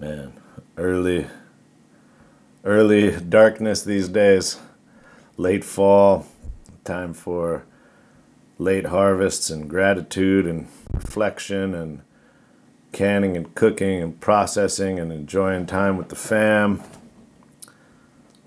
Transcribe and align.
Man, 0.00 0.32
early, 0.78 1.26
early 2.64 3.20
darkness 3.20 3.82
these 3.82 4.08
days. 4.08 4.58
Late 5.36 5.62
fall, 5.62 6.26
time 6.84 7.12
for 7.12 7.66
late 8.58 8.86
harvests 8.86 9.50
and 9.50 9.68
gratitude 9.68 10.46
and 10.46 10.68
reflection 10.94 11.74
and 11.74 12.00
canning 12.92 13.36
and 13.36 13.54
cooking 13.54 14.02
and 14.02 14.18
processing 14.18 14.98
and 14.98 15.12
enjoying 15.12 15.66
time 15.66 15.98
with 15.98 16.08
the 16.08 16.16
fam. 16.16 16.82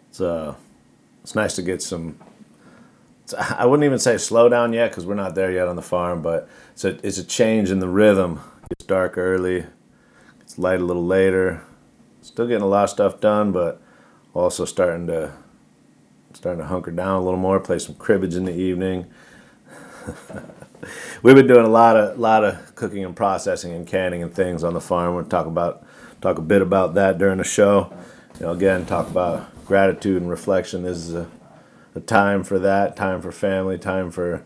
It's 0.09 0.20
uh, 0.20 0.55
it's 1.21 1.35
nice 1.35 1.55
to 1.57 1.61
get 1.61 1.83
some. 1.83 2.17
I 3.38 3.67
wouldn't 3.67 3.85
even 3.85 3.99
say 3.99 4.17
slow 4.17 4.49
down 4.49 4.73
yet 4.73 4.89
because 4.89 5.05
we're 5.05 5.13
not 5.13 5.35
there 5.35 5.51
yet 5.51 5.67
on 5.67 5.75
the 5.75 5.83
farm, 5.83 6.23
but 6.23 6.49
it's 6.71 6.83
a 6.83 6.97
it's 7.05 7.20
a 7.20 7.23
change 7.23 7.70
in 7.70 7.77
the 7.77 7.89
rhythm. 7.89 8.39
It's 8.71 8.85
dark 8.85 9.20
early, 9.20 9.67
it's 10.54 10.59
light 10.59 10.79
a 10.79 10.85
little 10.85 11.05
later. 11.05 11.63
Still 12.21 12.45
getting 12.45 12.61
a 12.61 12.67
lot 12.67 12.84
of 12.84 12.91
stuff 12.91 13.20
done, 13.20 13.52
but 13.52 13.81
also 14.35 14.66
starting 14.66 15.07
to 15.07 15.34
starting 16.34 16.61
to 16.61 16.67
hunker 16.67 16.91
down 16.91 17.16
a 17.16 17.23
little 17.23 17.39
more. 17.39 17.59
Play 17.59 17.80
some 17.80 17.95
cribbage 17.95 18.35
in 18.35 18.45
the 18.45 18.53
evening. 18.53 19.08
We've 21.23 21.34
been 21.34 21.47
doing 21.47 21.66
a 21.66 21.70
lot 21.70 21.97
of 21.97 22.20
lot 22.20 22.44
of 22.44 22.75
cooking 22.75 23.03
and 23.03 23.16
processing 23.16 23.73
and 23.73 23.88
canning 23.88 24.21
and 24.21 24.31
things 24.31 24.63
on 24.63 24.75
the 24.75 24.81
farm. 24.81 25.16
We'll 25.16 25.25
talk 25.25 25.47
about 25.47 25.88
talk 26.21 26.38
a 26.38 26.41
bit 26.41 26.61
about 26.61 26.94
that 26.94 27.17
during 27.17 27.39
the 27.39 27.44
show. 27.44 27.91
You 28.39 28.45
know, 28.45 28.52
again, 28.52 28.85
talk 28.85 29.09
about 29.09 29.66
gratitude 29.66 30.22
and 30.22 30.30
reflection. 30.30 30.83
This 30.83 30.97
is 30.97 31.16
a, 31.16 31.27
a 31.95 31.99
time 31.99 32.44
for 32.44 32.59
that. 32.59 32.95
Time 32.95 33.23
for 33.23 33.31
family. 33.31 33.80
Time 33.80 34.11
for 34.11 34.45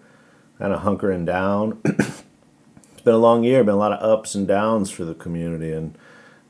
kind 0.58 0.72
of 0.72 0.84
hunkering 0.84 1.26
down. 1.26 1.82
been 3.08 3.16
a 3.16 3.20
long 3.20 3.44
year. 3.44 3.64
Been 3.64 3.74
a 3.74 3.78
lot 3.78 3.94
of 3.94 4.04
ups 4.04 4.36
and 4.36 4.46
downs 4.46 4.92
for 4.92 5.06
the 5.06 5.16
community 5.16 5.72
and, 5.72 5.98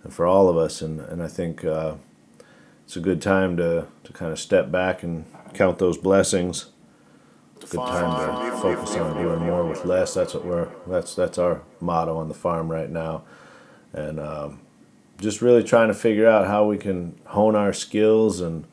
and 0.04 0.12
for 0.12 0.26
all 0.26 0.50
of 0.50 0.58
us. 0.58 0.82
And 0.82 1.00
and 1.02 1.22
I 1.22 1.28
think 1.28 1.64
uh, 1.64 1.96
it's 2.86 2.98
a 2.98 3.00
good 3.00 3.22
time 3.22 3.58
to 3.58 3.88
to 4.04 4.14
kind 4.14 4.32
of 4.32 4.40
step 4.40 4.72
back 4.72 5.04
and 5.04 5.26
count 5.54 5.78
those 5.78 5.98
blessings 5.98 6.68
It's 7.62 7.74
a 7.74 7.78
good 7.78 7.88
time 7.88 8.52
to 8.52 8.58
focus 8.58 8.96
on 8.96 9.22
doing 9.22 9.40
more 9.42 9.66
with 9.66 9.86
less. 9.86 10.16
That's 10.16 10.34
what 10.34 10.46
we're 10.46 10.70
that's 10.88 11.16
that's 11.16 11.38
our 11.38 11.62
motto 11.80 12.18
on 12.18 12.28
the 12.28 12.34
farm 12.34 12.72
right 12.72 12.90
now, 12.90 13.24
and 13.94 14.20
um, 14.20 14.60
just 15.20 15.42
really 15.42 15.64
trying 15.64 15.90
to 15.90 15.94
figure 15.94 16.28
out 16.28 16.48
how 16.48 16.66
we 16.66 16.78
can 16.78 17.20
hone 17.28 17.56
our 17.56 17.74
skills 17.74 18.42
and 18.42 18.66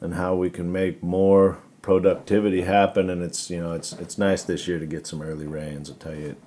and 0.00 0.14
how 0.14 0.36
we 0.36 0.50
can 0.50 0.70
make 0.72 1.02
more 1.02 1.58
productivity 1.82 2.62
happen. 2.62 3.10
And 3.10 3.22
it's 3.22 3.50
you 3.50 3.60
know 3.60 3.72
it's 3.72 3.92
it's 3.94 4.18
nice 4.18 4.44
this 4.44 4.68
year 4.68 4.78
to 4.78 4.86
get 4.86 5.06
some 5.06 5.22
early 5.22 5.46
rains. 5.48 5.90
I'll 5.90 5.96
tell 5.96 6.14
you, 6.14 6.28
it, 6.30 6.38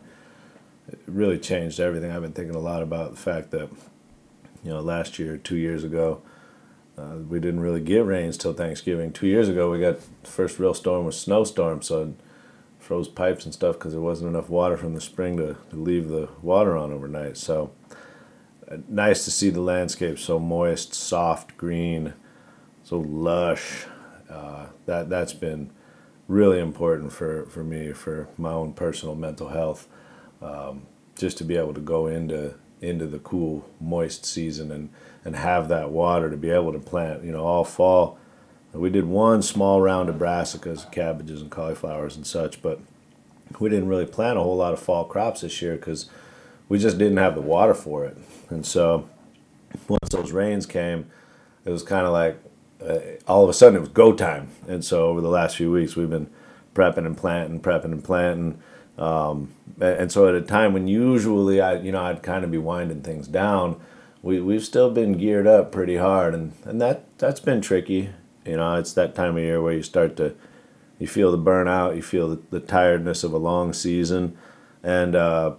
it 0.91 0.99
really 1.07 1.39
changed 1.39 1.79
everything. 1.79 2.11
I've 2.11 2.21
been 2.21 2.33
thinking 2.33 2.55
a 2.55 2.59
lot 2.59 2.81
about 2.81 3.11
the 3.11 3.17
fact 3.17 3.51
that 3.51 3.69
you 4.63 4.71
know 4.71 4.79
last 4.79 5.19
year, 5.19 5.37
two 5.37 5.57
years 5.57 5.83
ago 5.83 6.21
uh, 6.97 7.17
we 7.27 7.39
didn't 7.39 7.61
really 7.61 7.81
get 7.81 8.05
rains 8.05 8.37
till 8.37 8.53
Thanksgiving. 8.53 9.11
Two 9.11 9.27
years 9.27 9.49
ago, 9.49 9.71
we 9.71 9.79
got 9.79 9.99
the 10.23 10.29
first 10.29 10.59
real 10.59 10.73
storm 10.73 11.05
was 11.05 11.19
snowstorm, 11.19 11.81
so 11.81 12.03
it 12.03 12.09
froze 12.79 13.07
pipes 13.07 13.45
and 13.45 13.53
stuff 13.53 13.77
because 13.77 13.93
there 13.93 14.01
wasn't 14.01 14.29
enough 14.29 14.49
water 14.49 14.77
from 14.77 14.93
the 14.93 15.01
spring 15.01 15.37
to, 15.37 15.55
to 15.69 15.75
leave 15.75 16.09
the 16.09 16.29
water 16.41 16.75
on 16.77 16.91
overnight. 16.91 17.37
So 17.37 17.71
uh, 18.69 18.77
nice 18.87 19.23
to 19.25 19.31
see 19.31 19.49
the 19.49 19.61
landscape 19.61 20.19
so 20.19 20.39
moist, 20.39 20.93
soft, 20.93 21.57
green, 21.57 22.13
so 22.83 22.99
lush. 22.99 23.85
Uh, 24.29 24.67
that 24.85 25.09
that's 25.09 25.33
been 25.33 25.71
really 26.27 26.59
important 26.59 27.11
for, 27.11 27.45
for 27.47 27.63
me 27.63 27.91
for 27.91 28.29
my 28.37 28.51
own 28.51 28.73
personal 28.73 29.15
mental 29.15 29.49
health. 29.49 29.87
Um, 30.41 30.83
just 31.17 31.37
to 31.37 31.43
be 31.43 31.55
able 31.55 31.73
to 31.73 31.81
go 31.81 32.07
into 32.07 32.55
into 32.81 33.05
the 33.05 33.19
cool, 33.19 33.69
moist 33.79 34.25
season 34.25 34.71
and 34.71 34.89
and 35.23 35.35
have 35.35 35.67
that 35.67 35.91
water 35.91 36.29
to 36.29 36.37
be 36.37 36.49
able 36.49 36.73
to 36.73 36.79
plant. 36.79 37.23
You 37.23 37.31
know, 37.31 37.45
all 37.45 37.63
fall. 37.63 38.17
We 38.73 38.89
did 38.89 39.05
one 39.05 39.41
small 39.41 39.81
round 39.81 40.09
of 40.09 40.15
brassicas, 40.15 40.89
cabbages, 40.91 41.41
and 41.41 41.51
cauliflowers 41.51 42.15
and 42.15 42.25
such, 42.25 42.61
but 42.61 42.79
we 43.59 43.69
didn't 43.69 43.89
really 43.89 44.05
plant 44.05 44.37
a 44.37 44.41
whole 44.41 44.55
lot 44.55 44.71
of 44.71 44.79
fall 44.79 45.03
crops 45.03 45.41
this 45.41 45.61
year 45.61 45.75
because 45.75 46.09
we 46.69 46.79
just 46.79 46.97
didn't 46.97 47.17
have 47.17 47.35
the 47.35 47.41
water 47.41 47.73
for 47.73 48.05
it. 48.05 48.17
And 48.49 48.65
so 48.65 49.09
once 49.89 50.09
those 50.09 50.31
rains 50.31 50.65
came, 50.65 51.11
it 51.65 51.69
was 51.69 51.83
kind 51.83 52.05
of 52.05 52.13
like 52.13 52.41
uh, 52.81 52.99
all 53.27 53.43
of 53.43 53.49
a 53.49 53.53
sudden 53.53 53.75
it 53.75 53.81
was 53.81 53.89
go 53.89 54.13
time. 54.13 54.49
And 54.67 54.83
so 54.83 55.07
over 55.07 55.19
the 55.19 55.29
last 55.29 55.57
few 55.57 55.69
weeks, 55.69 55.95
we've 55.95 56.09
been 56.09 56.29
prepping 56.73 57.05
and 57.05 57.17
planting, 57.17 57.59
prepping 57.59 57.91
and 57.91 58.03
planting. 58.03 58.61
Um, 59.01 59.49
and 59.81 60.11
so 60.11 60.27
at 60.27 60.35
a 60.35 60.41
time 60.41 60.73
when 60.73 60.87
usually 60.87 61.59
I, 61.59 61.79
you 61.79 61.91
know, 61.91 62.03
I'd 62.03 62.21
kind 62.21 62.45
of 62.45 62.51
be 62.51 62.59
winding 62.59 63.01
things 63.01 63.27
down, 63.27 63.81
we 64.21 64.39
we've 64.39 64.63
still 64.63 64.91
been 64.91 65.17
geared 65.17 65.47
up 65.47 65.71
pretty 65.71 65.97
hard, 65.97 66.35
and 66.35 66.53
and 66.65 66.79
that 66.79 67.05
that's 67.17 67.39
been 67.39 67.61
tricky. 67.61 68.11
You 68.45 68.57
know, 68.57 68.75
it's 68.75 68.93
that 68.93 69.15
time 69.15 69.37
of 69.37 69.43
year 69.43 69.59
where 69.59 69.73
you 69.73 69.81
start 69.81 70.15
to 70.17 70.35
you 70.99 71.07
feel 71.07 71.31
the 71.31 71.37
burnout, 71.39 71.95
you 71.95 72.03
feel 72.03 72.29
the, 72.29 72.41
the 72.51 72.59
tiredness 72.59 73.23
of 73.23 73.33
a 73.33 73.37
long 73.37 73.73
season, 73.73 74.37
and 74.83 75.15
uh, 75.15 75.55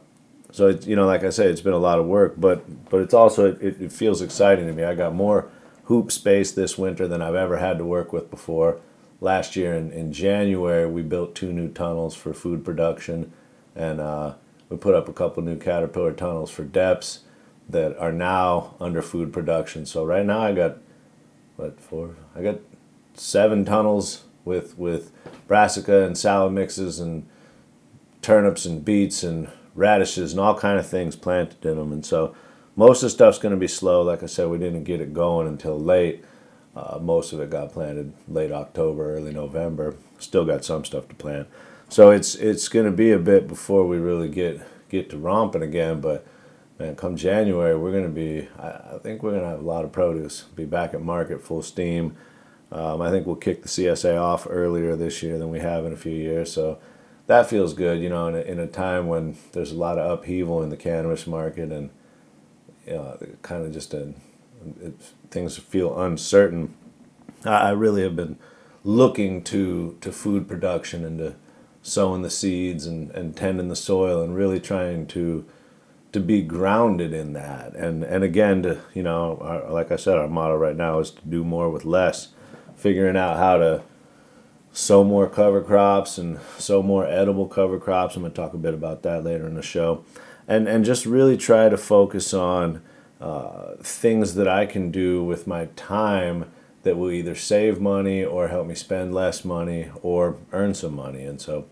so 0.52 0.68
it's 0.68 0.86
you 0.86 0.94
know, 0.94 1.06
like 1.06 1.24
I 1.24 1.30
say, 1.30 1.46
it's 1.46 1.60
been 1.60 1.72
a 1.72 1.78
lot 1.78 1.98
of 1.98 2.06
work, 2.06 2.34
but 2.36 2.90
but 2.90 3.00
it's 3.00 3.14
also 3.14 3.56
it, 3.56 3.80
it 3.80 3.92
feels 3.92 4.22
exciting 4.22 4.66
to 4.66 4.72
me. 4.72 4.84
I 4.84 4.94
got 4.94 5.16
more 5.16 5.50
hoop 5.86 6.12
space 6.12 6.52
this 6.52 6.78
winter 6.78 7.08
than 7.08 7.20
I've 7.20 7.34
ever 7.34 7.56
had 7.56 7.78
to 7.78 7.84
work 7.84 8.12
with 8.12 8.30
before. 8.30 8.80
Last 9.22 9.54
year 9.54 9.72
in, 9.74 9.92
in 9.92 10.12
January, 10.12 10.84
we 10.84 11.02
built 11.02 11.36
two 11.36 11.52
new 11.52 11.68
tunnels 11.68 12.16
for 12.16 12.34
food 12.34 12.64
production, 12.64 13.32
and 13.76 14.00
uh, 14.00 14.34
we 14.68 14.76
put 14.76 14.96
up 14.96 15.08
a 15.08 15.12
couple 15.12 15.44
new 15.44 15.56
caterpillar 15.56 16.12
tunnels 16.12 16.50
for 16.50 16.64
depths 16.64 17.20
that 17.68 17.96
are 17.98 18.10
now 18.10 18.74
under 18.80 19.00
food 19.00 19.32
production. 19.32 19.86
So 19.86 20.04
right 20.04 20.26
now 20.26 20.40
I 20.40 20.52
got 20.52 20.78
what 21.54 21.78
four? 21.78 22.16
I 22.34 22.42
got 22.42 22.58
seven 23.14 23.64
tunnels 23.64 24.24
with 24.44 24.76
with 24.76 25.12
brassica 25.46 26.02
and 26.02 26.18
salad 26.18 26.52
mixes 26.52 26.98
and 26.98 27.24
turnips 28.22 28.64
and 28.64 28.84
beets 28.84 29.22
and 29.22 29.48
radishes 29.76 30.32
and 30.32 30.40
all 30.40 30.58
kind 30.58 30.80
of 30.80 30.86
things 30.88 31.14
planted 31.14 31.64
in 31.64 31.76
them. 31.76 31.92
And 31.92 32.04
so 32.04 32.34
most 32.74 33.04
of 33.04 33.06
the 33.06 33.10
stuff's 33.10 33.38
going 33.38 33.54
to 33.54 33.56
be 33.56 33.68
slow. 33.68 34.02
Like 34.02 34.24
I 34.24 34.26
said, 34.26 34.48
we 34.48 34.58
didn't 34.58 34.82
get 34.82 35.00
it 35.00 35.14
going 35.14 35.46
until 35.46 35.78
late. 35.78 36.24
Uh, 36.74 36.98
most 37.00 37.32
of 37.32 37.40
it 37.40 37.50
got 37.50 37.72
planted 37.72 38.12
late 38.28 38.50
October, 38.50 39.14
early 39.14 39.32
November. 39.32 39.94
Still 40.18 40.44
got 40.44 40.64
some 40.64 40.84
stuff 40.84 41.08
to 41.08 41.14
plant. 41.14 41.48
So 41.88 42.10
it's 42.10 42.34
it's 42.34 42.68
going 42.68 42.86
to 42.86 42.92
be 42.92 43.10
a 43.10 43.18
bit 43.18 43.46
before 43.46 43.86
we 43.86 43.98
really 43.98 44.28
get 44.28 44.60
get 44.88 45.10
to 45.10 45.18
romping 45.18 45.62
again. 45.62 46.00
But 46.00 46.26
man, 46.78 46.96
come 46.96 47.16
January, 47.16 47.76
we're 47.76 47.92
going 47.92 48.04
to 48.04 48.10
be, 48.10 48.48
I, 48.58 48.94
I 48.94 48.98
think 49.02 49.22
we're 49.22 49.32
going 49.32 49.42
to 49.42 49.48
have 49.48 49.60
a 49.60 49.66
lot 49.66 49.84
of 49.84 49.92
produce, 49.92 50.42
be 50.54 50.64
back 50.64 50.94
at 50.94 51.02
market 51.02 51.42
full 51.42 51.62
steam. 51.62 52.16
Um, 52.70 53.02
I 53.02 53.10
think 53.10 53.26
we'll 53.26 53.36
kick 53.36 53.62
the 53.62 53.68
CSA 53.68 54.20
off 54.20 54.46
earlier 54.48 54.96
this 54.96 55.22
year 55.22 55.38
than 55.38 55.50
we 55.50 55.60
have 55.60 55.84
in 55.84 55.92
a 55.92 55.96
few 55.96 56.14
years. 56.14 56.50
So 56.50 56.78
that 57.26 57.48
feels 57.48 57.74
good, 57.74 58.00
you 58.00 58.08
know, 58.08 58.28
in 58.28 58.34
a, 58.34 58.40
in 58.40 58.58
a 58.58 58.66
time 58.66 59.06
when 59.06 59.36
there's 59.52 59.72
a 59.72 59.76
lot 59.76 59.98
of 59.98 60.10
upheaval 60.10 60.62
in 60.62 60.70
the 60.70 60.76
cannabis 60.76 61.26
market 61.26 61.70
and 61.70 61.90
you 62.86 62.94
know, 62.94 63.18
kind 63.42 63.64
of 63.64 63.72
just 63.72 63.92
a, 63.94 64.14
it, 64.80 65.00
things 65.30 65.58
feel 65.58 66.00
uncertain. 66.00 66.74
I, 67.44 67.68
I 67.68 67.70
really 67.70 68.02
have 68.02 68.16
been 68.16 68.38
looking 68.84 69.42
to, 69.44 69.96
to 70.00 70.12
food 70.12 70.48
production 70.48 71.04
and 71.04 71.18
to 71.18 71.34
sowing 71.82 72.22
the 72.22 72.30
seeds 72.30 72.86
and, 72.86 73.10
and 73.10 73.36
tending 73.36 73.68
the 73.68 73.76
soil 73.76 74.22
and 74.22 74.36
really 74.36 74.60
trying 74.60 75.06
to 75.08 75.44
to 76.12 76.20
be 76.20 76.42
grounded 76.42 77.12
in 77.12 77.32
that 77.32 77.74
and 77.74 78.04
and 78.04 78.22
again 78.22 78.62
to 78.62 78.80
you 78.94 79.02
know 79.02 79.38
our, 79.40 79.70
like 79.70 79.90
i 79.90 79.96
said 79.96 80.16
our 80.16 80.28
motto 80.28 80.56
right 80.56 80.76
now 80.76 80.98
is 80.98 81.10
to 81.10 81.22
do 81.22 81.42
more 81.42 81.70
with 81.70 81.84
less 81.84 82.28
figuring 82.76 83.16
out 83.16 83.38
how 83.38 83.56
to 83.56 83.82
sow 84.72 85.02
more 85.02 85.28
cover 85.28 85.62
crops 85.62 86.18
and 86.18 86.38
sow 86.58 86.82
more 86.82 87.06
edible 87.06 87.46
cover 87.48 87.78
crops 87.78 88.14
i'm 88.14 88.22
going 88.22 88.32
to 88.32 88.36
talk 88.36 88.52
a 88.52 88.58
bit 88.58 88.74
about 88.74 89.02
that 89.02 89.24
later 89.24 89.46
in 89.46 89.54
the 89.54 89.62
show 89.62 90.04
and 90.46 90.68
and 90.68 90.84
just 90.84 91.06
really 91.06 91.36
try 91.36 91.68
to 91.68 91.76
focus 91.76 92.34
on 92.34 92.82
uh, 93.22 93.76
things 93.80 94.34
that 94.34 94.48
i 94.48 94.66
can 94.66 94.90
do 94.90 95.22
with 95.22 95.46
my 95.46 95.66
time 95.76 96.50
that 96.82 96.96
will 96.96 97.10
either 97.10 97.34
save 97.34 97.80
money 97.80 98.24
or 98.24 98.48
help 98.48 98.66
me 98.66 98.74
spend 98.74 99.14
less 99.14 99.44
money 99.44 99.90
or 100.02 100.36
earn 100.52 100.74
some 100.74 100.94
money. 100.94 101.22
And 101.22 101.40
so 101.40 101.66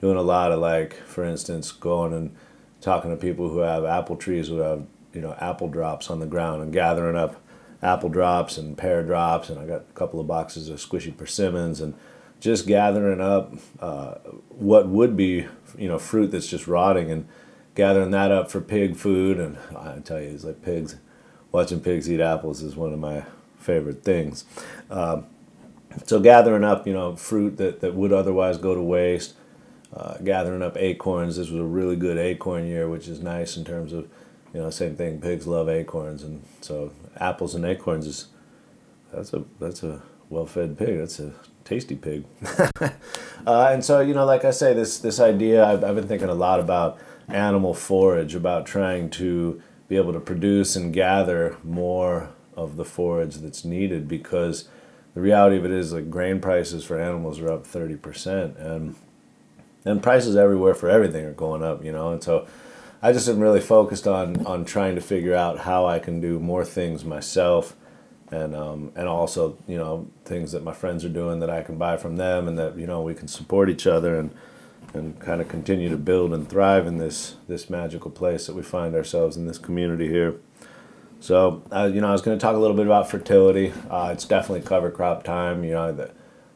doing 0.00 0.16
a 0.16 0.22
lot 0.22 0.52
of 0.52 0.60
like 0.60 0.94
for 0.94 1.24
instance 1.24 1.70
going 1.72 2.12
and 2.12 2.34
talking 2.80 3.10
to 3.10 3.16
people 3.16 3.48
who 3.48 3.58
have 3.58 3.84
apple 3.84 4.16
trees 4.16 4.48
who 4.48 4.58
have 4.58 4.84
you 5.12 5.20
know 5.20 5.36
apple 5.40 5.68
drops 5.68 6.10
on 6.10 6.18
the 6.18 6.26
ground 6.26 6.60
and 6.60 6.72
gathering 6.72 7.16
up 7.16 7.40
apple 7.82 8.08
drops 8.08 8.58
and 8.58 8.76
pear 8.76 9.04
drops 9.04 9.48
and 9.48 9.60
I 9.60 9.66
got 9.66 9.82
a 9.82 9.92
couple 9.94 10.18
of 10.18 10.26
boxes 10.26 10.68
of 10.68 10.80
squishy 10.80 11.16
persimmons 11.16 11.80
and 11.80 11.94
just 12.40 12.66
gathering 12.66 13.20
up 13.20 13.54
uh, 13.78 14.14
what 14.48 14.88
would 14.88 15.16
be 15.16 15.46
you 15.78 15.88
know 15.88 15.98
fruit 15.98 16.32
that's 16.32 16.48
just 16.48 16.66
rotting. 16.66 17.10
And 17.10 17.28
gathering 17.74 18.10
that 18.10 18.30
up 18.30 18.50
for 18.50 18.60
pig 18.60 18.96
food 18.96 19.38
and 19.38 19.56
I 19.76 19.98
tell 20.00 20.20
you 20.20 20.28
it's 20.28 20.44
like 20.44 20.62
pigs 20.62 20.96
watching 21.50 21.80
pigs 21.80 22.10
eat 22.10 22.20
apples 22.20 22.62
is 22.62 22.76
one 22.76 22.92
of 22.92 22.98
my 22.98 23.24
favorite 23.58 24.02
things 24.02 24.44
um, 24.90 25.26
so 26.06 26.20
gathering 26.20 26.64
up 26.64 26.86
you 26.86 26.92
know 26.92 27.16
fruit 27.16 27.56
that, 27.58 27.80
that 27.80 27.94
would 27.94 28.12
otherwise 28.12 28.58
go 28.58 28.74
to 28.74 28.82
waste 28.82 29.34
uh, 29.94 30.16
gathering 30.24 30.62
up 30.62 30.76
acorns. 30.78 31.36
This 31.36 31.50
was 31.50 31.60
a 31.60 31.64
really 31.64 31.96
good 31.96 32.16
acorn 32.16 32.66
year, 32.66 32.88
which 32.88 33.08
is 33.08 33.20
nice 33.20 33.58
in 33.58 33.64
terms 33.64 33.92
of 33.92 34.08
you 34.52 34.60
know, 34.60 34.70
same 34.70 34.96
thing. 34.96 35.20
Pigs 35.20 35.46
love 35.46 35.68
acorns, 35.68 36.22
and 36.22 36.42
so 36.60 36.92
apples 37.16 37.54
and 37.54 37.64
acorns 37.64 38.06
is 38.06 38.28
that's 39.12 39.32
a 39.32 39.44
that's 39.60 39.82
a 39.82 40.02
well-fed 40.28 40.78
pig. 40.78 40.98
That's 40.98 41.20
a 41.20 41.32
tasty 41.64 41.96
pig. 41.96 42.24
uh, 42.80 42.90
and 43.46 43.84
so 43.84 44.00
you 44.00 44.14
know, 44.14 44.26
like 44.26 44.44
I 44.44 44.50
say, 44.50 44.74
this 44.74 44.98
this 44.98 45.20
idea 45.20 45.64
I've, 45.64 45.84
I've 45.84 45.94
been 45.94 46.08
thinking 46.08 46.28
a 46.28 46.34
lot 46.34 46.60
about 46.60 46.98
animal 47.28 47.74
forage, 47.74 48.34
about 48.34 48.66
trying 48.66 49.10
to 49.10 49.62
be 49.88 49.96
able 49.96 50.12
to 50.12 50.20
produce 50.20 50.76
and 50.76 50.92
gather 50.92 51.56
more 51.62 52.30
of 52.56 52.76
the 52.76 52.84
forage 52.84 53.36
that's 53.36 53.64
needed 53.64 54.08
because 54.08 54.68
the 55.14 55.20
reality 55.20 55.56
of 55.56 55.64
it 55.64 55.70
is 55.70 55.92
like 55.92 56.10
grain 56.10 56.40
prices 56.40 56.84
for 56.84 57.00
animals 57.00 57.38
are 57.40 57.52
up 57.52 57.66
30% 57.66 58.58
and 58.58 58.94
and 59.84 60.00
prices 60.00 60.36
everywhere 60.36 60.74
for 60.74 60.88
everything 60.88 61.24
are 61.24 61.32
going 61.32 61.62
up 61.62 61.84
you 61.84 61.92
know? 61.92 62.12
And 62.12 62.22
so 62.22 62.46
i 63.02 63.12
just 63.12 63.28
am 63.28 63.40
really 63.40 63.60
focused 63.60 64.06
on 64.06 64.46
on 64.46 64.64
trying 64.64 64.94
to 64.94 65.00
figure 65.00 65.34
out 65.34 65.60
how 65.60 65.86
i 65.86 65.98
can 65.98 66.20
do 66.20 66.38
more 66.38 66.64
things 66.64 67.04
myself 67.04 67.76
and 68.30 68.54
um, 68.54 68.92
and 68.96 69.08
also 69.08 69.58
you 69.66 69.76
know 69.76 70.08
things 70.24 70.52
that 70.52 70.62
my 70.62 70.72
friends 70.72 71.04
are 71.04 71.10
doing 71.10 71.40
that 71.40 71.50
i 71.50 71.62
can 71.62 71.76
buy 71.76 71.96
from 71.96 72.16
them 72.16 72.48
and 72.48 72.58
that 72.58 72.78
you 72.78 72.86
know 72.86 73.02
we 73.02 73.14
can 73.14 73.28
support 73.28 73.68
each 73.68 73.86
other 73.86 74.18
and 74.18 74.30
and 74.94 75.18
kind 75.20 75.40
of 75.40 75.48
continue 75.48 75.88
to 75.88 75.96
build 75.96 76.32
and 76.32 76.48
thrive 76.48 76.86
in 76.86 76.98
this 76.98 77.36
this 77.48 77.70
magical 77.70 78.10
place 78.10 78.46
that 78.46 78.54
we 78.54 78.62
find 78.62 78.94
ourselves 78.94 79.36
in 79.36 79.46
this 79.46 79.58
community 79.58 80.08
here 80.08 80.36
so, 81.22 81.62
uh, 81.70 81.88
you 81.92 82.00
know, 82.00 82.08
I 82.08 82.12
was 82.12 82.20
going 82.20 82.36
to 82.36 82.42
talk 82.42 82.56
a 82.56 82.58
little 82.58 82.76
bit 82.76 82.84
about 82.84 83.08
fertility. 83.08 83.72
Uh, 83.88 84.10
it's 84.12 84.24
definitely 84.24 84.66
cover 84.66 84.90
crop 84.90 85.22
time. 85.22 85.62
You 85.62 85.70
know, 85.74 85.92
the, 85.92 86.10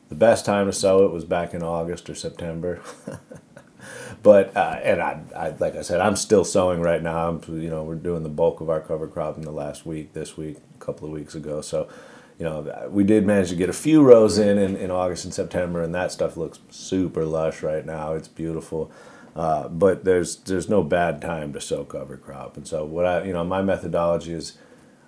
the 0.09 0.17
best 0.17 0.45
time 0.45 0.67
to 0.67 0.73
sow 0.73 1.05
it 1.05 1.13
was 1.13 1.25
back 1.25 1.55
in 1.55 1.63
August 1.63 2.11
or 2.11 2.17
September. 2.17 2.81
but, 4.25 4.57
uh, 4.57 4.81
and 4.83 5.01
I, 5.01 5.21
I, 5.37 5.49
like 5.51 5.77
I 5.77 5.83
said, 5.83 6.01
I'm 6.01 6.17
still 6.17 6.45
sowing 6.45 6.81
right 6.81 7.01
now. 7.01 7.29
I'm, 7.29 7.63
you 7.63 7.71
know, 7.71 7.85
we're 7.85 7.95
doing 7.95 8.25
the 8.25 8.29
bulk 8.29 8.61
of 8.61 8.69
our 8.69 8.81
cover 8.81 9.07
crop 9.07 9.37
in 9.37 9.45
the 9.45 9.53
last 9.53 9.87
week, 9.87 10.15
this 10.15 10.37
week, 10.37 10.57
a 10.75 10.85
couple 10.85 11.07
of 11.07 11.13
weeks 11.13 11.37
ago. 11.37 11.61
So, 11.61 11.89
you 12.39 12.45
know, 12.45 12.89
we 12.91 13.03
did 13.03 13.27
manage 13.27 13.49
to 13.49 13.57
get 13.57 13.71
a 13.71 13.75
few 13.75 14.03
rows 14.03 14.39
in, 14.39 14.59
in 14.59 14.77
in 14.77 14.91
August 14.91 15.25
and 15.25 15.33
September, 15.33 15.83
and 15.83 15.95
that 15.95 16.13
stuff 16.13 16.37
looks 16.37 16.59
super 16.69 17.25
lush 17.25 17.63
right 17.63 17.85
now. 17.85 18.13
It's 18.13 18.29
beautiful. 18.29 18.91
Uh, 19.37 19.69
but 19.69 20.05
there's 20.05 20.37
there's 20.37 20.69
no 20.69 20.83
bad 20.83 21.21
time 21.21 21.53
to 21.53 21.61
sow 21.61 21.85
cover 21.85 22.17
crop. 22.17 22.57
And 22.57 22.67
so 22.67 22.85
what 22.85 23.05
I 23.05 23.25
you 23.25 23.33
know 23.35 23.45
my 23.45 23.63
methodology 23.63 24.33
is 24.33 24.57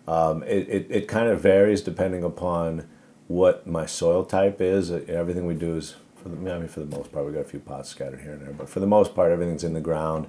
um, 0.07 0.43
it, 0.45 0.69
it, 0.69 0.87
it 0.91 1.09
kind 1.09 1.29
of 1.29 1.41
varies 1.41 1.83
depending 1.83 2.23
upon 2.23 2.87
what 3.27 3.67
my 3.67 3.87
soil 3.87 4.25
type 4.25 4.61
is. 4.61 4.91
Uh, 4.91 5.03
everything 5.09 5.47
we 5.47 5.55
do 5.55 5.77
is 5.77 5.97
for 6.17 6.29
the 6.29 6.37
I 6.53 6.59
mean 6.59 6.69
for 6.69 6.81
the 6.81 6.97
most 6.97 7.11
part 7.11 7.27
we 7.27 7.33
got 7.33 7.41
a 7.41 7.45
few 7.45 7.61
pots 7.61 7.89
scattered 7.89 8.21
here 8.21 8.33
and 8.33 8.43
there, 8.43 8.53
but 8.53 8.69
for 8.69 8.81
the 8.81 8.87
most 8.87 9.15
part 9.15 9.33
everything's 9.33 9.65
in 9.65 9.73
the 9.73 9.81
ground. 9.81 10.29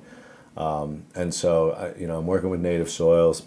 Um, 0.56 1.04
and 1.14 1.34
so 1.34 1.72
I, 1.72 2.00
you 2.00 2.08
know 2.08 2.20
I'm 2.20 2.28
working 2.28 2.50
with 2.50 2.62
native 2.62 2.90
soils 2.90 3.44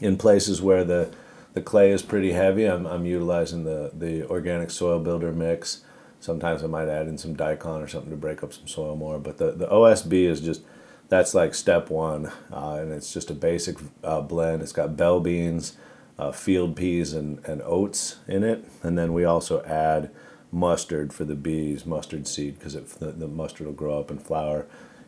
in 0.00 0.16
places 0.16 0.60
where 0.60 0.82
the 0.82 1.12
the 1.54 1.62
clay 1.62 1.90
is 1.90 2.02
pretty 2.02 2.32
heavy. 2.32 2.64
I'm, 2.64 2.86
I'm 2.86 3.04
utilizing 3.06 3.64
the 3.64 3.90
the 3.92 4.26
organic 4.28 4.70
soil 4.70 5.00
builder 5.00 5.32
mix. 5.32 5.82
Sometimes 6.22 6.62
I 6.62 6.68
might 6.68 6.88
add 6.88 7.08
in 7.08 7.18
some 7.18 7.34
daikon 7.34 7.82
or 7.82 7.88
something 7.88 8.10
to 8.10 8.16
break 8.16 8.44
up 8.44 8.52
some 8.52 8.68
soil 8.68 8.94
more. 8.94 9.18
But 9.18 9.38
the, 9.38 9.50
the 9.50 9.66
OSB 9.66 10.12
is 10.12 10.40
just, 10.40 10.62
that's 11.08 11.34
like 11.34 11.52
step 11.52 11.90
one. 11.90 12.30
Uh, 12.52 12.78
and 12.80 12.92
it's 12.92 13.12
just 13.12 13.28
a 13.28 13.34
basic 13.34 13.76
uh, 14.04 14.20
blend. 14.20 14.62
It's 14.62 14.70
got 14.70 14.96
bell 14.96 15.18
beans, 15.18 15.76
uh, 16.20 16.30
field 16.30 16.76
peas, 16.76 17.12
and, 17.12 17.44
and 17.44 17.60
oats 17.62 18.18
in 18.28 18.44
it. 18.44 18.64
And 18.84 18.96
then 18.96 19.12
we 19.12 19.24
also 19.24 19.64
add 19.64 20.12
mustard 20.52 21.12
for 21.12 21.24
the 21.24 21.34
bees, 21.34 21.84
mustard 21.84 22.28
seed, 22.28 22.56
because 22.56 22.74
the, 22.74 23.10
the 23.10 23.26
mustard 23.26 23.66
will 23.66 23.74
grow 23.74 23.98
up 23.98 24.08
and 24.08 24.22
flower 24.22 24.66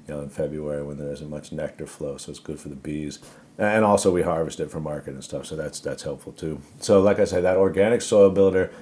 you 0.09 0.15
know, 0.15 0.21
in 0.21 0.31
February 0.31 0.83
when 0.83 0.99
there 0.99 1.13
isn't 1.13 1.31
much 1.31 1.53
nectar 1.53 1.87
flow, 1.87 2.17
so 2.17 2.31
it's 2.31 2.41
good 2.41 2.59
for 2.59 2.71
the 2.71 2.75
bees. 2.75 3.21
And 3.57 3.85
also 3.85 4.11
we 4.11 4.23
harvest 4.23 4.59
it 4.59 4.71
for 4.71 4.81
market 4.81 5.15
and 5.15 5.23
stuff, 5.23 5.47
so 5.47 5.55
that's 5.55 5.79
that's 5.79 6.03
helpful 6.03 6.33
too. 6.33 6.61
So 6.81 7.01
like 7.01 7.21
I 7.21 7.25
said 7.25 7.45
that 7.45 7.57
organic 7.57 8.03
soil 8.03 8.31
builder 8.31 8.73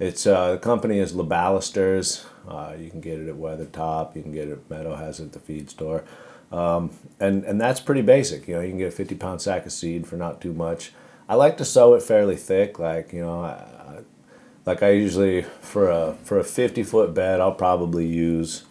it's 0.00 0.26
uh, 0.26 0.52
the 0.52 0.58
company 0.58 0.98
is 0.98 1.12
Labalisters. 1.12 2.24
Uh, 2.48 2.74
you 2.76 2.88
can 2.88 3.02
get 3.02 3.18
it 3.18 3.28
at 3.28 3.34
Weathertop. 3.34 4.16
You 4.16 4.22
can 4.22 4.32
get 4.32 4.48
it 4.48 4.52
at 4.52 4.70
Meadow 4.70 4.96
has 4.96 5.20
it 5.20 5.24
at 5.24 5.32
the 5.32 5.38
feed 5.38 5.68
store, 5.68 6.04
um, 6.50 6.90
and 7.20 7.44
and 7.44 7.60
that's 7.60 7.80
pretty 7.80 8.00
basic. 8.00 8.48
You 8.48 8.54
know, 8.54 8.60
you 8.62 8.70
can 8.70 8.78
get 8.78 8.88
a 8.88 8.96
fifty 8.96 9.14
pound 9.14 9.42
sack 9.42 9.66
of 9.66 9.72
seed 9.72 10.06
for 10.06 10.16
not 10.16 10.40
too 10.40 10.54
much. 10.54 10.92
I 11.28 11.34
like 11.34 11.58
to 11.58 11.66
sow 11.66 11.92
it 11.92 12.02
fairly 12.02 12.34
thick, 12.34 12.78
like 12.78 13.12
you 13.12 13.20
know, 13.20 13.42
I, 13.42 14.00
like 14.64 14.82
I 14.82 14.92
usually 14.92 15.42
for 15.42 15.90
a 15.90 16.14
for 16.24 16.38
a 16.38 16.44
fifty 16.44 16.82
foot 16.82 17.12
bed, 17.12 17.38
I'll 17.38 17.52
probably 17.52 18.06
use 18.06 18.64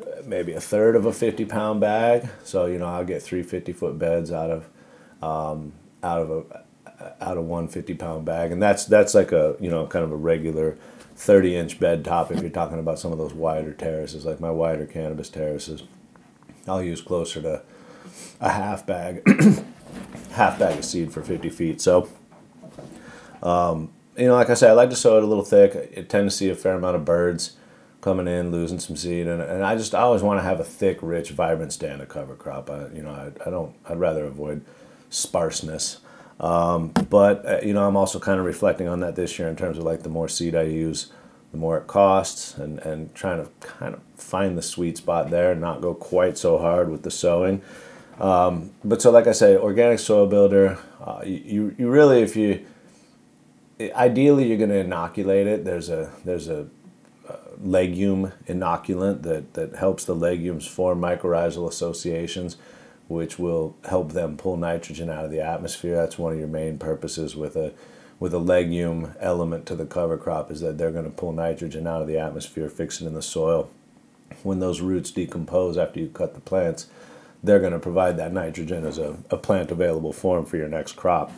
uh, 0.00 0.22
maybe 0.24 0.54
a 0.54 0.60
third 0.60 0.96
of 0.96 1.04
a 1.04 1.12
fifty 1.12 1.44
pound 1.44 1.82
bag. 1.82 2.30
So 2.44 2.64
you 2.64 2.78
know, 2.78 2.86
I'll 2.86 3.04
get 3.04 3.20
three 3.20 3.42
50 3.42 3.74
foot 3.74 3.98
beds 3.98 4.32
out 4.32 4.50
of 4.50 4.64
um, 5.22 5.72
out 6.02 6.22
of 6.22 6.30
a 6.30 6.64
out 7.20 7.36
of 7.36 7.44
one 7.44 7.68
50 7.68 7.94
pound 7.94 8.24
bag. 8.24 8.52
And 8.52 8.62
that's 8.62 8.84
that's 8.84 9.14
like 9.14 9.32
a 9.32 9.56
you 9.60 9.70
know 9.70 9.86
kind 9.86 10.04
of 10.04 10.12
a 10.12 10.16
regular 10.16 10.76
30 11.16 11.56
inch 11.56 11.80
bed 11.80 12.04
top 12.04 12.30
if 12.30 12.40
you're 12.40 12.50
talking 12.50 12.78
about 12.78 12.98
some 12.98 13.12
of 13.12 13.18
those 13.18 13.32
wider 13.32 13.72
terraces 13.72 14.26
like 14.26 14.40
my 14.40 14.50
wider 14.50 14.86
cannabis 14.86 15.28
terraces. 15.28 15.82
I'll 16.68 16.82
use 16.82 17.00
closer 17.00 17.40
to 17.42 17.62
a 18.40 18.50
half 18.50 18.86
bag 18.86 19.22
half 20.32 20.58
bag 20.58 20.78
of 20.78 20.84
seed 20.84 21.12
for 21.12 21.22
50 21.22 21.48
feet. 21.50 21.80
So 21.80 22.08
um, 23.42 23.92
you 24.16 24.26
know 24.26 24.34
like 24.34 24.48
i 24.48 24.54
said 24.54 24.70
i 24.70 24.72
like 24.72 24.88
to 24.88 24.96
sow 24.96 25.16
it 25.18 25.22
a 25.22 25.26
little 25.26 25.44
thick. 25.44 25.94
I 25.96 26.02
tend 26.02 26.30
to 26.30 26.36
see 26.36 26.48
a 26.50 26.54
fair 26.54 26.74
amount 26.74 26.96
of 26.96 27.04
birds 27.04 27.56
coming 28.00 28.28
in 28.28 28.50
losing 28.52 28.78
some 28.78 28.96
seed. 28.96 29.26
And, 29.26 29.42
and 29.42 29.64
i 29.64 29.76
just 29.76 29.94
I 29.94 30.00
always 30.00 30.22
want 30.22 30.38
to 30.38 30.44
have 30.44 30.60
a 30.60 30.64
thick 30.64 30.98
rich 31.02 31.30
vibrant 31.30 31.72
stand 31.72 32.02
of 32.02 32.08
cover 32.08 32.34
crop. 32.34 32.70
I, 32.70 32.88
you 32.88 33.02
know 33.02 33.10
I, 33.10 33.48
I 33.48 33.50
don't 33.50 33.74
i'd 33.86 33.98
rather 33.98 34.24
avoid 34.24 34.64
sparseness 35.10 36.00
um, 36.38 36.88
but 37.08 37.46
uh, 37.46 37.60
you 37.62 37.72
know, 37.72 37.86
I'm 37.86 37.96
also 37.96 38.18
kind 38.18 38.38
of 38.38 38.44
reflecting 38.46 38.88
on 38.88 39.00
that 39.00 39.16
this 39.16 39.38
year 39.38 39.48
in 39.48 39.56
terms 39.56 39.78
of 39.78 39.84
like 39.84 40.02
the 40.02 40.08
more 40.08 40.28
seed 40.28 40.54
I 40.54 40.62
use, 40.62 41.10
the 41.50 41.58
more 41.58 41.78
it 41.78 41.86
costs, 41.86 42.56
and 42.58 42.78
and 42.80 43.14
trying 43.14 43.42
to 43.42 43.50
kind 43.60 43.94
of 43.94 44.02
find 44.16 44.56
the 44.56 44.62
sweet 44.62 44.98
spot 44.98 45.30
there, 45.30 45.52
and 45.52 45.60
not 45.60 45.80
go 45.80 45.94
quite 45.94 46.36
so 46.36 46.58
hard 46.58 46.90
with 46.90 47.02
the 47.02 47.10
sowing. 47.10 47.62
Um, 48.20 48.72
but 48.84 49.00
so, 49.00 49.10
like 49.10 49.26
I 49.26 49.32
say, 49.32 49.56
organic 49.56 49.98
soil 49.98 50.26
builder, 50.26 50.78
uh, 51.00 51.22
you 51.24 51.74
you 51.78 51.88
really 51.88 52.20
if 52.20 52.36
you 52.36 52.66
ideally 53.80 54.46
you're 54.46 54.58
going 54.58 54.70
to 54.70 54.78
inoculate 54.78 55.46
it. 55.46 55.64
There's 55.64 55.88
a 55.88 56.12
there's 56.24 56.48
a 56.48 56.68
legume 57.62 58.32
inoculant 58.46 59.22
that, 59.22 59.54
that 59.54 59.74
helps 59.74 60.04
the 60.04 60.14
legumes 60.14 60.66
form 60.66 61.00
mycorrhizal 61.00 61.66
associations 61.66 62.58
which 63.08 63.38
will 63.38 63.76
help 63.88 64.12
them 64.12 64.36
pull 64.36 64.56
nitrogen 64.56 65.10
out 65.10 65.24
of 65.24 65.30
the 65.30 65.40
atmosphere. 65.40 65.94
That's 65.96 66.18
one 66.18 66.32
of 66.32 66.38
your 66.38 66.48
main 66.48 66.78
purposes 66.78 67.36
with 67.36 67.56
a 67.56 67.72
with 68.18 68.32
a 68.32 68.38
legume 68.38 69.14
element 69.20 69.66
to 69.66 69.74
the 69.74 69.84
cover 69.84 70.16
crop 70.16 70.50
is 70.50 70.60
that 70.60 70.78
they're 70.78 70.90
going 70.90 71.04
to 71.04 71.10
pull 71.10 71.32
nitrogen 71.32 71.86
out 71.86 72.00
of 72.00 72.08
the 72.08 72.18
atmosphere, 72.18 72.68
fix 72.70 73.00
it 73.00 73.06
in 73.06 73.12
the 73.12 73.20
soil. 73.20 73.68
When 74.42 74.58
those 74.58 74.80
roots 74.80 75.10
decompose 75.10 75.76
after 75.76 76.00
you 76.00 76.08
cut 76.08 76.34
the 76.34 76.40
plants, 76.40 76.86
they're 77.42 77.60
going 77.60 77.74
to 77.74 77.78
provide 77.78 78.16
that 78.16 78.32
nitrogen 78.32 78.86
as 78.86 78.96
a, 78.98 79.18
a 79.30 79.36
plant 79.36 79.70
available 79.70 80.14
form 80.14 80.46
for 80.46 80.56
your 80.56 80.68
next 80.68 80.92
crop. 80.92 81.30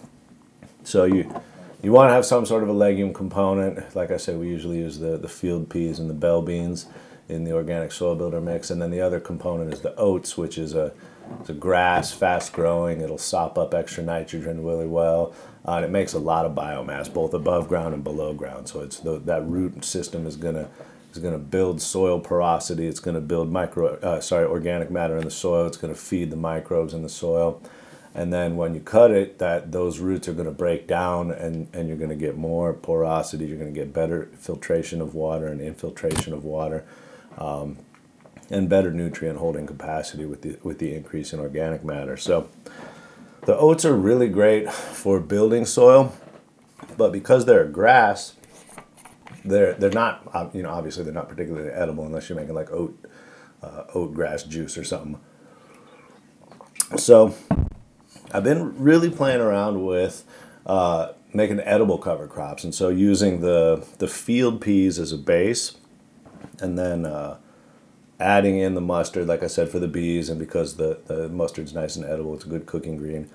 So 0.84 1.04
you 1.04 1.42
you 1.82 1.92
want 1.92 2.10
to 2.10 2.14
have 2.14 2.24
some 2.24 2.44
sort 2.44 2.62
of 2.62 2.68
a 2.68 2.72
legume 2.72 3.12
component. 3.12 3.94
Like 3.94 4.10
I 4.10 4.16
said, 4.16 4.38
we 4.38 4.48
usually 4.48 4.78
use 4.78 4.98
the, 4.98 5.16
the 5.16 5.28
field 5.28 5.70
peas 5.70 5.98
and 5.98 6.10
the 6.10 6.14
bell 6.14 6.42
beans 6.42 6.86
in 7.28 7.44
the 7.44 7.52
organic 7.52 7.92
soil 7.92 8.16
builder 8.16 8.40
mix. 8.40 8.70
And 8.70 8.82
then 8.82 8.90
the 8.90 9.00
other 9.00 9.20
component 9.20 9.72
is 9.72 9.82
the 9.82 9.94
oats, 9.96 10.36
which 10.36 10.58
is 10.58 10.74
a 10.74 10.92
it's 11.40 11.50
a 11.50 11.54
grass, 11.54 12.12
fast 12.12 12.52
growing. 12.52 13.00
It'll 13.00 13.18
sop 13.18 13.58
up 13.58 13.74
extra 13.74 14.02
nitrogen 14.02 14.64
really 14.64 14.86
well. 14.86 15.34
Uh, 15.66 15.76
and 15.76 15.84
it 15.84 15.90
makes 15.90 16.14
a 16.14 16.18
lot 16.18 16.46
of 16.46 16.52
biomass, 16.54 17.12
both 17.12 17.34
above 17.34 17.68
ground 17.68 17.94
and 17.94 18.02
below 18.02 18.32
ground. 18.32 18.68
So 18.68 18.80
it's 18.80 19.00
the, 19.00 19.18
that 19.20 19.46
root 19.46 19.84
system 19.84 20.26
is 20.26 20.36
gonna 20.36 20.68
is 21.12 21.18
gonna 21.18 21.38
build 21.38 21.82
soil 21.82 22.20
porosity. 22.20 22.86
It's 22.86 23.00
gonna 23.00 23.20
build 23.20 23.50
micro, 23.50 23.96
uh, 23.96 24.20
sorry, 24.20 24.46
organic 24.46 24.90
matter 24.90 25.16
in 25.18 25.24
the 25.24 25.30
soil. 25.30 25.66
It's 25.66 25.76
gonna 25.76 25.94
feed 25.94 26.30
the 26.30 26.36
microbes 26.36 26.94
in 26.94 27.02
the 27.02 27.08
soil. 27.08 27.60
And 28.14 28.32
then 28.32 28.56
when 28.56 28.74
you 28.74 28.80
cut 28.80 29.10
it, 29.10 29.38
that 29.38 29.70
those 29.70 30.00
roots 30.00 30.26
are 30.28 30.32
to 30.46 30.50
break 30.50 30.86
down, 30.86 31.30
and, 31.30 31.68
and 31.72 31.86
you're 31.88 31.98
to 32.08 32.16
get 32.16 32.36
more 32.36 32.72
porosity. 32.72 33.46
You're 33.46 33.58
to 33.72 33.78
get 33.78 33.92
better 33.92 34.28
filtration 34.38 35.00
of 35.00 35.14
water 35.14 35.46
and 35.46 35.60
infiltration 35.60 36.32
of 36.32 36.44
water. 36.44 36.84
Um, 37.36 37.78
and 38.50 38.68
better 38.68 38.90
nutrient 38.90 39.38
holding 39.38 39.66
capacity 39.66 40.24
with 40.24 40.42
the 40.42 40.58
with 40.62 40.78
the 40.78 40.94
increase 40.94 41.32
in 41.32 41.40
organic 41.40 41.84
matter. 41.84 42.16
So 42.16 42.48
the 43.44 43.56
oats 43.56 43.84
are 43.84 43.94
really 43.94 44.28
great 44.28 44.70
for 44.70 45.20
building 45.20 45.64
soil, 45.64 46.12
but 46.96 47.12
because 47.12 47.44
they're 47.44 47.64
grass, 47.66 48.34
they're 49.44 49.74
they're 49.74 49.90
not 49.90 50.50
you 50.54 50.62
know 50.62 50.70
obviously 50.70 51.04
they're 51.04 51.12
not 51.12 51.28
particularly 51.28 51.70
edible 51.70 52.04
unless 52.04 52.28
you're 52.28 52.38
making 52.38 52.54
like 52.54 52.70
oat 52.70 52.98
uh, 53.62 53.84
oat 53.94 54.14
grass 54.14 54.42
juice 54.42 54.78
or 54.78 54.84
something. 54.84 55.20
So 56.96 57.34
I've 58.32 58.44
been 58.44 58.78
really 58.78 59.10
playing 59.10 59.40
around 59.40 59.84
with 59.84 60.24
uh, 60.64 61.12
making 61.34 61.60
edible 61.60 61.98
cover 61.98 62.26
crops, 62.26 62.64
and 62.64 62.74
so 62.74 62.88
using 62.88 63.40
the 63.40 63.86
the 63.98 64.08
field 64.08 64.60
peas 64.60 64.98
as 64.98 65.12
a 65.12 65.18
base, 65.18 65.76
and 66.60 66.78
then 66.78 67.04
uh, 67.04 67.38
adding 68.20 68.58
in 68.58 68.74
the 68.74 68.80
mustard, 68.80 69.28
like 69.28 69.42
I 69.42 69.46
said, 69.46 69.68
for 69.68 69.78
the 69.78 69.88
bees, 69.88 70.28
and 70.28 70.38
because 70.38 70.76
the, 70.76 71.00
the 71.06 71.28
mustard's 71.28 71.72
nice 71.72 71.96
and 71.96 72.04
edible, 72.04 72.34
it's 72.34 72.44
a 72.44 72.48
good 72.48 72.66
cooking 72.66 72.96
green. 72.96 73.30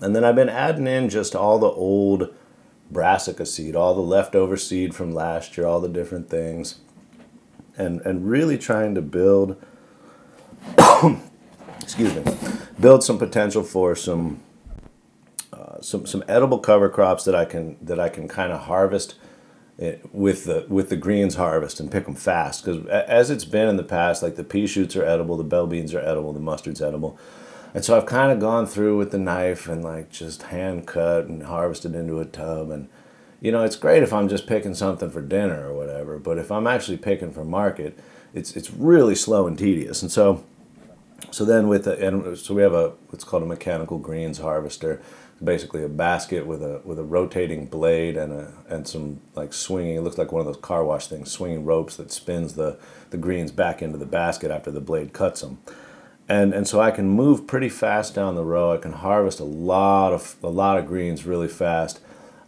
And 0.00 0.14
then 0.14 0.24
I've 0.24 0.34
been 0.34 0.48
adding 0.48 0.86
in 0.86 1.08
just 1.08 1.36
all 1.36 1.58
the 1.58 1.68
old 1.68 2.34
brassica 2.90 3.46
seed, 3.46 3.76
all 3.76 3.94
the 3.94 4.00
leftover 4.00 4.56
seed 4.56 4.94
from 4.94 5.12
last 5.12 5.56
year, 5.56 5.66
all 5.66 5.80
the 5.80 5.88
different 5.88 6.28
things, 6.28 6.80
and 7.76 8.00
and 8.02 8.28
really 8.28 8.58
trying 8.58 8.94
to 8.94 9.02
build, 9.02 9.62
excuse 11.80 12.14
me, 12.14 12.22
build 12.80 13.04
some 13.04 13.18
potential 13.18 13.62
for 13.62 13.94
some 13.94 14.40
uh, 15.52 15.80
some 15.80 16.06
some 16.06 16.24
edible 16.28 16.58
cover 16.58 16.88
crops 16.88 17.24
that 17.24 17.34
I 17.34 17.44
can 17.44 17.76
that 17.82 18.00
I 18.00 18.08
can 18.08 18.26
kind 18.26 18.52
of 18.52 18.62
harvest 18.62 19.16
Eh, 19.76 19.96
with 20.12 20.44
the 20.44 20.66
with 20.68 20.88
the 20.88 20.96
greens 20.96 21.34
harvest 21.34 21.80
and 21.80 21.90
pick 21.90 22.04
them 22.04 22.14
fast. 22.14 22.64
Because 22.64 22.86
as 22.86 23.28
it's 23.28 23.44
been 23.44 23.68
in 23.68 23.76
the 23.76 23.82
past 23.82 24.22
like 24.22 24.36
the 24.36 24.44
pea 24.44 24.68
shoots 24.68 24.94
are 24.94 25.04
edible 25.04 25.36
the 25.36 25.42
bell 25.42 25.66
beans 25.66 25.92
are 25.92 26.00
edible 26.00 26.32
the 26.32 26.38
mustard's 26.38 26.80
edible. 26.80 27.18
And 27.74 27.84
so 27.84 27.96
i've 27.96 28.06
kind 28.06 28.30
of 28.30 28.38
gone 28.38 28.66
through 28.66 28.96
with 28.96 29.10
the 29.10 29.18
knife 29.18 29.68
and 29.68 29.82
like 29.82 30.10
just 30.10 30.44
hand 30.44 30.86
cut 30.86 31.26
and 31.26 31.42
harvested 31.42 31.96
into 31.96 32.20
a 32.20 32.24
tub. 32.24 32.70
And 32.70 32.88
you 33.40 33.50
know 33.50 33.64
it's 33.64 33.74
great 33.74 34.04
if 34.04 34.12
i'm 34.12 34.28
just 34.28 34.46
picking 34.46 34.74
something 34.74 35.10
for 35.10 35.20
dinner 35.20 35.68
or 35.68 35.74
whatever 35.74 36.18
but 36.18 36.38
if 36.38 36.50
i'm 36.52 36.66
actually 36.66 36.96
picking 36.96 37.32
for 37.32 37.44
market 37.44 37.98
it's 38.32 38.56
it's 38.56 38.70
really 38.70 39.16
slow 39.16 39.48
and 39.48 39.58
tedious. 39.58 40.02
And 40.02 40.12
so 40.12 40.44
so 41.32 41.44
then 41.44 41.66
with 41.66 41.84
the, 41.84 41.98
and 41.98 42.38
so 42.38 42.54
we 42.54 42.62
have 42.62 42.74
a 42.74 42.92
what's 43.08 43.24
called 43.24 43.42
a 43.42 43.46
mechanical 43.46 43.98
greens 43.98 44.38
harvester 44.38 45.02
basically 45.44 45.82
a 45.82 45.88
basket 45.88 46.46
with 46.46 46.62
a 46.62 46.80
with 46.84 46.98
a 46.98 47.04
rotating 47.04 47.66
blade 47.66 48.16
and 48.16 48.32
a 48.32 48.52
and 48.68 48.86
some 48.86 49.20
like 49.34 49.52
swinging. 49.52 49.96
It 49.96 50.00
looks 50.00 50.18
like 50.18 50.32
one 50.32 50.40
of 50.40 50.46
those 50.46 50.62
car 50.62 50.84
wash 50.84 51.06
things, 51.06 51.30
swinging 51.30 51.64
ropes 51.64 51.96
that 51.96 52.10
spins 52.12 52.54
the 52.54 52.78
the 53.10 53.16
greens 53.16 53.52
back 53.52 53.82
into 53.82 53.98
the 53.98 54.06
basket 54.06 54.50
after 54.50 54.70
the 54.70 54.80
blade 54.80 55.12
cuts 55.12 55.40
them. 55.40 55.58
And 56.28 56.54
and 56.54 56.66
so 56.66 56.80
I 56.80 56.90
can 56.90 57.08
move 57.08 57.46
pretty 57.46 57.68
fast 57.68 58.14
down 58.14 58.34
the 58.34 58.44
row. 58.44 58.72
I 58.72 58.78
can 58.78 58.92
harvest 58.92 59.40
a 59.40 59.44
lot 59.44 60.12
of 60.12 60.36
a 60.42 60.48
lot 60.48 60.78
of 60.78 60.86
greens 60.86 61.26
really 61.26 61.48
fast, 61.48 62.00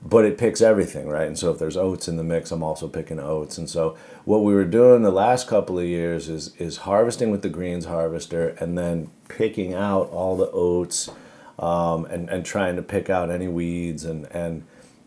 but 0.02 0.24
it 0.24 0.38
picks 0.38 0.62
everything 0.62 1.08
right. 1.08 1.26
And 1.26 1.38
so 1.38 1.50
if 1.50 1.58
there's 1.58 1.76
oats 1.76 2.08
in 2.08 2.16
the 2.16 2.24
mix, 2.24 2.50
I'm 2.50 2.62
also 2.62 2.88
picking 2.88 3.20
oats. 3.20 3.58
And 3.58 3.68
so 3.68 3.96
what 4.24 4.44
we 4.44 4.54
were 4.54 4.64
doing 4.64 5.02
the 5.02 5.10
last 5.10 5.46
couple 5.46 5.78
of 5.78 5.84
years 5.84 6.28
is 6.28 6.54
is 6.56 6.78
harvesting 6.78 7.30
with 7.30 7.42
the 7.42 7.48
greens 7.50 7.84
harvester 7.84 8.48
and 8.60 8.78
then 8.78 9.10
picking 9.28 9.74
out 9.74 10.08
all 10.10 10.36
the 10.36 10.50
oats 10.52 11.10
um, 11.58 12.04
and, 12.06 12.28
and 12.28 12.44
trying 12.44 12.76
to 12.76 12.82
pick 12.82 13.10
out 13.10 13.30
any 13.30 13.48
weeds. 13.48 14.04
And, 14.04 14.26
and 14.26 14.64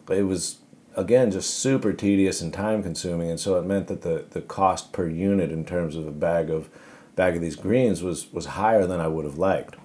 it 0.09 0.23
was, 0.23 0.59
again, 0.95 1.31
just 1.31 1.57
super 1.57 1.93
tedious 1.93 2.41
and 2.41 2.53
time 2.53 2.83
consuming. 2.83 3.29
And 3.29 3.39
so 3.39 3.55
it 3.57 3.65
meant 3.65 3.87
that 3.87 4.01
the, 4.01 4.25
the 4.29 4.41
cost 4.41 4.91
per 4.91 5.07
unit 5.07 5.51
in 5.51 5.65
terms 5.65 5.95
of 5.95 6.07
a 6.07 6.11
bag 6.11 6.49
of, 6.49 6.69
bag 7.15 7.35
of 7.35 7.41
these 7.41 7.55
greens 7.55 8.01
was, 8.01 8.31
was 8.31 8.45
higher 8.45 8.85
than 8.85 8.99
I 8.99 9.07
would 9.07 9.25
have 9.25 9.37
liked. 9.37 9.75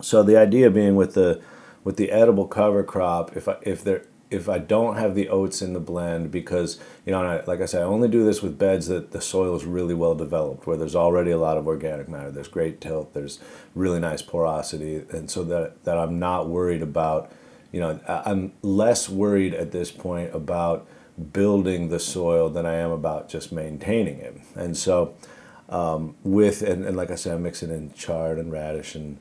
So 0.00 0.22
the 0.22 0.36
idea 0.36 0.70
being 0.70 0.96
with 0.96 1.14
the, 1.14 1.42
with 1.84 1.96
the 1.96 2.10
edible 2.10 2.46
cover 2.46 2.82
crop, 2.82 3.36
if 3.36 3.48
I, 3.48 3.56
if 3.62 3.84
there 3.84 4.04
if 4.30 4.48
I 4.48 4.58
don't 4.58 4.96
have 4.96 5.14
the 5.14 5.28
oats 5.28 5.60
in 5.60 5.72
the 5.72 5.80
blend 5.80 6.30
because 6.30 6.78
you 7.04 7.12
know 7.12 7.22
I, 7.22 7.44
like 7.44 7.60
I 7.60 7.66
said 7.66 7.82
I 7.82 7.84
only 7.84 8.08
do 8.08 8.24
this 8.24 8.42
with 8.42 8.58
beds 8.58 8.86
that 8.86 9.10
the 9.10 9.20
soil 9.20 9.56
is 9.56 9.64
really 9.64 9.94
well 9.94 10.14
developed 10.14 10.66
where 10.66 10.76
there's 10.76 10.96
already 10.96 11.30
a 11.30 11.38
lot 11.38 11.58
of 11.58 11.66
organic 11.66 12.08
matter. 12.08 12.30
There's 12.30 12.48
great 12.48 12.80
tilt 12.80 13.12
there's 13.12 13.40
really 13.74 14.00
nice 14.00 14.22
porosity 14.22 15.04
and 15.10 15.30
so 15.30 15.44
that 15.44 15.84
that 15.84 15.98
I'm 15.98 16.18
not 16.18 16.48
worried 16.48 16.82
about 16.82 17.32
you 17.72 17.80
know 17.80 18.00
I'm 18.06 18.52
less 18.62 19.08
worried 19.08 19.54
at 19.54 19.72
this 19.72 19.90
point 19.90 20.34
about 20.34 20.86
building 21.20 21.88
the 21.88 22.00
soil 22.00 22.48
than 22.48 22.66
I 22.66 22.74
am 22.74 22.90
about 22.90 23.28
just 23.28 23.52
maintaining 23.52 24.18
it. 24.18 24.40
And 24.54 24.76
so 24.76 25.14
um, 25.68 26.16
with 26.24 26.62
and, 26.62 26.84
and 26.84 26.96
like 26.96 27.10
I 27.10 27.14
said 27.14 27.34
I'm 27.34 27.42
mixing 27.42 27.70
in 27.70 27.92
chard 27.94 28.38
and 28.38 28.50
radish 28.52 28.94
and 28.94 29.18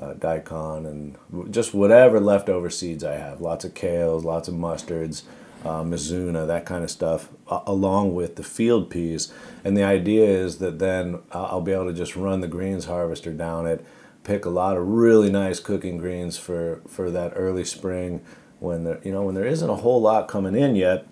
uh, 0.00 0.14
daikon 0.14 0.86
and 0.86 1.52
just 1.52 1.74
whatever 1.74 2.20
leftover 2.20 2.70
seeds 2.70 3.04
I 3.04 3.16
have. 3.16 3.40
Lots 3.40 3.64
of 3.64 3.74
kales, 3.74 4.24
lots 4.24 4.48
of 4.48 4.54
mustards, 4.54 5.22
uh, 5.64 5.82
mizuna, 5.82 6.46
that 6.46 6.64
kind 6.64 6.82
of 6.82 6.90
stuff, 6.90 7.28
uh, 7.48 7.60
along 7.66 8.14
with 8.14 8.36
the 8.36 8.42
field 8.42 8.90
peas. 8.90 9.32
And 9.62 9.76
the 9.76 9.84
idea 9.84 10.24
is 10.24 10.58
that 10.58 10.78
then 10.78 11.20
I'll 11.32 11.60
be 11.60 11.72
able 11.72 11.86
to 11.86 11.92
just 11.92 12.16
run 12.16 12.40
the 12.40 12.48
greens 12.48 12.86
harvester 12.86 13.32
down 13.32 13.66
it, 13.66 13.84
pick 14.24 14.44
a 14.44 14.50
lot 14.50 14.76
of 14.76 14.86
really 14.86 15.30
nice 15.30 15.60
cooking 15.60 15.98
greens 15.98 16.38
for, 16.38 16.80
for 16.88 17.10
that 17.10 17.32
early 17.36 17.64
spring 17.64 18.22
when 18.58 18.84
there, 18.84 19.00
you 19.04 19.12
know, 19.12 19.22
when 19.22 19.34
there 19.34 19.46
isn't 19.46 19.68
a 19.68 19.76
whole 19.76 20.00
lot 20.00 20.28
coming 20.28 20.54
in 20.54 20.76
yet. 20.76 21.06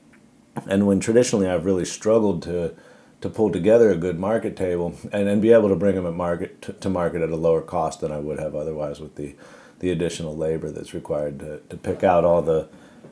And 0.66 0.86
when 0.86 0.98
traditionally 0.98 1.46
I've 1.46 1.64
really 1.64 1.84
struggled 1.84 2.42
to 2.42 2.74
to 3.20 3.28
pull 3.28 3.50
together 3.50 3.90
a 3.90 3.96
good 3.96 4.18
market 4.18 4.56
table 4.56 4.94
and 5.12 5.26
then 5.26 5.40
be 5.40 5.52
able 5.52 5.68
to 5.68 5.76
bring 5.76 5.94
them 5.94 6.06
at 6.06 6.14
market 6.14 6.62
to, 6.62 6.72
to, 6.74 6.88
market 6.88 7.20
at 7.20 7.30
a 7.30 7.36
lower 7.36 7.60
cost 7.60 8.00
than 8.00 8.12
I 8.12 8.18
would 8.18 8.38
have 8.38 8.54
otherwise 8.54 9.00
with 9.00 9.16
the 9.16 9.34
the 9.80 9.90
additional 9.90 10.36
labor 10.36 10.70
that's 10.70 10.92
required 10.92 11.38
to, 11.38 11.60
to 11.68 11.76
pick 11.76 12.02
out 12.02 12.24
all 12.24 12.42
the 12.42 12.68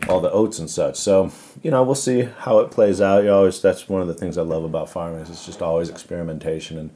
all 0.08 0.20
the 0.20 0.30
oats 0.30 0.58
and 0.58 0.68
such. 0.68 0.96
So, 0.96 1.32
you 1.62 1.70
know, 1.70 1.82
we'll 1.82 1.94
see 1.94 2.22
how 2.22 2.58
it 2.58 2.70
plays 2.70 3.00
out. 3.00 3.24
You 3.24 3.32
always 3.32 3.60
that's 3.60 3.88
one 3.88 4.02
of 4.02 4.08
the 4.08 4.14
things 4.14 4.38
I 4.38 4.42
love 4.42 4.64
about 4.64 4.90
farming 4.90 5.20
is 5.20 5.30
it's 5.30 5.46
just 5.46 5.62
always 5.62 5.88
experimentation 5.88 6.78
and 6.78 6.90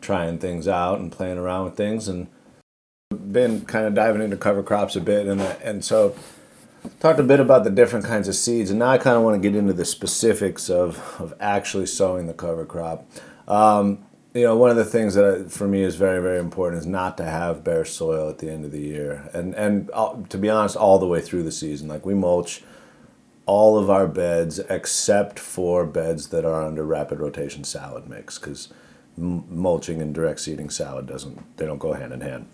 trying 0.00 0.38
things 0.38 0.66
out 0.66 0.98
and 0.98 1.12
playing 1.12 1.38
around 1.38 1.66
with 1.66 1.76
things 1.76 2.08
and 2.08 2.28
been 3.10 3.64
kind 3.64 3.86
of 3.86 3.94
diving 3.94 4.22
into 4.22 4.36
cover 4.36 4.62
crops 4.62 4.96
a 4.96 5.00
bit 5.00 5.26
and 5.26 5.40
and 5.40 5.84
so 5.84 6.14
talked 7.00 7.20
a 7.20 7.22
bit 7.22 7.40
about 7.40 7.64
the 7.64 7.70
different 7.70 8.04
kinds 8.04 8.28
of 8.28 8.34
seeds, 8.34 8.70
and 8.70 8.78
now 8.78 8.88
I 8.88 8.98
kind 8.98 9.16
of 9.16 9.22
want 9.22 9.40
to 9.40 9.48
get 9.48 9.56
into 9.56 9.72
the 9.72 9.84
specifics 9.84 10.70
of, 10.70 10.98
of 11.18 11.34
actually 11.40 11.86
sowing 11.86 12.26
the 12.26 12.34
cover 12.34 12.64
crop. 12.64 13.06
Um, 13.48 14.04
you 14.32 14.44
know, 14.44 14.56
one 14.56 14.70
of 14.70 14.76
the 14.76 14.84
things 14.84 15.14
that 15.14 15.24
I, 15.24 15.48
for 15.48 15.66
me 15.66 15.82
is 15.82 15.96
very, 15.96 16.22
very 16.22 16.38
important 16.38 16.80
is 16.80 16.86
not 16.86 17.16
to 17.16 17.24
have 17.24 17.64
bare 17.64 17.84
soil 17.84 18.28
at 18.28 18.38
the 18.38 18.50
end 18.50 18.64
of 18.64 18.70
the 18.70 18.80
year, 18.80 19.28
and 19.32 19.54
and 19.54 19.90
uh, 19.92 20.14
to 20.28 20.38
be 20.38 20.48
honest, 20.48 20.76
all 20.76 20.98
the 20.98 21.06
way 21.06 21.20
through 21.20 21.42
the 21.42 21.52
season. 21.52 21.88
Like 21.88 22.06
we 22.06 22.14
mulch 22.14 22.62
all 23.46 23.76
of 23.76 23.90
our 23.90 24.06
beds 24.06 24.60
except 24.60 25.38
for 25.38 25.84
beds 25.84 26.28
that 26.28 26.44
are 26.44 26.64
under 26.64 26.84
rapid 26.84 27.18
rotation 27.18 27.64
salad 27.64 28.08
mix, 28.08 28.38
because 28.38 28.68
mulching 29.16 30.00
and 30.00 30.14
direct 30.14 30.40
seeding 30.40 30.70
salad 30.70 31.06
doesn't 31.06 31.56
they 31.56 31.66
don't 31.66 31.78
go 31.78 31.92
hand 31.92 32.12
in 32.12 32.20
hand. 32.20 32.46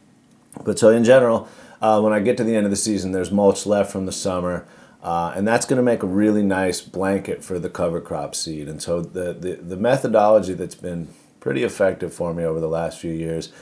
But 0.64 0.78
so 0.78 0.88
in 0.88 1.04
general, 1.04 1.48
uh, 1.86 2.00
when 2.00 2.12
I 2.12 2.18
get 2.18 2.36
to 2.38 2.44
the 2.44 2.56
end 2.56 2.66
of 2.66 2.70
the 2.70 2.76
season, 2.76 3.12
there's 3.12 3.30
mulch 3.30 3.64
left 3.64 3.92
from 3.92 4.06
the 4.06 4.12
summer. 4.12 4.66
Uh, 5.04 5.32
and 5.36 5.46
that's 5.46 5.66
going 5.66 5.76
to 5.76 5.84
make 5.84 6.02
a 6.02 6.06
really 6.06 6.42
nice 6.42 6.80
blanket 6.80 7.44
for 7.44 7.60
the 7.60 7.70
cover 7.70 8.00
crop 8.00 8.34
seed. 8.34 8.66
And 8.66 8.82
so 8.82 9.00
the, 9.00 9.32
the, 9.32 9.54
the 9.54 9.76
methodology 9.76 10.54
that's 10.54 10.74
been 10.74 11.08
pretty 11.38 11.62
effective 11.62 12.12
for 12.12 12.34
me 12.34 12.42
over 12.42 12.58
the 12.58 12.68
last 12.68 12.98
few 12.98 13.12
years 13.12 13.52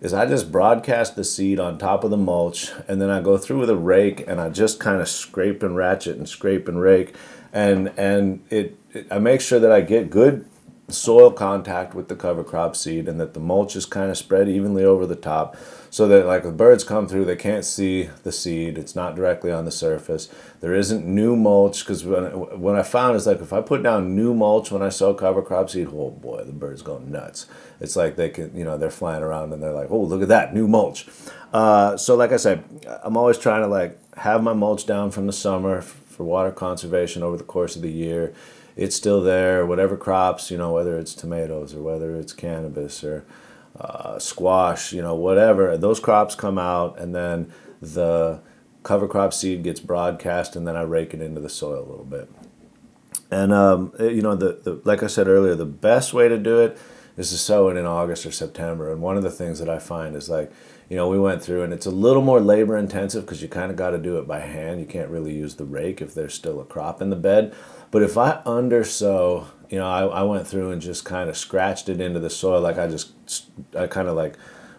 is 0.00 0.14
I 0.14 0.24
just 0.24 0.50
broadcast 0.50 1.14
the 1.14 1.24
seed 1.24 1.60
on 1.60 1.76
top 1.76 2.04
of 2.04 2.10
the 2.10 2.16
mulch 2.16 2.70
and 2.88 3.02
then 3.02 3.10
I 3.10 3.20
go 3.20 3.36
through 3.36 3.58
with 3.58 3.70
a 3.70 3.76
rake 3.76 4.26
and 4.26 4.40
I 4.40 4.48
just 4.48 4.80
kind 4.80 5.02
of 5.02 5.08
scrape 5.08 5.62
and 5.62 5.76
ratchet 5.76 6.16
and 6.16 6.26
scrape 6.26 6.68
and 6.68 6.80
rake 6.80 7.14
and 7.52 7.92
and 7.96 8.44
it, 8.50 8.78
it 8.92 9.06
I 9.10 9.18
make 9.18 9.40
sure 9.40 9.60
that 9.60 9.70
I 9.70 9.82
get 9.82 10.10
good 10.10 10.46
soil 10.88 11.30
contact 11.30 11.94
with 11.94 12.08
the 12.08 12.16
cover 12.16 12.44
crop 12.44 12.76
seed 12.76 13.08
and 13.08 13.20
that 13.20 13.34
the 13.34 13.40
mulch 13.40 13.76
is 13.76 13.86
kind 13.86 14.10
of 14.10 14.18
spread 14.18 14.48
evenly 14.48 14.84
over 14.84 15.06
the 15.06 15.16
top 15.16 15.56
so 15.94 16.08
that 16.08 16.26
like 16.26 16.42
the 16.42 16.50
birds 16.50 16.82
come 16.82 17.06
through 17.06 17.24
they 17.24 17.36
can't 17.36 17.64
see 17.64 18.10
the 18.24 18.32
seed. 18.32 18.78
It's 18.78 18.96
not 18.96 19.14
directly 19.14 19.52
on 19.52 19.64
the 19.64 19.70
surface. 19.70 20.28
There 20.58 20.74
isn't 20.74 21.06
new 21.06 21.36
mulch 21.36 21.84
because 21.84 22.04
when, 22.04 22.24
when 22.60 22.74
i 22.74 22.82
found 22.82 23.14
is 23.14 23.28
like 23.28 23.40
if 23.40 23.52
i 23.52 23.60
put 23.60 23.84
down 23.84 24.16
new 24.16 24.34
mulch 24.34 24.72
when 24.72 24.82
i 24.82 24.88
sow 24.88 25.14
cover 25.14 25.40
crop 25.40 25.70
seed 25.70 25.86
oh 25.92 26.10
boy 26.10 26.42
the 26.42 26.52
birds 26.52 26.82
go 26.82 26.98
nuts. 26.98 27.46
It's 27.78 27.94
like 27.94 28.16
they 28.16 28.28
can 28.28 28.56
you 28.56 28.64
know 28.64 28.76
they're 28.76 28.90
flying 28.90 29.22
around 29.22 29.52
and 29.52 29.62
they're 29.62 29.70
like 29.70 29.92
oh 29.92 30.00
look 30.00 30.20
at 30.20 30.26
that 30.26 30.52
new 30.52 30.66
mulch. 30.66 31.06
Uh, 31.52 31.96
so 31.96 32.16
like 32.16 32.32
i 32.32 32.38
said 32.38 32.64
i'm 33.04 33.16
always 33.16 33.38
trying 33.38 33.62
to 33.62 33.68
like 33.68 33.96
have 34.16 34.42
my 34.42 34.52
mulch 34.52 34.86
down 34.86 35.12
from 35.12 35.28
the 35.28 35.32
summer 35.32 35.80
for 35.80 36.24
water 36.24 36.50
conservation 36.50 37.22
over 37.22 37.36
the 37.36 37.44
course 37.44 37.76
of 37.76 37.82
the 37.82 37.92
year. 37.92 38.34
It's 38.74 38.96
still 38.96 39.22
there. 39.22 39.64
Whatever 39.64 39.96
crops, 39.96 40.50
you 40.50 40.58
know, 40.58 40.72
whether 40.72 40.98
it's 40.98 41.14
tomatoes 41.14 41.72
or 41.72 41.82
whether 41.84 42.16
it's 42.16 42.32
cannabis 42.32 43.04
or 43.04 43.24
uh, 43.78 44.18
squash, 44.18 44.92
you 44.92 45.02
know, 45.02 45.14
whatever, 45.14 45.76
those 45.76 46.00
crops 46.00 46.34
come 46.34 46.58
out 46.58 46.98
and 46.98 47.14
then 47.14 47.52
the 47.80 48.40
cover 48.82 49.08
crop 49.08 49.32
seed 49.32 49.62
gets 49.62 49.80
broadcast 49.80 50.54
and 50.56 50.66
then 50.66 50.76
I 50.76 50.82
rake 50.82 51.14
it 51.14 51.20
into 51.20 51.40
the 51.40 51.48
soil 51.48 51.80
a 51.80 51.90
little 51.90 52.04
bit. 52.04 52.30
And, 53.30 53.52
um, 53.52 53.92
you 53.98 54.22
know, 54.22 54.36
the, 54.36 54.60
the, 54.62 54.80
like 54.84 55.02
I 55.02 55.08
said 55.08 55.26
earlier, 55.26 55.54
the 55.54 55.64
best 55.64 56.12
way 56.12 56.28
to 56.28 56.38
do 56.38 56.60
it 56.60 56.78
is 57.16 57.30
to 57.30 57.38
sow 57.38 57.68
it 57.68 57.76
in 57.76 57.86
August 57.86 58.26
or 58.26 58.30
September. 58.30 58.92
And 58.92 59.00
one 59.00 59.16
of 59.16 59.22
the 59.22 59.30
things 59.30 59.58
that 59.58 59.68
I 59.68 59.78
find 59.78 60.14
is 60.14 60.28
like, 60.28 60.52
you 60.88 60.96
know, 60.96 61.08
we 61.08 61.18
went 61.18 61.42
through 61.42 61.62
and 61.62 61.72
it's 61.72 61.86
a 61.86 61.90
little 61.90 62.22
more 62.22 62.40
labor 62.40 62.76
intensive 62.76 63.24
because 63.24 63.42
you 63.42 63.48
kind 63.48 63.70
of 63.70 63.76
got 63.76 63.90
to 63.90 63.98
do 63.98 64.18
it 64.18 64.28
by 64.28 64.40
hand. 64.40 64.80
You 64.80 64.86
can't 64.86 65.10
really 65.10 65.34
use 65.34 65.54
the 65.54 65.64
rake 65.64 66.02
if 66.02 66.14
there's 66.14 66.34
still 66.34 66.60
a 66.60 66.64
crop 66.64 67.00
in 67.00 67.10
the 67.10 67.16
bed. 67.16 67.54
But 67.90 68.02
if 68.02 68.18
I 68.18 68.42
undersow, 68.44 69.46
you 69.70 69.78
know, 69.78 69.86
I, 69.86 70.20
I 70.20 70.22
went 70.22 70.46
through 70.46 70.70
and 70.70 70.82
just 70.82 71.04
kind 71.04 71.28
of 71.30 71.36
scratched 71.36 71.88
it 71.88 72.00
into 72.00 72.20
the 72.20 72.30
soil. 72.30 72.60
Like 72.60 72.78
I 72.78 72.86
just, 72.86 73.12
I 73.76 73.86
kind 73.86 74.08
of 74.08 74.16
like 74.16 74.36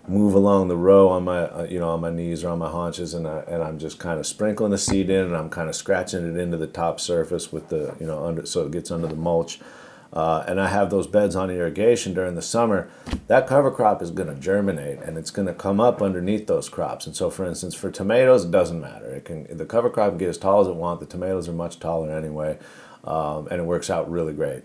move 0.08 0.36
along 0.36 0.68
the 0.68 0.78
row 0.78 1.10
on 1.10 1.24
my, 1.24 1.40
uh, 1.40 1.68
you 1.70 1.80
know, 1.80 1.90
on 1.90 2.02
my 2.02 2.12
knees 2.12 2.44
or 2.44 2.50
on 2.50 2.60
my 2.60 2.70
haunches, 2.70 3.14
and 3.14 3.28
I, 3.28 3.40
and 3.48 3.64
I'm 3.64 3.80
just 3.80 3.98
kind 3.98 4.20
of 4.20 4.28
sprinkling 4.28 4.72
the 4.72 4.78
seed 4.78 5.10
in, 5.10 5.26
and 5.26 5.36
I'm 5.36 5.50
kind 5.50 5.68
of 5.68 5.76
scratching 5.76 6.28
it 6.30 6.40
into 6.40 6.58
the 6.58 6.68
top 6.68 7.00
surface 7.00 7.52
with 7.52 7.70
the, 7.70 7.96
you 8.00 8.06
know, 8.06 8.24
under 8.24 8.46
so 8.46 8.66
it 8.66 8.72
gets 8.72 8.92
under 8.92 9.08
the 9.08 9.16
mulch. 9.16 9.60
uh, 10.16 10.46
and 10.48 10.62
I 10.62 10.68
have 10.68 10.90
those 10.90 11.08
beds 11.08 11.36
on 11.36 11.50
irrigation 11.52 12.14
during 12.14 12.36
the 12.36 12.42
summer, 12.42 12.90
that 13.28 13.48
cover 13.48 13.70
crop 13.70 14.02
is 14.02 14.12
going 14.12 14.34
to 14.34 14.36
germinate 14.36 15.00
and 15.00 15.18
it's 15.18 15.30
going 15.30 15.48
to 15.48 15.54
come 15.54 15.82
up 15.82 16.02
underneath 16.02 16.48
those 16.48 16.70
crops. 16.70 17.06
And 17.06 17.14
so, 17.16 17.30
for 17.30 17.46
instance, 17.46 17.76
for 17.76 17.92
tomatoes, 17.92 18.46
it 18.46 18.52
doesn't 18.52 18.80
matter. 18.80 19.14
It 19.14 19.26
can 19.26 19.46
the 19.58 19.66
cover 19.66 19.90
crop 19.90 20.12
can 20.12 20.18
get 20.18 20.30
as 20.30 20.38
tall 20.38 20.62
as 20.62 20.68
it 20.68 20.76
wants. 20.76 21.02
The 21.02 21.10
tomatoes 21.10 21.50
are 21.50 21.54
much 21.54 21.80
taller 21.80 22.10
anyway, 22.12 22.58
um, 23.06 23.48
and 23.50 23.62
it 23.62 23.66
works 23.66 23.90
out 23.90 24.10
really 24.10 24.34
great. 24.34 24.64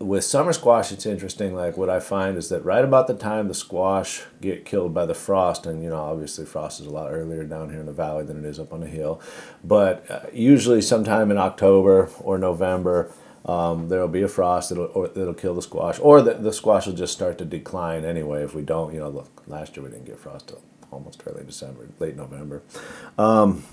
With 0.00 0.24
summer 0.24 0.52
squash, 0.52 0.90
it's 0.90 1.06
interesting. 1.06 1.54
Like 1.54 1.76
what 1.76 1.88
I 1.88 2.00
find 2.00 2.36
is 2.36 2.48
that 2.48 2.64
right 2.64 2.84
about 2.84 3.06
the 3.06 3.14
time 3.14 3.46
the 3.46 3.54
squash 3.54 4.22
get 4.40 4.64
killed 4.64 4.92
by 4.92 5.06
the 5.06 5.14
frost, 5.14 5.66
and 5.66 5.82
you 5.82 5.90
know, 5.90 5.96
obviously 5.96 6.44
frost 6.44 6.80
is 6.80 6.86
a 6.86 6.90
lot 6.90 7.12
earlier 7.12 7.44
down 7.44 7.70
here 7.70 7.80
in 7.80 7.86
the 7.86 7.92
valley 7.92 8.24
than 8.24 8.44
it 8.44 8.44
is 8.44 8.58
up 8.58 8.72
on 8.72 8.80
the 8.80 8.88
hill, 8.88 9.20
but 9.62 10.10
uh, 10.10 10.20
usually 10.32 10.82
sometime 10.82 11.30
in 11.30 11.38
October 11.38 12.10
or 12.20 12.38
November 12.38 13.12
um, 13.46 13.88
there'll 13.88 14.08
be 14.08 14.22
a 14.22 14.28
frost 14.28 14.70
that'll, 14.70 15.08
that'll 15.08 15.34
kill 15.34 15.54
the 15.54 15.62
squash, 15.62 15.98
or 16.00 16.22
the, 16.22 16.34
the 16.34 16.52
squash 16.52 16.86
will 16.86 16.94
just 16.94 17.12
start 17.12 17.38
to 17.38 17.44
decline 17.44 18.04
anyway 18.04 18.42
if 18.42 18.54
we 18.54 18.62
don't. 18.62 18.94
You 18.94 19.00
know, 19.00 19.10
look, 19.10 19.42
last 19.46 19.76
year 19.76 19.84
we 19.84 19.90
didn't 19.90 20.06
get 20.06 20.18
frost 20.18 20.48
till 20.48 20.62
almost 20.90 21.22
early 21.26 21.44
December, 21.44 21.88
late 21.98 22.16
November. 22.16 22.62
Um, 23.18 23.64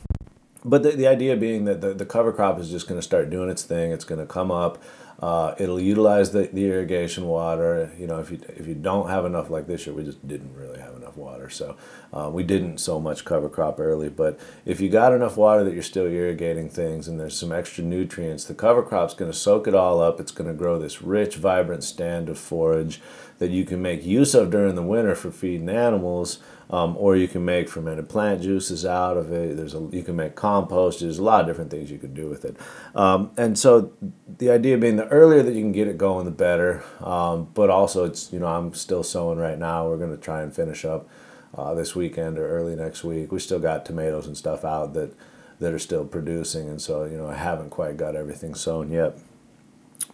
but 0.64 0.84
the, 0.84 0.92
the 0.92 1.08
idea 1.08 1.36
being 1.36 1.66
that 1.66 1.82
the, 1.82 1.94
the 1.94 2.06
cover 2.06 2.32
crop 2.32 2.60
is 2.60 2.70
just 2.70 2.88
going 2.88 3.00
to 3.00 3.04
start 3.04 3.30
doing 3.30 3.50
its 3.50 3.64
thing. 3.64 3.92
It's 3.92 4.06
going 4.06 4.22
to 4.22 4.28
come 4.28 4.52
up. 4.52 4.82
Uh, 5.20 5.54
it'll 5.60 5.80
utilize 5.80 6.32
the, 6.32 6.50
the 6.52 6.66
irrigation 6.66 7.28
water. 7.28 7.92
You 7.98 8.08
know, 8.08 8.20
if 8.20 8.32
you 8.32 8.40
if 8.48 8.66
you 8.66 8.74
don't 8.74 9.08
have 9.08 9.24
enough 9.24 9.52
like 9.52 9.68
this 9.68 9.86
year, 9.86 9.96
we 9.96 10.04
just 10.04 10.28
didn't 10.28 10.56
really 10.56 10.80
have 10.80 10.96
enough 10.96 11.16
water, 11.16 11.48
so 11.48 11.78
uh, 12.12 12.30
we 12.34 12.42
didn't 12.42 12.80
so 12.80 13.00
much 13.00 13.24
cover 13.24 13.48
crop 13.48 13.80
early. 13.80 14.10
But 14.10 14.40
if 14.66 14.82
you 14.82 14.90
got 14.90 15.14
enough 15.14 15.38
water 15.38 15.64
that 15.64 15.76
you're 15.76 15.84
still 15.84 16.08
irrigating 16.08 16.70
things, 16.70 17.08
and 17.08 17.20
there's 17.20 17.38
some 17.38 17.52
extra 17.52 17.84
nutrients, 17.84 18.46
the 18.46 18.56
cover 18.56 18.82
crop's 18.82 19.14
going 19.14 19.32
to 19.32 19.38
soak 19.38 19.68
it 19.68 19.76
all 19.76 20.02
up. 20.02 20.20
It's 20.20 20.32
going 20.32 20.50
to 20.50 20.56
grow 20.56 20.80
this 20.80 21.04
rich, 21.04 21.36
vibrant 21.36 21.84
stand 21.84 22.28
of 22.28 22.40
forage 22.40 23.00
that 23.38 23.52
you 23.52 23.64
can 23.64 23.80
make 23.80 24.04
use 24.04 24.34
of 24.34 24.50
during 24.50 24.74
the 24.74 24.82
winter 24.82 25.14
for 25.14 25.32
feeding 25.32 25.70
animals 25.70 26.40
um, 26.72 26.96
or 26.98 27.18
you 27.18 27.28
can 27.28 27.44
make 27.44 27.68
fermented 27.68 28.08
plant 28.08 28.42
juices 28.42 28.86
out 28.86 29.18
of 29.18 29.32
it. 29.32 29.58
There's 29.58 29.76
a 29.76 29.88
you 29.92 30.04
can 30.04 30.16
make 30.16 30.36
compost. 30.36 31.02
There's 31.02 31.20
a 31.20 31.24
lot 31.24 31.42
of 31.42 31.48
different 31.48 31.70
things 31.70 31.92
you 31.92 31.98
could 32.00 32.14
do 32.14 32.30
with 32.30 32.46
it. 32.46 32.56
Um, 32.96 33.32
and 33.38 33.60
so 33.60 33.92
the 34.38 34.50
idea 34.50 34.78
being 34.78 34.96
the 34.96 35.08
earlier 35.10 35.44
that 35.44 35.54
you 35.54 35.60
can 35.60 35.74
get 35.74 35.90
it 35.90 35.98
going, 35.98 36.26
the 36.26 36.32
better. 36.32 36.84
Um, 37.02 37.50
but 37.54 37.70
also 37.70 38.06
it's 38.06 38.32
you 38.32 38.40
know 38.40 38.48
I'm 38.48 38.74
still 38.74 39.04
sowing 39.04 39.38
right 39.38 39.60
now. 39.60 39.88
We're 39.88 39.98
going 39.98 40.16
to 40.16 40.22
try 40.22 40.42
and 40.42 40.56
finish 40.56 40.86
up 40.86 41.10
uh, 41.56 41.74
this 41.74 41.94
weekend 41.94 42.40
or 42.40 42.48
early 42.48 42.76
next 42.76 43.04
week. 43.04 43.32
We 43.32 43.40
still 43.40 43.60
got 43.60 43.86
tomatoes 43.86 44.26
and 44.26 44.38
stuff 44.38 44.64
out 44.64 44.94
that 44.94 45.14
that 45.60 45.74
are 45.74 45.80
still 45.80 46.06
producing, 46.06 46.70
and 46.70 46.82
so 46.82 47.04
you 47.04 47.18
know 47.18 47.28
I 47.28 47.36
haven't 47.36 47.70
quite 47.70 47.98
got 47.98 48.16
everything 48.16 48.56
sown 48.56 48.92
yet. 48.92 49.18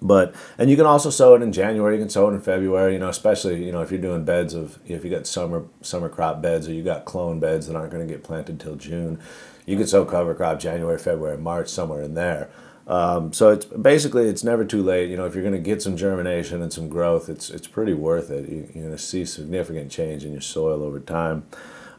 But 0.01 0.35
and 0.57 0.69
you 0.69 0.75
can 0.75 0.85
also 0.85 1.09
sow 1.09 1.35
it 1.35 1.41
in 1.41 1.51
January. 1.51 1.95
You 1.95 2.01
can 2.01 2.09
sow 2.09 2.29
it 2.29 2.33
in 2.33 2.41
February. 2.41 2.93
You 2.93 2.99
know, 2.99 3.09
especially 3.09 3.65
you 3.65 3.71
know 3.71 3.81
if 3.81 3.91
you're 3.91 4.01
doing 4.01 4.25
beds 4.25 4.53
of 4.53 4.79
if 4.85 5.03
you 5.03 5.09
got 5.09 5.27
summer 5.27 5.65
summer 5.81 6.09
crop 6.09 6.41
beds 6.41 6.67
or 6.67 6.73
you 6.73 6.83
got 6.83 7.05
clone 7.05 7.39
beds 7.39 7.67
that 7.67 7.75
aren't 7.75 7.91
going 7.91 8.07
to 8.07 8.11
get 8.11 8.23
planted 8.23 8.59
till 8.59 8.75
June, 8.75 9.19
you 9.65 9.77
can 9.77 9.87
sow 9.87 10.05
cover 10.05 10.33
crop 10.33 10.59
January, 10.59 10.97
February, 10.97 11.37
March, 11.37 11.69
somewhere 11.69 12.01
in 12.01 12.13
there. 12.13 12.49
Um, 12.87 13.33
so 13.33 13.49
it's 13.49 13.65
basically 13.65 14.29
it's 14.29 14.43
never 14.43 14.63
too 14.63 14.81
late. 14.81 15.09
You 15.09 15.17
know, 15.17 15.25
if 15.25 15.33
you're 15.33 15.43
going 15.43 15.55
to 15.55 15.59
get 15.59 15.81
some 15.81 15.97
germination 15.97 16.61
and 16.61 16.71
some 16.71 16.87
growth, 16.87 17.27
it's 17.27 17.49
it's 17.49 17.67
pretty 17.67 17.93
worth 17.93 18.31
it. 18.31 18.49
You, 18.49 18.63
are 18.63 18.81
going 18.87 18.91
to 18.91 18.97
see 18.97 19.25
significant 19.25 19.91
change 19.91 20.23
in 20.23 20.31
your 20.31 20.41
soil 20.41 20.81
over 20.83 20.99
time. 20.99 21.45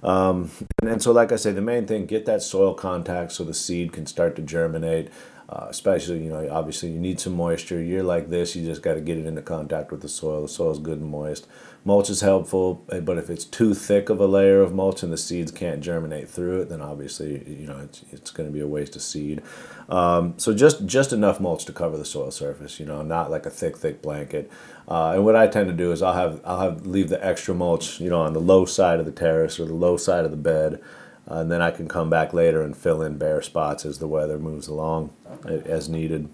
Um, 0.03 0.51
and, 0.81 0.91
and 0.91 1.03
so, 1.03 1.13
like 1.13 1.31
I 1.31 1.37
say, 1.37 1.53
the 1.53 1.61
main 1.61 1.87
thing 1.87 2.07
get 2.07 2.25
that 2.27 2.43
soil 2.43 2.73
contact 2.73 3.33
so 3.33 3.45
the 3.45 3.55
seed 3.55 3.93
can 3.93 4.07
start 4.07 4.35
to 4.37 4.43
germinate. 4.43 5.11
Uh, 5.49 5.67
especially, 5.71 6.23
you 6.23 6.29
know, 6.29 6.47
obviously 6.51 6.91
you 6.91 6.99
need 6.99 7.19
some 7.19 7.33
moisture. 7.33 7.81
You're 7.81 8.03
like 8.03 8.29
this, 8.29 8.55
you 8.55 8.67
just 8.67 8.83
got 8.83 8.95
to 8.95 9.01
get 9.01 9.17
it 9.17 9.25
into 9.25 9.41
contact 9.41 9.91
with 9.91 10.03
the 10.03 10.09
soil. 10.09 10.43
The 10.43 10.49
soil 10.49 10.73
is 10.73 10.79
good 10.79 11.01
and 11.01 11.11
moist. 11.11 11.47
Mulch 11.87 12.11
is 12.11 12.21
helpful, 12.21 12.85
eh, 12.93 13.01
but 13.01 13.17
if 13.17 13.31
it's 13.31 13.47
too 13.47 13.73
thick 13.73 14.11
of 14.11 14.21
a 14.21 14.27
layer 14.27 14.61
of 14.61 14.75
mulch 14.75 15.03
and 15.03 15.11
the 15.11 15.17
seeds 15.17 15.51
can't 15.51 15.81
germinate 15.81 16.29
through 16.29 16.61
it, 16.61 16.69
then 16.69 16.83
obviously, 16.83 17.43
you 17.49 17.67
know, 17.67 17.79
it's, 17.79 18.05
it's 18.13 18.31
going 18.31 18.47
to 18.47 18.53
be 18.53 18.61
a 18.61 18.67
waste 18.67 18.95
of 18.95 19.01
seed. 19.01 19.41
Um, 19.89 20.35
so 20.37 20.53
just 20.53 20.85
just 20.85 21.15
enough 21.15 21.41
mulch 21.41 21.65
to 21.65 21.73
cover 21.73 21.97
the 21.97 22.05
soil 22.05 22.31
surface, 22.31 22.79
you 22.79 22.85
know, 22.85 23.01
not 23.01 23.31
like 23.31 23.47
a 23.47 23.51
thick, 23.51 23.79
thick 23.79 24.03
blanket. 24.03 24.51
Uh, 24.87 25.13
and 25.15 25.25
what 25.25 25.35
I 25.35 25.47
tend 25.47 25.69
to 25.69 25.75
do 25.75 25.93
is 25.93 26.03
I'll 26.03 26.13
have 26.13 26.43
I'll 26.45 26.61
have 26.61 26.87
leave 26.87 27.09
the 27.09 27.25
extra 27.25 27.55
mulch, 27.55 28.01
you 28.01 28.11
know, 28.11 28.21
on 28.21 28.35
the 28.35 28.41
low 28.41 28.67
side 28.67 29.01
of 29.01 29.07
the 29.07 29.13
terrace 29.13 29.59
or 29.59 29.65
the 29.65 29.73
low 29.73 29.97
side 29.97 30.27
of 30.27 30.31
the 30.31 30.37
bed 30.37 30.83
and 31.29 31.51
then 31.51 31.61
I 31.61 31.71
can 31.71 31.89
come 31.89 32.09
back 32.09 32.33
later 32.33 32.63
and 32.63 32.77
fill 32.77 33.03
in 33.03 33.19
bare 33.19 33.43
spots 33.43 33.85
as 33.85 33.99
the 33.99 34.09
weather 34.09 34.39
moves 34.39 34.67
along 34.67 35.13
as 35.45 35.89
needed. 35.89 36.29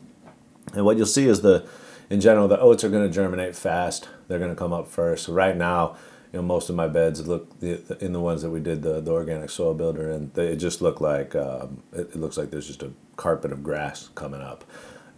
And 0.73 0.85
what 0.85 0.97
you'll 0.97 1.07
see 1.07 1.27
is 1.27 1.43
the, 1.43 1.67
in 2.09 2.21
general, 2.21 2.47
the 2.47 2.61
oats 2.61 2.85
are 2.85 2.89
going 2.89 3.07
to 3.07 3.13
germinate 3.13 3.57
fast. 3.57 4.09
They're 4.29 4.39
going 4.39 4.53
to 4.53 4.57
come 4.57 4.73
up 4.73 4.87
first. 4.87 5.29
Right 5.29 5.57
now, 5.57 5.97
you 6.33 6.39
know, 6.39 6.43
most 6.43 6.71
of 6.71 6.77
my 6.77 6.87
beds 6.87 7.27
look 7.27 7.51
in 7.61 8.13
the 8.13 8.21
ones 8.21 8.43
that 8.43 8.51
we 8.51 8.61
did 8.61 8.83
the, 8.83 9.01
the 9.01 9.13
organic 9.13 9.51
soil 9.51 9.75
builder 9.75 10.11
and 10.11 10.33
they 10.35 10.57
just 10.57 10.81
look 10.81 11.01
like 11.01 11.35
um, 11.35 11.83
it, 11.93 12.11
it, 12.11 12.17
looks 12.17 12.37
like 12.37 12.51
there's 12.51 12.67
just 12.67 12.83
a 12.83 12.93
carpet 13.17 13.53
of 13.53 13.63
grass 13.63 14.11
coming 14.15 14.41
up. 14.41 14.65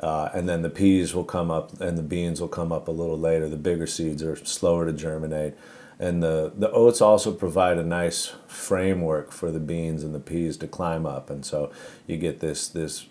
Uh, 0.01 0.29
and 0.35 0.49
then 0.49 0.61
the 0.61 0.69
peas 0.71 1.15
will 1.15 1.25
come 1.25 1.51
up 1.51 1.81
and 1.81 1.97
the 1.97 2.03
beans 2.03 2.41
will 2.41 2.49
come 2.49 2.71
up 2.73 2.89
a 2.89 2.91
little 2.91 3.19
later. 3.19 3.49
The 3.49 3.57
bigger 3.57 3.87
seeds 3.87 4.23
are 4.23 4.37
slower 4.37 4.87
to 4.87 4.93
germinate 4.93 5.55
and 5.99 6.23
the, 6.23 6.53
the 6.55 6.71
oats 6.73 7.01
also 7.01 7.33
provide 7.33 7.79
a 7.79 7.83
nice 7.83 8.35
framework 8.47 9.33
for 9.33 9.51
the 9.51 9.61
beans 9.61 10.05
and 10.05 10.15
the 10.15 10.21
peas 10.21 10.57
to 10.59 10.67
climb 10.67 11.07
up. 11.07 11.31
And 11.31 11.45
so 11.45 11.71
you 12.07 12.17
get 12.19 12.41
this 12.41 12.69
this 12.69 13.07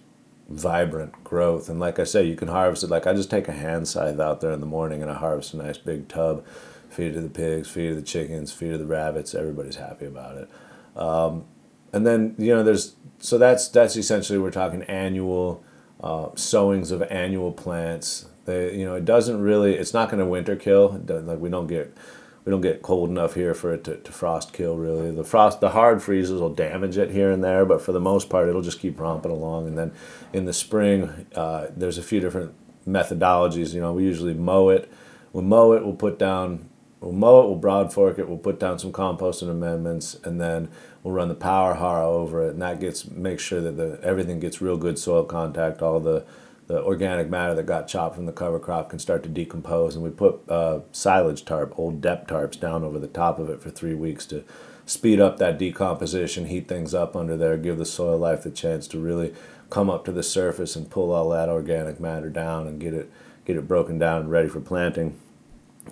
vibrant 0.47 1.23
growth. 1.23 1.69
And 1.69 1.79
like 1.79 1.97
i 1.97 2.03
say 2.03 2.23
you 2.23 2.35
can 2.35 2.47
harvest 2.47 2.83
it. 2.83 2.89
Like 2.89 3.07
i 3.07 3.13
just 3.13 3.31
take 3.31 3.47
a 3.47 3.53
hand 3.53 3.87
scythe 3.87 4.19
out 4.19 4.41
there 4.41 4.51
in 4.51 4.59
the 4.59 4.67
morning 4.67 5.01
and 5.01 5.09
i 5.09 5.15
harvest 5.15 5.53
a 5.53 5.57
nice 5.57 5.77
big 5.77 6.07
tub 6.07 6.45
feed 6.89 7.07
it 7.07 7.13
to 7.13 7.21
the 7.21 7.29
pigs 7.29 7.69
feed 7.69 7.87
it 7.87 7.89
to 7.89 7.95
the 7.95 8.01
chickens 8.01 8.51
feed 8.51 8.69
it 8.69 8.71
to 8.73 8.77
the 8.77 8.85
rabbits. 8.85 9.33
Everybody's 9.33 9.77
happy 9.77 10.05
about 10.05 10.37
it. 10.37 10.49
Um, 10.95 11.45
and 11.91 12.05
then 12.05 12.35
you 12.37 12.53
know 12.53 12.61
there's 12.61 12.95
so 13.19 13.37
that's 13.39 13.67
that's 13.69 13.95
essentially 13.95 14.37
we're 14.37 14.51
talking 14.51 14.83
annual 14.83 15.63
uh, 16.03 16.29
sowings 16.35 16.91
of 16.91 17.01
annual 17.03 17.51
plants. 17.51 18.27
They 18.45 18.75
you 18.75 18.85
know 18.85 18.93
it 18.93 19.05
doesn't 19.05 19.41
really 19.41 19.73
it's 19.73 19.93
not 19.93 20.09
going 20.09 20.19
to 20.19 20.25
winter 20.25 20.55
kill. 20.55 21.01
Like 21.07 21.39
we 21.39 21.49
don't 21.49 21.67
get 21.67 21.97
we 22.45 22.51
don't 22.51 22.61
get 22.61 22.83
cold 22.83 23.09
enough 23.09 23.33
here 23.33 23.55
for 23.55 23.73
it 23.73 23.83
to, 23.83 23.97
to 23.97 24.11
frost 24.11 24.53
kill 24.53 24.77
really. 24.77 25.11
The 25.11 25.23
frost 25.23 25.59
the 25.59 25.71
hard 25.71 26.01
freezes 26.01 26.39
will 26.39 26.53
damage 26.53 26.97
it 26.97 27.09
here 27.09 27.31
and 27.31 27.43
there 27.43 27.65
but 27.65 27.81
for 27.81 27.91
the 27.91 27.99
most 27.99 28.29
part 28.29 28.47
it'll 28.47 28.61
just 28.61 28.79
keep 28.79 28.99
romping 28.99 29.31
along. 29.31 29.67
And 29.67 29.77
then 29.77 29.91
in 30.31 30.45
the 30.45 30.53
spring 30.53 31.27
uh, 31.35 31.67
there's 31.75 31.97
a 31.97 32.03
few 32.03 32.19
different 32.19 32.53
methodologies. 32.87 33.73
You 33.73 33.81
know 33.81 33.93
we 33.93 34.03
usually 34.03 34.35
mow 34.35 34.69
it. 34.69 34.91
We'll 35.33 35.43
mow 35.43 35.73
it 35.73 35.83
we'll 35.83 35.95
put 35.95 36.19
down 36.19 36.69
we'll 37.01 37.11
mow 37.11 37.41
it 37.41 37.47
we'll 37.47 37.55
broad 37.55 37.91
fork 37.91 38.19
it 38.19 38.29
we'll 38.29 38.37
put 38.37 38.59
down 38.59 38.77
some 38.77 38.91
compost 38.91 39.41
and 39.41 39.49
amendments 39.49 40.15
and 40.23 40.39
then 40.39 40.69
we'll 41.03 41.13
run 41.13 41.27
the 41.27 41.35
power 41.35 41.73
harrow 41.73 42.13
over 42.13 42.45
it. 42.45 42.51
And 42.51 42.61
that 42.61 42.79
gets 42.79 43.09
make 43.09 43.39
sure 43.39 43.59
that 43.59 43.75
the 43.75 43.99
everything 44.03 44.39
gets 44.39 44.61
real 44.61 44.77
good 44.77 44.99
soil 44.99 45.23
contact 45.23 45.81
all 45.81 45.99
the 45.99 46.23
the 46.67 46.81
organic 46.81 47.29
matter 47.29 47.53
that 47.53 47.65
got 47.65 47.87
chopped 47.87 48.15
from 48.15 48.25
the 48.25 48.31
cover 48.31 48.59
crop 48.59 48.89
can 48.89 48.99
start 48.99 49.23
to 49.23 49.29
decompose. 49.29 49.95
And 49.95 50.03
we 50.03 50.09
put 50.09 50.49
uh, 50.49 50.79
silage 50.91 51.45
tarp, 51.45 51.77
old 51.77 52.01
dep 52.01 52.27
tarps, 52.27 52.59
down 52.59 52.83
over 52.83 52.99
the 52.99 53.07
top 53.07 53.39
of 53.39 53.49
it 53.49 53.61
for 53.61 53.69
three 53.69 53.93
weeks 53.93 54.25
to 54.27 54.43
speed 54.85 55.19
up 55.19 55.37
that 55.37 55.57
decomposition, 55.57 56.45
heat 56.45 56.67
things 56.67 56.93
up 56.93 57.15
under 57.15 57.37
there, 57.37 57.57
give 57.57 57.77
the 57.77 57.85
soil 57.85 58.17
life 58.17 58.43
the 58.43 58.51
chance 58.51 58.87
to 58.87 58.99
really 58.99 59.33
come 59.69 59.89
up 59.89 60.05
to 60.05 60.11
the 60.11 60.23
surface 60.23 60.75
and 60.75 60.89
pull 60.89 61.11
all 61.11 61.29
that 61.29 61.49
organic 61.49 61.99
matter 61.99 62.29
down 62.29 62.67
and 62.67 62.79
get 62.79 62.93
it 62.93 63.11
get 63.45 63.57
it 63.57 63.67
broken 63.67 63.99
down 63.99 64.21
and 64.21 64.31
ready 64.31 64.49
for 64.49 64.59
planting. 64.59 65.19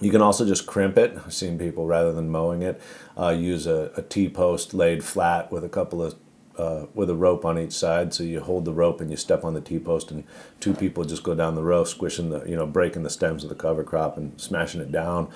You 0.01 0.09
can 0.09 0.21
also 0.21 0.45
just 0.45 0.65
crimp 0.65 0.97
it. 0.97 1.15
I've 1.23 1.33
seen 1.33 1.59
people 1.59 1.85
rather 1.85 2.11
than 2.11 2.29
mowing 2.29 2.63
it, 2.63 2.81
uh, 3.15 3.29
use 3.29 3.67
a, 3.67 3.91
a 3.95 4.01
T 4.01 4.27
post 4.27 4.73
laid 4.73 5.03
flat 5.03 5.51
with 5.51 5.63
a 5.63 5.69
couple 5.69 6.01
of 6.01 6.15
uh, 6.57 6.85
with 6.93 7.09
a 7.09 7.15
rope 7.15 7.45
on 7.45 7.57
each 7.57 7.73
side. 7.73 8.13
So 8.13 8.23
you 8.23 8.39
hold 8.41 8.65
the 8.65 8.73
rope 8.73 9.01
and 9.01 9.09
you 9.09 9.17
step 9.17 9.43
on 9.43 9.53
the 9.53 9.61
T 9.61 9.79
post, 9.79 10.11
and 10.11 10.23
two 10.59 10.73
people 10.73 11.03
just 11.03 11.23
go 11.23 11.35
down 11.35 11.55
the 11.55 11.63
row, 11.63 11.83
squishing 11.83 12.29
the, 12.29 12.43
you 12.45 12.55
know, 12.55 12.65
breaking 12.65 13.03
the 13.03 13.09
stems 13.09 13.43
of 13.43 13.49
the 13.49 13.55
cover 13.55 13.83
crop 13.83 14.17
and 14.17 14.39
smashing 14.39 14.81
it 14.81 14.91
down. 14.91 15.29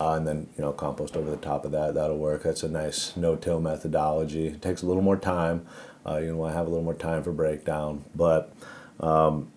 Uh, 0.00 0.14
and 0.14 0.26
then 0.26 0.48
you 0.56 0.62
know 0.62 0.72
compost 0.72 1.16
over 1.16 1.30
the 1.30 1.36
top 1.36 1.66
of 1.66 1.72
that. 1.72 1.94
That'll 1.94 2.16
work. 2.16 2.44
That's 2.44 2.62
a 2.62 2.68
nice 2.68 3.14
no-till 3.16 3.60
methodology. 3.60 4.46
It 4.46 4.62
takes 4.62 4.82
a 4.82 4.86
little 4.86 5.02
more 5.02 5.18
time. 5.18 5.66
Uh, 6.06 6.16
you 6.16 6.34
want 6.34 6.52
to 6.52 6.56
have 6.56 6.66
a 6.66 6.70
little 6.70 6.84
more 6.84 6.94
time 6.94 7.22
for 7.22 7.30
breakdown. 7.30 8.04
But 8.14 8.54
um, 9.00 9.52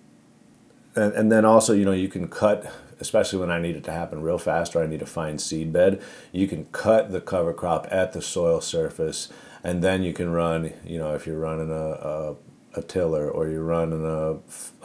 and, 0.94 1.14
and 1.14 1.32
then 1.32 1.46
also 1.46 1.74
you 1.74 1.86
know 1.86 1.94
you 1.94 2.10
can 2.10 2.28
cut 2.28 2.70
especially 3.00 3.40
when 3.40 3.52
I 3.52 3.60
need 3.60 3.76
it 3.76 3.84
to 3.86 3.92
happen 3.92 4.22
real 4.22 4.38
fast 4.38 4.76
or 4.76 4.84
I 4.84 4.88
need 4.88 5.00
to 5.00 5.06
find 5.06 5.40
seed 5.40 5.74
bed, 5.74 6.02
you 6.32 6.48
can 6.48 6.66
cut 6.66 7.12
the 7.12 7.22
cover 7.22 7.54
crop 7.54 7.88
at 7.92 8.14
the 8.14 8.22
soil 8.22 8.62
surface 8.62 9.30
and 9.66 9.84
then 9.84 10.04
you 10.04 10.14
can 10.14 10.32
run, 10.32 10.72
you 10.86 11.00
know, 11.00 11.16
if 11.16 11.26
you're 11.26 11.40
running 11.40 11.72
a, 11.72 11.74
a, 11.74 12.36
a 12.76 12.82
tiller 12.84 13.28
or 13.28 13.50
you're 13.50 13.64
running 13.64 14.06
a, 14.06 14.38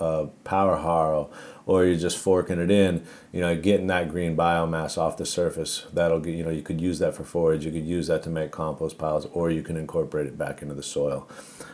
a 0.03 0.29
power 0.43 0.79
harrow 0.79 1.31
or 1.67 1.85
you're 1.85 1.99
just 1.99 2.17
forking 2.17 2.59
it 2.59 2.71
in, 2.71 3.07
you 3.31 3.43
know, 3.43 3.55
getting 3.55 3.89
that 3.89 4.09
green 4.09 4.35
biomass 4.35 4.97
off 4.97 5.19
the 5.19 5.27
surface. 5.27 5.87
That'll 5.93 6.19
get, 6.19 6.35
you 6.35 6.43
know, 6.43 6.51
you 6.51 6.63
could 6.63 6.81
use 6.81 6.99
that 7.01 7.15
for 7.15 7.25
forage, 7.25 7.67
you 7.67 7.71
could 7.71 7.85
use 7.85 8.07
that 8.07 8.23
to 8.23 8.31
make 8.31 8.53
compost 8.53 8.97
piles, 8.97 9.27
or 9.35 9.51
you 9.51 9.63
can 9.63 9.77
incorporate 9.77 10.27
it 10.27 10.39
back 10.39 10.63
into 10.63 10.75
the 10.75 10.83
soil. 10.83 11.29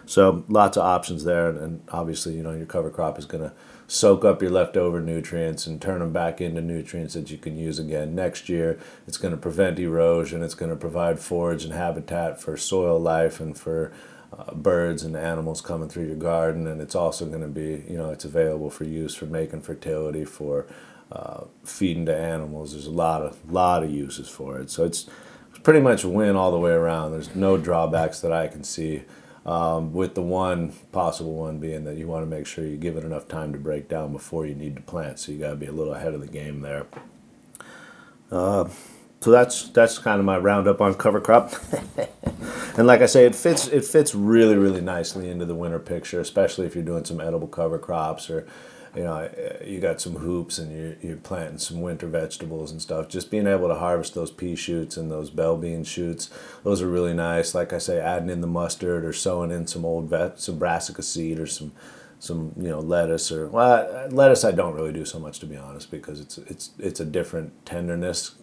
So 0.04 0.44
lots 0.48 0.76
of 0.76 0.82
options 0.82 1.22
there, 1.22 1.48
and 1.48 1.82
obviously, 1.92 2.34
you 2.34 2.42
know, 2.42 2.54
your 2.54 2.66
cover 2.66 2.90
crop 2.90 3.20
is 3.20 3.24
going 3.24 3.44
to 3.44 3.52
soak 3.88 4.24
up 4.24 4.42
your 4.42 4.50
leftover 4.50 5.00
nutrients 5.00 5.66
and 5.66 5.80
turn 5.80 6.00
them 6.00 6.12
back 6.12 6.40
into 6.40 6.60
nutrients 6.60 7.14
that 7.14 7.30
you 7.30 7.38
can 7.38 7.56
use 7.56 7.78
again 7.78 8.14
next 8.14 8.48
year. 8.48 8.78
It's 9.06 9.16
going 9.16 9.32
to 9.32 9.40
prevent 9.40 9.78
erosion. 9.78 10.42
It's 10.42 10.54
going 10.54 10.70
to 10.70 10.76
provide 10.76 11.20
forage 11.20 11.64
and 11.64 11.72
habitat 11.72 12.40
for 12.40 12.56
soil 12.56 12.98
life 12.98 13.40
and 13.40 13.56
for 13.56 13.92
uh, 14.36 14.54
birds 14.54 15.02
and 15.02 15.16
animals 15.16 15.60
coming 15.60 15.88
through 15.88 16.06
your 16.06 16.16
garden. 16.16 16.66
And 16.66 16.80
it's 16.80 16.94
also 16.94 17.26
going 17.26 17.42
to 17.42 17.48
be, 17.48 17.84
you 17.88 17.96
know, 17.96 18.10
it's 18.10 18.24
available 18.24 18.70
for 18.70 18.84
use 18.84 19.14
for 19.14 19.26
making 19.26 19.62
fertility, 19.62 20.24
for 20.24 20.66
uh, 21.12 21.44
feeding 21.64 22.06
to 22.06 22.16
animals. 22.16 22.72
There's 22.72 22.86
a 22.86 22.90
lot 22.90 23.22
of 23.22 23.52
lot 23.52 23.84
of 23.84 23.90
uses 23.90 24.28
for 24.28 24.58
it. 24.58 24.70
So 24.70 24.84
it's, 24.84 25.08
pretty 25.66 25.80
much 25.80 26.04
win 26.04 26.36
all 26.36 26.52
the 26.52 26.58
way 26.60 26.70
around. 26.70 27.10
There's 27.10 27.34
no 27.34 27.56
drawbacks 27.56 28.20
that 28.20 28.30
I 28.30 28.46
can 28.46 28.62
see. 28.62 29.02
Um, 29.46 29.92
with 29.92 30.16
the 30.16 30.22
one 30.22 30.72
possible 30.90 31.34
one 31.34 31.58
being 31.58 31.84
that 31.84 31.96
you 31.96 32.08
want 32.08 32.22
to 32.22 32.26
make 32.26 32.46
sure 32.46 32.66
you 32.66 32.76
give 32.76 32.96
it 32.96 33.04
enough 33.04 33.28
time 33.28 33.52
to 33.52 33.58
break 33.60 33.88
down 33.88 34.10
before 34.10 34.44
you 34.44 34.56
need 34.56 34.74
to 34.74 34.82
plant. 34.82 35.20
So 35.20 35.30
you 35.30 35.38
got 35.38 35.50
to 35.50 35.56
be 35.56 35.66
a 35.66 35.72
little 35.72 35.94
ahead 35.94 36.14
of 36.14 36.20
the 36.20 36.26
game 36.26 36.62
there. 36.62 36.86
Uh, 38.28 38.68
so 39.20 39.30
that's 39.30 39.68
that's 39.68 39.98
kind 39.98 40.18
of 40.18 40.24
my 40.24 40.36
roundup 40.36 40.80
on 40.80 40.94
cover 40.94 41.20
crop. 41.20 41.52
and 42.76 42.88
like 42.88 43.02
I 43.02 43.06
say, 43.06 43.24
it 43.24 43.36
fits 43.36 43.68
it 43.68 43.84
fits 43.84 44.16
really 44.16 44.56
really 44.56 44.80
nicely 44.80 45.30
into 45.30 45.44
the 45.44 45.54
winter 45.54 45.78
picture, 45.78 46.20
especially 46.20 46.66
if 46.66 46.74
you're 46.74 46.84
doing 46.84 47.04
some 47.04 47.20
edible 47.20 47.48
cover 47.48 47.78
crops 47.78 48.28
or 48.28 48.48
you 48.96 49.04
know, 49.04 49.30
you 49.64 49.78
got 49.78 50.00
some 50.00 50.14
hoops 50.14 50.58
and 50.58 50.76
you're, 50.76 50.96
you're 51.02 51.18
planting 51.18 51.58
some 51.58 51.80
winter 51.82 52.06
vegetables 52.06 52.70
and 52.70 52.80
stuff. 52.80 53.08
Just 53.08 53.30
being 53.30 53.46
able 53.46 53.68
to 53.68 53.74
harvest 53.74 54.14
those 54.14 54.30
pea 54.30 54.56
shoots 54.56 54.96
and 54.96 55.10
those 55.10 55.30
bell 55.30 55.56
bean 55.56 55.84
shoots, 55.84 56.30
those 56.64 56.80
are 56.80 56.88
really 56.88 57.14
nice. 57.14 57.54
Like 57.54 57.72
I 57.72 57.78
say, 57.78 58.00
adding 58.00 58.30
in 58.30 58.40
the 58.40 58.46
mustard 58.46 59.04
or 59.04 59.12
sowing 59.12 59.50
in 59.50 59.66
some 59.66 59.84
old 59.84 60.08
vet, 60.08 60.40
some 60.40 60.58
brassica 60.58 61.02
seed 61.02 61.38
or 61.38 61.46
some 61.46 61.72
some 62.18 62.54
you 62.56 62.68
know 62.68 62.80
lettuce 62.80 63.30
or 63.30 63.46
well 63.48 64.08
lettuce 64.10 64.42
I 64.42 64.50
don't 64.50 64.72
really 64.72 64.92
do 64.92 65.04
so 65.04 65.18
much 65.18 65.38
to 65.40 65.46
be 65.46 65.54
honest 65.58 65.90
because 65.90 66.18
it's 66.18 66.38
it's 66.38 66.70
it's 66.78 66.98
a 66.98 67.04
different 67.04 67.66
tenderness 67.66 68.36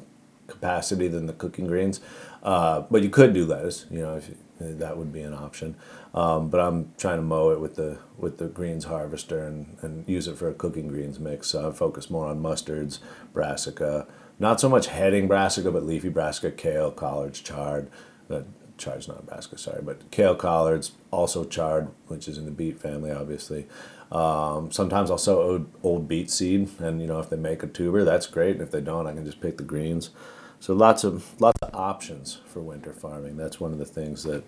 capacity 0.47 1.07
than 1.07 1.25
the 1.25 1.33
cooking 1.33 1.67
greens. 1.67 1.99
Uh, 2.41 2.81
but 2.91 3.01
you 3.01 3.09
could 3.09 3.33
do 3.33 3.45
lettuce, 3.45 3.85
you 3.89 4.01
know, 4.01 4.15
if 4.15 4.29
that 4.59 4.97
would 4.97 5.11
be 5.11 5.21
an 5.21 5.33
option. 5.33 5.75
Um, 6.13 6.49
but 6.49 6.59
I'm 6.59 6.93
trying 6.97 7.17
to 7.17 7.23
mow 7.23 7.49
it 7.49 7.59
with 7.59 7.75
the 7.75 7.97
with 8.17 8.37
the 8.37 8.47
greens 8.47 8.85
harvester 8.85 9.43
and, 9.43 9.77
and 9.81 10.07
use 10.07 10.27
it 10.27 10.37
for 10.37 10.47
a 10.47 10.53
cooking 10.53 10.87
greens 10.87 11.19
mix. 11.19 11.47
So 11.47 11.69
I 11.69 11.71
focus 11.71 12.09
more 12.09 12.27
on 12.27 12.41
mustards, 12.41 12.99
brassica, 13.33 14.07
not 14.39 14.59
so 14.59 14.69
much 14.69 14.87
heading 14.87 15.27
brassica, 15.27 15.71
but 15.71 15.83
leafy 15.85 16.09
brassica, 16.09 16.51
kale, 16.51 16.91
collards, 16.91 17.39
chard. 17.39 17.89
Uh, 18.29 18.41
chard's 18.77 19.07
not 19.07 19.25
brassica, 19.25 19.57
sorry, 19.57 19.81
but 19.81 20.09
kale 20.11 20.35
collards, 20.35 20.93
also 21.11 21.43
chard, 21.43 21.89
which 22.07 22.27
is 22.27 22.37
in 22.37 22.45
the 22.45 22.51
beet 22.51 22.79
family, 22.79 23.11
obviously. 23.11 23.67
Um, 24.11 24.71
sometimes 24.71 25.09
I'll 25.09 25.17
sow 25.17 25.41
old, 25.41 25.73
old 25.81 26.07
beet 26.07 26.29
seed, 26.29 26.69
and 26.79 27.01
you 27.01 27.07
know 27.07 27.19
if 27.19 27.29
they 27.29 27.37
make 27.37 27.63
a 27.63 27.67
tuber, 27.67 28.03
that's 28.03 28.27
great. 28.27 28.61
If 28.61 28.71
they 28.71 28.81
don't, 28.81 29.07
I 29.07 29.13
can 29.13 29.25
just 29.25 29.41
pick 29.41 29.57
the 29.57 29.63
greens. 29.63 30.11
So 30.59 30.73
lots 30.73 31.03
of 31.03 31.39
lots 31.41 31.59
of 31.61 31.73
options 31.73 32.39
for 32.45 32.61
winter 32.61 32.93
farming. 32.93 33.37
That's 33.37 33.59
one 33.59 33.73
of 33.73 33.79
the 33.79 33.85
things 33.85 34.23
that, 34.23 34.43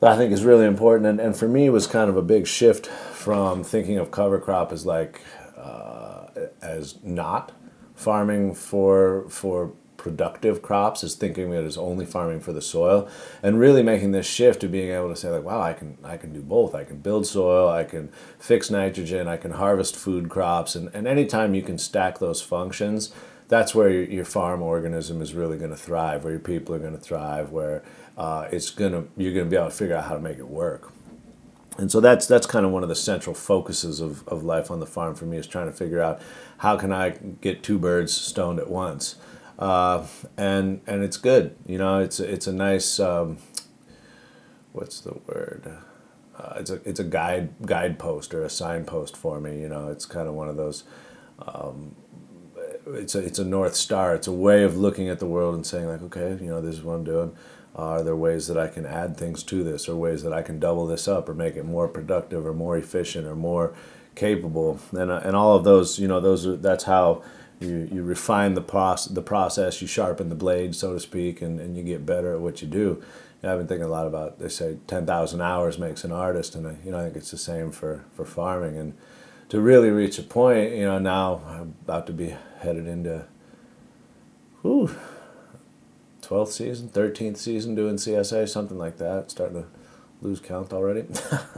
that 0.00 0.12
I 0.12 0.16
think 0.16 0.32
is 0.32 0.44
really 0.44 0.66
important. 0.66 1.06
And, 1.06 1.20
and 1.20 1.36
for 1.36 1.48
me, 1.48 1.70
was 1.70 1.86
kind 1.86 2.10
of 2.10 2.16
a 2.16 2.22
big 2.22 2.46
shift 2.46 2.86
from 2.86 3.62
thinking 3.62 3.98
of 3.98 4.10
cover 4.10 4.38
crop 4.40 4.72
as 4.72 4.84
like 4.84 5.20
uh, 5.56 6.26
as 6.62 7.02
not 7.02 7.52
farming 7.94 8.54
for 8.54 9.28
for 9.28 9.72
productive 9.98 10.62
crops 10.62 11.04
as 11.04 11.14
thinking 11.14 11.52
of 11.52 11.52
it 11.52 11.66
as 11.66 11.76
only 11.76 12.06
farming 12.06 12.40
for 12.40 12.54
the 12.54 12.62
soil 12.62 13.06
and 13.42 13.60
really 13.60 13.82
making 13.82 14.12
this 14.12 14.24
shift 14.24 14.62
to 14.62 14.66
being 14.66 14.90
able 14.90 15.10
to 15.10 15.14
say 15.14 15.28
like 15.28 15.44
wow 15.44 15.60
I 15.60 15.74
can 15.74 15.98
I 16.02 16.16
can 16.16 16.32
do 16.32 16.40
both 16.40 16.74
I 16.74 16.84
can 16.84 17.00
build 17.00 17.26
soil 17.26 17.68
I 17.68 17.84
can 17.84 18.10
fix 18.38 18.70
nitrogen 18.70 19.28
I 19.28 19.36
can 19.36 19.50
harvest 19.50 19.94
food 19.94 20.30
crops 20.30 20.74
and, 20.74 20.88
and 20.94 21.06
anytime 21.06 21.54
you 21.54 21.60
can 21.60 21.76
stack 21.76 22.18
those 22.18 22.40
functions 22.40 23.12
that's 23.50 23.74
where 23.74 23.90
your, 23.90 24.04
your 24.04 24.24
farm 24.24 24.62
organism 24.62 25.20
is 25.20 25.34
really 25.34 25.58
going 25.58 25.72
to 25.72 25.76
thrive, 25.76 26.22
where 26.22 26.32
your 26.32 26.40
people 26.40 26.74
are 26.74 26.78
going 26.78 26.96
to 26.96 27.00
thrive, 27.00 27.50
where 27.50 27.82
uh, 28.16 28.48
it's 28.50 28.70
going 28.70 28.92
to 28.92 29.08
you're 29.16 29.34
going 29.34 29.46
to 29.46 29.50
be 29.50 29.56
able 29.56 29.68
to 29.68 29.74
figure 29.74 29.96
out 29.96 30.04
how 30.04 30.14
to 30.14 30.20
make 30.20 30.38
it 30.38 30.48
work. 30.48 30.92
And 31.76 31.90
so 31.90 32.00
that's 32.00 32.26
that's 32.26 32.46
kind 32.46 32.64
of 32.64 32.72
one 32.72 32.84
of 32.84 32.88
the 32.88 32.94
central 32.94 33.34
focuses 33.34 34.00
of, 34.00 34.26
of 34.28 34.44
life 34.44 34.70
on 34.70 34.78
the 34.80 34.86
farm 34.86 35.14
for 35.16 35.26
me 35.26 35.36
is 35.36 35.46
trying 35.46 35.66
to 35.66 35.72
figure 35.72 36.00
out 36.00 36.22
how 36.58 36.76
can 36.76 36.92
I 36.92 37.10
get 37.40 37.62
two 37.62 37.78
birds 37.78 38.12
stoned 38.12 38.60
at 38.60 38.70
once, 38.70 39.16
uh, 39.58 40.06
and 40.36 40.80
and 40.86 41.02
it's 41.02 41.16
good. 41.16 41.56
You 41.66 41.78
know, 41.78 41.98
it's 41.98 42.20
it's 42.20 42.46
a 42.46 42.52
nice 42.52 43.00
um, 43.00 43.38
what's 44.72 45.00
the 45.00 45.14
word. 45.26 45.78
Uh, 46.38 46.54
it's 46.56 46.70
a 46.70 46.80
it's 46.88 47.00
a 47.00 47.04
guide 47.04 47.50
guidepost 47.66 48.32
or 48.32 48.44
a 48.44 48.50
signpost 48.50 49.16
for 49.16 49.40
me. 49.40 49.60
You 49.60 49.68
know, 49.68 49.88
it's 49.88 50.06
kind 50.06 50.28
of 50.28 50.34
one 50.34 50.48
of 50.48 50.56
those 50.56 50.84
um, 51.46 51.96
it's 52.94 53.14
a, 53.14 53.18
it's 53.18 53.38
a 53.38 53.44
north 53.44 53.74
star. 53.76 54.14
It's 54.14 54.26
a 54.26 54.32
way 54.32 54.64
of 54.64 54.76
looking 54.76 55.08
at 55.08 55.18
the 55.18 55.26
world 55.26 55.54
and 55.54 55.66
saying 55.66 55.88
like, 55.88 56.02
okay, 56.02 56.42
you 56.42 56.50
know, 56.50 56.60
this 56.60 56.76
is 56.76 56.82
what 56.82 56.94
I'm 56.94 57.04
doing. 57.04 57.36
Are 57.76 58.02
there 58.02 58.16
ways 58.16 58.48
that 58.48 58.58
I 58.58 58.68
can 58.68 58.84
add 58.84 59.16
things 59.16 59.42
to 59.44 59.62
this, 59.62 59.88
or 59.88 59.94
ways 59.94 60.22
that 60.24 60.32
I 60.32 60.42
can 60.42 60.58
double 60.58 60.86
this 60.86 61.06
up, 61.06 61.28
or 61.28 61.34
make 61.34 61.56
it 61.56 61.64
more 61.64 61.86
productive, 61.88 62.44
or 62.44 62.52
more 62.52 62.76
efficient, 62.76 63.26
or 63.26 63.36
more 63.36 63.74
capable? 64.16 64.80
And 64.92 65.10
uh, 65.10 65.20
and 65.24 65.36
all 65.36 65.56
of 65.56 65.64
those, 65.64 65.98
you 65.98 66.08
know, 66.08 66.20
those 66.20 66.46
are 66.46 66.56
that's 66.56 66.84
how 66.84 67.22
you, 67.60 67.88
you 67.92 68.02
refine 68.02 68.54
the 68.54 68.60
process, 68.60 69.12
the 69.12 69.22
process. 69.22 69.80
You 69.80 69.86
sharpen 69.86 70.30
the 70.30 70.34
blade, 70.34 70.74
so 70.74 70.94
to 70.94 71.00
speak, 71.00 71.40
and, 71.40 71.60
and 71.60 71.76
you 71.76 71.84
get 71.84 72.04
better 72.04 72.34
at 72.34 72.40
what 72.40 72.60
you 72.60 72.68
do. 72.68 73.02
I've 73.42 73.56
been 73.56 73.68
thinking 73.68 73.86
a 73.86 73.88
lot 73.88 74.06
about. 74.06 74.38
They 74.38 74.48
say 74.48 74.78
ten 74.86 75.06
thousand 75.06 75.40
hours 75.40 75.78
makes 75.78 76.04
an 76.04 76.12
artist, 76.12 76.54
and 76.56 76.66
I, 76.66 76.76
you 76.84 76.90
know 76.90 76.98
I 76.98 77.04
think 77.04 77.16
it's 77.16 77.30
the 77.30 77.38
same 77.38 77.70
for 77.70 78.04
for 78.12 78.24
farming 78.24 78.76
and 78.76 78.94
to 79.50 79.60
really 79.60 79.90
reach 79.90 80.18
a 80.18 80.22
point, 80.22 80.72
you 80.72 80.84
know, 80.84 80.98
now 80.98 81.42
I'm 81.46 81.74
about 81.82 82.06
to 82.06 82.12
be 82.12 82.34
headed 82.60 82.86
into 82.86 83.26
whew, 84.62 84.94
12th 86.22 86.52
season, 86.52 86.88
13th 86.88 87.36
season 87.36 87.74
doing 87.74 87.96
CSA, 87.96 88.48
something 88.48 88.78
like 88.78 88.98
that. 88.98 89.30
Starting 89.30 89.62
to 89.62 89.68
lose 90.22 90.40
count 90.40 90.72
already. 90.72 91.04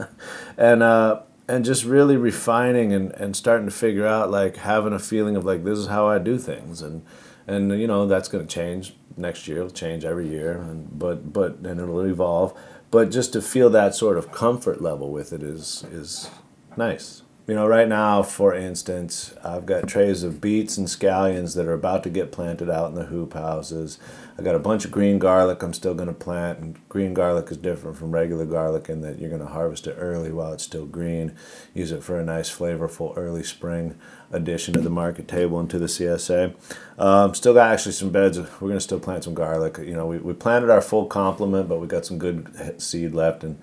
and 0.57 0.83
uh, 0.83 1.21
and 1.47 1.65
just 1.65 1.83
really 1.83 2.17
refining 2.17 2.93
and, 2.93 3.11
and 3.13 3.35
starting 3.35 3.67
to 3.67 3.73
figure 3.73 4.07
out 4.07 4.31
like 4.31 4.57
having 4.57 4.93
a 4.93 4.99
feeling 4.99 5.35
of 5.35 5.45
like 5.45 5.63
this 5.63 5.77
is 5.77 5.87
how 5.87 6.07
I 6.07 6.17
do 6.17 6.37
things 6.37 6.81
and 6.81 7.03
and 7.45 7.79
you 7.79 7.87
know 7.87 8.07
that's 8.07 8.29
going 8.29 8.45
to 8.47 8.53
change 8.53 8.95
next 9.17 9.47
year 9.47 9.57
it'll 9.57 9.69
change 9.69 10.05
every 10.05 10.29
year 10.29 10.53
and 10.53 10.97
but 10.97 11.33
but 11.33 11.57
and 11.57 11.81
it'll 11.81 11.99
evolve 11.99 12.57
but 12.91 13.11
just 13.11 13.33
to 13.33 13.41
feel 13.41 13.69
that 13.71 13.93
sort 13.93 14.17
of 14.17 14.31
comfort 14.31 14.81
level 14.81 15.11
with 15.11 15.33
it 15.33 15.43
is 15.43 15.83
is 15.91 16.29
nice 16.77 17.22
you 17.45 17.55
know, 17.55 17.67
right 17.67 17.89
now, 17.89 18.23
for 18.23 18.55
instance, 18.55 19.33
I've 19.43 19.65
got 19.65 19.85
trays 19.85 20.23
of 20.23 20.39
beets 20.39 20.77
and 20.77 20.87
scallions 20.87 21.55
that 21.55 21.65
are 21.65 21.73
about 21.73 22.03
to 22.03 22.09
get 22.09 22.31
planted 22.31 22.69
out 22.69 22.89
in 22.89 22.95
the 22.95 23.05
hoop 23.05 23.33
houses. 23.33 23.99
I've 24.37 24.45
got 24.45 24.55
a 24.55 24.59
bunch 24.59 24.85
of 24.85 24.91
green 24.91 25.19
garlic 25.19 25.61
I'm 25.61 25.73
still 25.73 25.93
going 25.93 26.07
to 26.07 26.13
plant, 26.13 26.59
and 26.59 26.87
green 26.87 27.13
garlic 27.13 27.51
is 27.51 27.57
different 27.57 27.97
from 27.97 28.11
regular 28.11 28.45
garlic 28.45 28.87
in 28.87 29.01
that 29.01 29.19
you're 29.19 29.29
going 29.29 29.41
to 29.41 29.47
harvest 29.47 29.87
it 29.87 29.97
early 29.99 30.31
while 30.31 30.53
it's 30.53 30.63
still 30.63 30.85
green. 30.85 31.35
Use 31.73 31.91
it 31.91 32.01
for 32.01 32.17
a 32.17 32.23
nice, 32.23 32.49
flavorful 32.49 33.13
early 33.17 33.43
spring 33.43 33.99
addition 34.31 34.73
to 34.75 34.81
the 34.81 34.89
market 34.89 35.27
table 35.27 35.59
and 35.59 35.69
to 35.69 35.77
the 35.77 35.87
CSA. 35.87 36.55
Um, 36.97 37.35
still 37.35 37.53
got 37.53 37.73
actually 37.73 37.91
some 37.91 38.09
beds. 38.09 38.39
We're 38.39 38.45
going 38.45 38.73
to 38.75 38.79
still 38.79 39.01
plant 39.01 39.25
some 39.25 39.33
garlic. 39.33 39.77
You 39.79 39.95
know, 39.95 40.07
we, 40.07 40.17
we 40.17 40.33
planted 40.33 40.69
our 40.69 40.81
full 40.81 41.07
complement, 41.07 41.67
but 41.67 41.81
we 41.81 41.87
got 41.87 42.05
some 42.05 42.17
good 42.17 42.81
seed 42.81 43.13
left, 43.13 43.43
and 43.43 43.59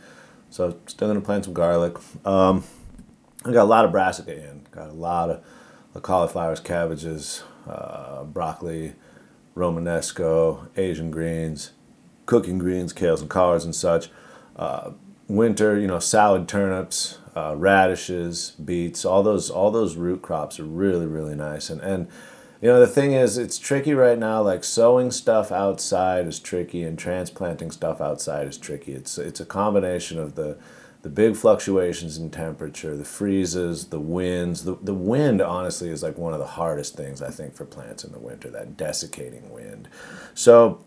so 0.51 0.79
still 0.87 1.09
going 1.09 1.19
to 1.19 1.25
plant 1.25 1.47
some 1.47 1.55
garlic. 1.55 1.97
Um, 2.27 2.63
I 3.45 3.53
got 3.53 3.63
a 3.63 3.65
lot 3.65 3.85
of 3.85 3.93
brassica 3.93 4.35
in. 4.35 4.67
Got 4.71 4.91
a 4.91 4.95
lot 4.95 5.31
of 5.31 5.45
the 5.95 6.01
cauliflowers, 6.01 6.61
cabbages, 6.61 7.43
uh, 7.67 8.25
broccoli, 8.25 8.95
Romanesco, 9.57 10.69
Asian 10.77 11.11
greens, 11.11 11.73
cooking 12.27 12.59
greens, 12.59 12.93
kales 12.93 13.21
and 13.21 13.31
collards 13.31 13.65
and 13.65 13.75
such. 13.75 14.11
Uh, 14.57 14.93
winter, 15.27 15.79
you 15.79 15.87
know, 15.87 15.99
salad 15.99 16.49
turnips, 16.49 17.19
uh, 17.35 17.55
radishes, 17.57 18.51
beets, 18.63 19.05
all 19.05 19.23
those 19.23 19.49
all 19.51 19.71
those 19.71 19.97
root 19.97 20.21
crops 20.21 20.61
are 20.61 20.65
really 20.65 21.07
really 21.07 21.35
nice. 21.35 21.71
And 21.71 21.81
and 21.81 22.09
you 22.61 22.69
know 22.69 22.79
the 22.79 22.87
thing 22.87 23.13
is, 23.13 23.39
it's 23.39 23.59
tricky 23.59 23.95
right 23.95 24.19
now. 24.19 24.43
Like 24.43 24.65
sowing 24.65 25.11
stuff 25.11 25.51
outside 25.51 26.27
is 26.27 26.39
tricky, 26.39 26.83
and 26.83 26.99
transplanting 26.99 27.71
stuff 27.71 28.01
outside 28.03 28.47
is 28.47 28.59
tricky. 28.59 28.93
It's 28.93 29.17
it's 29.17 29.41
a 29.41 29.47
combination 29.47 30.19
of 30.19 30.35
the 30.35 30.59
the 31.03 31.09
big 31.09 31.35
fluctuations 31.35 32.19
in 32.19 32.31
temperature, 32.31 32.97
the 32.97 33.05
freezes, 33.05 33.87
the 33.87 34.01
winds. 34.01 34.65
The, 34.65 34.77
the 34.83 34.95
wind, 34.95 35.41
honestly, 35.41 35.89
is 35.89 36.03
like 36.03 36.19
one 36.19 36.33
of 36.33 36.39
the 36.39 36.47
hardest 36.47 36.97
things 36.97 37.23
I 37.23 37.31
think 37.31 37.55
for 37.55 37.65
plants 37.65 38.05
in 38.05 38.13
the 38.13 38.19
winter, 38.19 38.51
that 38.51 38.77
desiccating 38.77 39.51
wind. 39.51 39.89
So 40.35 40.85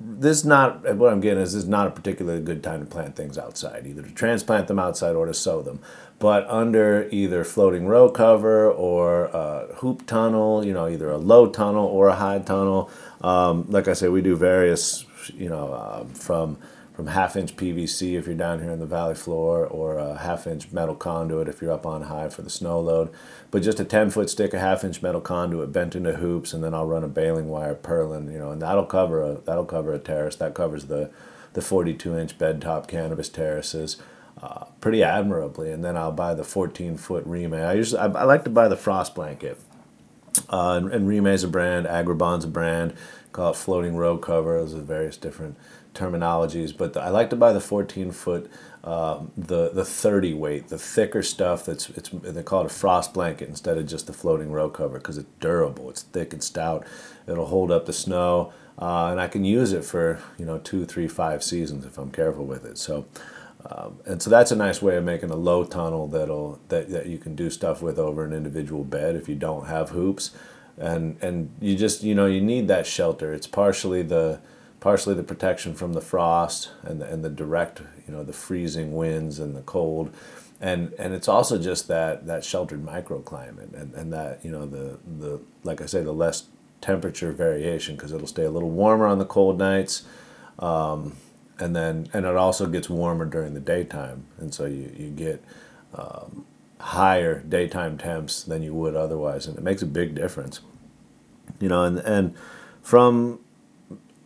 this 0.00 0.38
is 0.38 0.44
not 0.44 0.94
what 0.96 1.12
I'm 1.12 1.20
getting 1.20 1.42
is 1.42 1.54
this 1.54 1.64
is 1.64 1.68
not 1.68 1.88
a 1.88 1.90
particularly 1.90 2.40
good 2.40 2.62
time 2.62 2.80
to 2.80 2.86
plant 2.86 3.16
things 3.16 3.36
outside, 3.36 3.84
either 3.86 4.02
to 4.02 4.10
transplant 4.12 4.68
them 4.68 4.78
outside 4.78 5.16
or 5.16 5.26
to 5.26 5.34
sow 5.34 5.60
them. 5.60 5.80
But 6.20 6.48
under 6.48 7.08
either 7.10 7.44
floating 7.44 7.86
row 7.86 8.08
cover 8.10 8.70
or 8.70 9.24
a 9.26 9.74
hoop 9.76 10.06
tunnel, 10.06 10.64
you 10.64 10.72
know, 10.72 10.88
either 10.88 11.10
a 11.10 11.18
low 11.18 11.48
tunnel 11.48 11.86
or 11.86 12.08
a 12.08 12.14
high 12.14 12.38
tunnel. 12.38 12.90
Um, 13.22 13.66
like 13.68 13.88
I 13.88 13.92
said, 13.92 14.10
we 14.10 14.22
do 14.22 14.36
various, 14.36 15.04
you 15.34 15.48
know, 15.48 15.72
uh, 15.72 16.04
from 16.06 16.58
from 16.98 17.06
half 17.06 17.36
inch 17.36 17.54
PVC 17.54 18.18
if 18.18 18.26
you're 18.26 18.34
down 18.34 18.60
here 18.60 18.72
in 18.72 18.80
the 18.80 18.84
valley 18.84 19.14
floor, 19.14 19.64
or 19.64 19.98
a 19.98 20.18
half 20.18 20.48
inch 20.48 20.72
metal 20.72 20.96
conduit 20.96 21.46
if 21.46 21.62
you're 21.62 21.70
up 21.70 21.86
on 21.86 22.02
high 22.02 22.28
for 22.28 22.42
the 22.42 22.50
snow 22.50 22.80
load. 22.80 23.10
But 23.52 23.62
just 23.62 23.78
a 23.78 23.84
10 23.84 24.10
foot 24.10 24.28
stick, 24.28 24.52
a 24.52 24.58
half 24.58 24.82
inch 24.82 25.00
metal 25.00 25.20
conduit 25.20 25.72
bent 25.72 25.94
into 25.94 26.14
hoops, 26.14 26.52
and 26.52 26.64
then 26.64 26.74
I'll 26.74 26.88
run 26.88 27.04
a 27.04 27.08
baling 27.08 27.50
wire 27.50 27.76
purlin, 27.76 28.32
you 28.32 28.38
know, 28.40 28.50
and 28.50 28.60
that'll 28.60 28.84
cover 28.84 29.22
a 29.22 29.34
that'll 29.34 29.64
cover 29.64 29.92
a 29.92 30.00
terrace. 30.00 30.34
That 30.34 30.54
covers 30.54 30.86
the 30.86 31.12
the 31.52 31.62
42 31.62 32.18
inch 32.18 32.36
bed 32.36 32.60
top 32.60 32.88
cannabis 32.88 33.28
terraces. 33.28 33.98
Uh, 34.42 34.64
pretty 34.80 35.00
admirably, 35.00 35.70
and 35.70 35.84
then 35.84 35.96
I'll 35.96 36.10
buy 36.10 36.34
the 36.34 36.42
14 36.42 36.96
foot 36.96 37.24
Reemay. 37.28 37.64
I 37.64 37.74
usually 37.74 38.00
I, 38.00 38.06
I 38.06 38.24
like 38.24 38.42
to 38.42 38.50
buy 38.50 38.66
the 38.66 38.76
frost 38.76 39.14
blanket, 39.14 39.60
uh, 40.50 40.72
and, 40.72 40.92
and 40.92 41.08
Reemay 41.08 41.34
is 41.34 41.44
a 41.44 41.48
brand, 41.48 41.86
Agribon's 41.86 42.44
a 42.44 42.48
brand. 42.48 42.94
Call 43.30 43.52
it 43.52 43.56
floating 43.56 43.94
row 43.94 44.18
cover. 44.18 44.58
Those 44.58 44.74
are 44.74 44.80
various 44.80 45.16
different 45.16 45.56
terminologies, 45.94 46.76
but 46.76 46.92
the, 46.92 47.00
I 47.00 47.08
like 47.08 47.30
to 47.30 47.36
buy 47.36 47.52
the 47.52 47.60
14 47.60 48.12
foot, 48.12 48.50
um, 48.84 49.32
the 49.36 49.70
the 49.70 49.84
30 49.84 50.34
weight, 50.34 50.68
the 50.68 50.78
thicker 50.78 51.22
stuff. 51.22 51.64
That's 51.64 51.90
it's 51.90 52.10
they 52.10 52.42
call 52.42 52.62
it 52.62 52.66
a 52.66 52.74
frost 52.74 53.12
blanket 53.12 53.48
instead 53.48 53.76
of 53.78 53.86
just 53.86 54.06
the 54.06 54.12
floating 54.12 54.52
row 54.52 54.70
cover 54.70 54.98
because 54.98 55.18
it's 55.18 55.28
durable. 55.40 55.90
It's 55.90 56.02
thick 56.02 56.32
and 56.32 56.42
stout. 56.42 56.86
It'll 57.26 57.46
hold 57.46 57.70
up 57.70 57.86
the 57.86 57.92
snow, 57.92 58.52
uh, 58.78 59.08
and 59.10 59.20
I 59.20 59.28
can 59.28 59.44
use 59.44 59.72
it 59.72 59.84
for 59.84 60.20
you 60.38 60.44
know 60.44 60.58
two, 60.58 60.84
three, 60.86 61.08
five 61.08 61.42
seasons 61.42 61.84
if 61.84 61.98
I'm 61.98 62.10
careful 62.10 62.44
with 62.44 62.64
it. 62.64 62.78
So. 62.78 63.06
Um, 63.68 63.98
and 64.06 64.22
so 64.22 64.30
that's 64.30 64.52
a 64.52 64.56
nice 64.56 64.80
way 64.80 64.96
of 64.96 65.04
making 65.04 65.30
a 65.30 65.36
low 65.36 65.64
tunnel 65.64 66.06
that'll 66.06 66.60
that, 66.68 66.90
that 66.90 67.06
you 67.06 67.18
can 67.18 67.34
do 67.34 67.50
stuff 67.50 67.82
with 67.82 67.98
over 67.98 68.24
an 68.24 68.32
individual 68.32 68.84
bed 68.84 69.16
if 69.16 69.28
you 69.28 69.34
don't 69.34 69.66
have 69.66 69.90
hoops 69.90 70.30
and 70.78 71.18
and 71.22 71.50
you 71.60 71.76
just 71.76 72.02
you 72.02 72.14
know 72.14 72.26
you 72.26 72.40
need 72.40 72.68
that 72.68 72.86
shelter 72.86 73.32
it's 73.32 73.46
partially 73.46 74.02
the 74.02 74.40
partially 74.80 75.14
the 75.14 75.22
protection 75.22 75.74
from 75.74 75.92
the 75.92 76.00
frost 76.00 76.70
and 76.82 77.00
the, 77.00 77.06
and 77.06 77.24
the 77.24 77.30
direct, 77.30 77.82
you 78.06 78.14
know, 78.14 78.22
the 78.22 78.32
freezing 78.32 78.94
winds 78.94 79.38
and 79.38 79.56
the 79.56 79.62
cold. 79.62 80.14
And, 80.60 80.92
and 80.98 81.14
it's 81.14 81.28
also 81.28 81.58
just 81.58 81.88
that, 81.88 82.26
that 82.26 82.44
sheltered 82.44 82.84
microclimate 82.84 83.74
and, 83.74 83.94
and 83.94 84.12
that, 84.12 84.44
you 84.44 84.50
know, 84.50 84.66
the, 84.66 84.98
the, 85.18 85.40
like 85.62 85.80
I 85.80 85.86
say, 85.86 86.02
the 86.02 86.12
less 86.12 86.44
temperature 86.80 87.32
variation 87.32 87.96
because 87.96 88.12
it'll 88.12 88.26
stay 88.26 88.44
a 88.44 88.50
little 88.50 88.70
warmer 88.70 89.06
on 89.06 89.18
the 89.18 89.24
cold 89.24 89.58
nights. 89.58 90.04
Um, 90.58 91.16
and 91.58 91.74
then, 91.74 92.08
and 92.12 92.24
it 92.24 92.36
also 92.36 92.66
gets 92.66 92.88
warmer 92.88 93.24
during 93.24 93.54
the 93.54 93.60
daytime. 93.60 94.26
And 94.38 94.52
so 94.52 94.66
you, 94.66 94.92
you 94.96 95.10
get, 95.10 95.44
um, 95.94 96.44
higher 96.80 97.40
daytime 97.40 97.98
temps 97.98 98.42
than 98.42 98.62
you 98.62 98.72
would 98.74 98.94
otherwise. 98.94 99.46
And 99.46 99.58
it 99.58 99.64
makes 99.64 99.82
a 99.82 99.86
big 99.86 100.14
difference, 100.14 100.60
you 101.60 101.68
know, 101.68 101.82
and, 101.84 101.98
and 101.98 102.34
from 102.82 103.40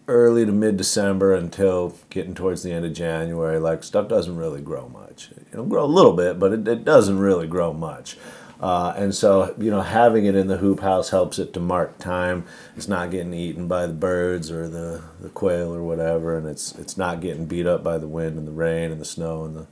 early 0.09 0.45
to 0.45 0.53
mid 0.53 0.77
December 0.77 1.35
until 1.35 1.95
getting 2.11 2.35
towards 2.35 2.63
the 2.63 2.73
end 2.73 2.85
of 2.85 2.93
January, 2.93 3.59
like 3.59 3.85
stuff 3.85 4.09
doesn't 4.09 4.37
really 4.37 4.61
grow 4.61 4.89
much. 4.89 5.31
It'll 5.53 5.67
grow 5.67 5.85
a 5.85 5.87
little 5.87 6.13
bit, 6.15 6.39
but 6.39 6.53
it, 6.53 6.67
it 6.67 6.85
doesn't 6.85 7.19
really 7.19 7.47
grow 7.47 7.73
much. 7.73 8.17
Uh, 8.61 8.95
and 8.97 9.13
so, 9.13 9.53
you 9.59 9.73
know, 9.73 9.81
having 9.81 10.25
it 10.25 10.37
in 10.37 10.47
the 10.47 10.59
hoop 10.59 10.81
house 10.81 11.11
helps 11.11 11.41
it 11.41 11.53
to 11.53 11.59
mark 11.59 11.99
time. 11.99 12.45
It's 12.77 12.87
not 12.87 13.11
getting 13.11 13.35
eaten 13.35 13.67
by 13.67 13.89
the 13.89 13.93
birds 13.93 14.53
or 14.53 14.69
the, 14.69 15.03
the 15.21 15.31
quail 15.31 15.75
or 15.75 15.83
whatever, 15.83 16.37
and 16.37 16.47
it's 16.47 16.73
it's 16.77 16.97
not 16.97 17.21
getting 17.21 17.47
beat 17.47 17.67
up 17.67 17.83
by 17.83 17.99
the 17.99 18.07
wind 18.07 18.39
and 18.39 18.47
the 18.47 18.53
rain 18.53 18.93
and 18.93 19.01
the 19.01 19.05
snow 19.05 19.45
and 19.45 19.57
the, 19.57 19.61
and 19.61 19.69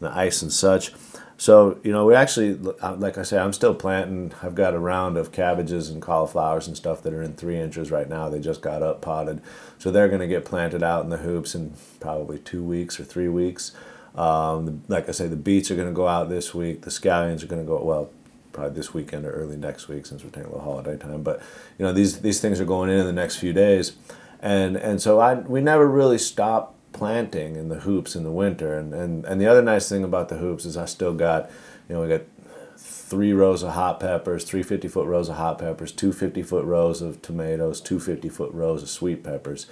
the 0.00 0.10
ice 0.10 0.42
and 0.42 0.52
such. 0.52 0.92
So, 1.36 1.78
you 1.82 1.90
know, 1.90 2.04
we 2.04 2.14
actually, 2.14 2.58
uh, 2.80 2.94
like 2.94 3.18
I 3.18 3.22
say, 3.22 3.38
I'm 3.38 3.52
still 3.52 3.74
planting. 3.74 4.32
I've 4.42 4.54
got 4.54 4.74
a 4.74 4.78
round 4.78 5.16
of 5.16 5.32
cabbages 5.32 5.90
and 5.90 6.00
cauliflowers 6.00 6.68
and 6.68 6.76
stuff 6.76 7.02
that 7.02 7.12
are 7.12 7.22
in 7.22 7.34
three 7.34 7.58
inches 7.58 7.90
right 7.90 8.08
now. 8.08 8.28
They 8.28 8.38
just 8.38 8.60
got 8.60 8.82
up 8.82 9.00
potted. 9.00 9.40
So 9.78 9.90
they're 9.90 10.08
going 10.08 10.20
to 10.20 10.28
get 10.28 10.44
planted 10.44 10.82
out 10.82 11.02
in 11.02 11.10
the 11.10 11.16
hoops 11.16 11.54
in 11.54 11.74
probably 11.98 12.38
two 12.38 12.62
weeks 12.62 13.00
or 13.00 13.04
three 13.04 13.28
weeks. 13.28 13.72
Um, 14.14 14.82
like 14.88 15.08
I 15.08 15.12
say, 15.12 15.26
the 15.26 15.36
beets 15.36 15.70
are 15.70 15.74
going 15.74 15.88
to 15.88 15.94
go 15.94 16.06
out 16.06 16.28
this 16.28 16.54
week. 16.54 16.82
The 16.82 16.90
scallions 16.90 17.42
are 17.42 17.48
going 17.48 17.62
to 17.62 17.66
go, 17.66 17.82
well, 17.82 18.10
probably 18.52 18.74
this 18.74 18.92
weekend 18.92 19.24
or 19.24 19.30
early 19.30 19.56
next 19.56 19.88
week 19.88 20.06
since 20.06 20.22
we're 20.22 20.30
taking 20.30 20.50
a 20.50 20.54
little 20.54 20.64
holiday 20.64 20.96
time. 20.96 21.22
But, 21.22 21.40
you 21.78 21.84
know, 21.84 21.92
these, 21.92 22.20
these 22.20 22.40
things 22.40 22.60
are 22.60 22.66
going 22.66 22.90
in 22.90 22.98
in 22.98 23.06
the 23.06 23.12
next 23.12 23.36
few 23.36 23.52
days. 23.52 23.92
And, 24.40 24.76
and 24.76 25.00
so 25.00 25.18
I, 25.18 25.34
we 25.34 25.60
never 25.60 25.88
really 25.88 26.18
stop 26.18 26.74
planting 26.92 27.56
in 27.56 27.68
the 27.68 27.80
hoops 27.80 28.14
in 28.14 28.24
the 28.24 28.30
winter. 28.30 28.74
And, 28.74 28.92
and, 28.94 29.24
and 29.24 29.40
the 29.40 29.46
other 29.46 29.62
nice 29.62 29.88
thing 29.88 30.04
about 30.04 30.28
the 30.28 30.38
hoops 30.38 30.64
is 30.64 30.76
I 30.76 30.84
still 30.84 31.14
got, 31.14 31.50
you 31.88 31.94
know, 31.94 32.02
we 32.02 32.08
got 32.08 32.22
three 32.76 33.32
rows 33.32 33.62
of 33.62 33.72
hot 33.72 34.00
peppers, 34.00 34.44
three 34.44 34.62
50 34.62 34.88
foot 34.88 35.06
rows 35.06 35.28
of 35.28 35.36
hot 35.36 35.58
peppers, 35.58 35.92
two 35.92 36.12
50 36.12 36.42
foot 36.42 36.64
rows 36.64 37.02
of 37.02 37.20
tomatoes, 37.22 37.80
two 37.80 38.00
50 38.00 38.28
foot 38.28 38.52
rows 38.52 38.82
of 38.82 38.88
sweet 38.88 39.22
peppers. 39.22 39.66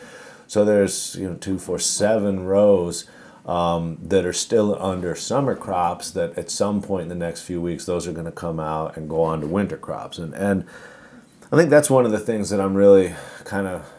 So 0.47 0.65
there's, 0.65 1.17
you 1.17 1.29
know, 1.29 1.37
two, 1.37 1.59
four, 1.59 1.79
seven 1.79 2.45
rows 2.45 3.07
um, 3.47 3.99
that 4.03 4.27
are 4.27 4.33
still 4.33 4.81
under 4.83 5.15
summer 5.15 5.55
crops 5.55 6.11
that 6.11 6.37
at 6.37 6.51
some 6.51 6.83
point 6.83 7.05
in 7.05 7.09
the 7.09 7.15
next 7.15 7.43
few 7.43 7.61
weeks, 7.61 7.87
those 7.87 8.07
are 8.07 8.13
going 8.13 8.27
to 8.27 8.33
come 8.33 8.61
out 8.61 8.97
and 8.97 9.09
go 9.09 9.23
on 9.23 9.41
to 9.41 9.47
winter 9.47 9.77
crops. 9.77 10.19
And, 10.19 10.35
and 10.35 10.67
I 11.51 11.57
think 11.57 11.71
that's 11.71 11.89
one 11.89 12.05
of 12.05 12.13
the 12.13 12.19
things 12.19 12.51
that 12.51 12.61
I'm 12.61 12.75
really 12.75 13.15
kind 13.45 13.67
of 13.67 13.91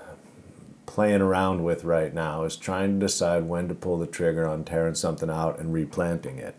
playing 0.91 1.21
around 1.21 1.63
with 1.63 1.85
right 1.85 2.13
now 2.13 2.43
is 2.43 2.57
trying 2.57 2.99
to 2.99 3.05
decide 3.05 3.43
when 3.45 3.69
to 3.69 3.73
pull 3.73 3.97
the 3.97 4.05
trigger 4.05 4.45
on 4.45 4.61
tearing 4.65 4.93
something 4.93 5.29
out 5.29 5.57
and 5.57 5.73
replanting 5.73 6.37
it. 6.37 6.53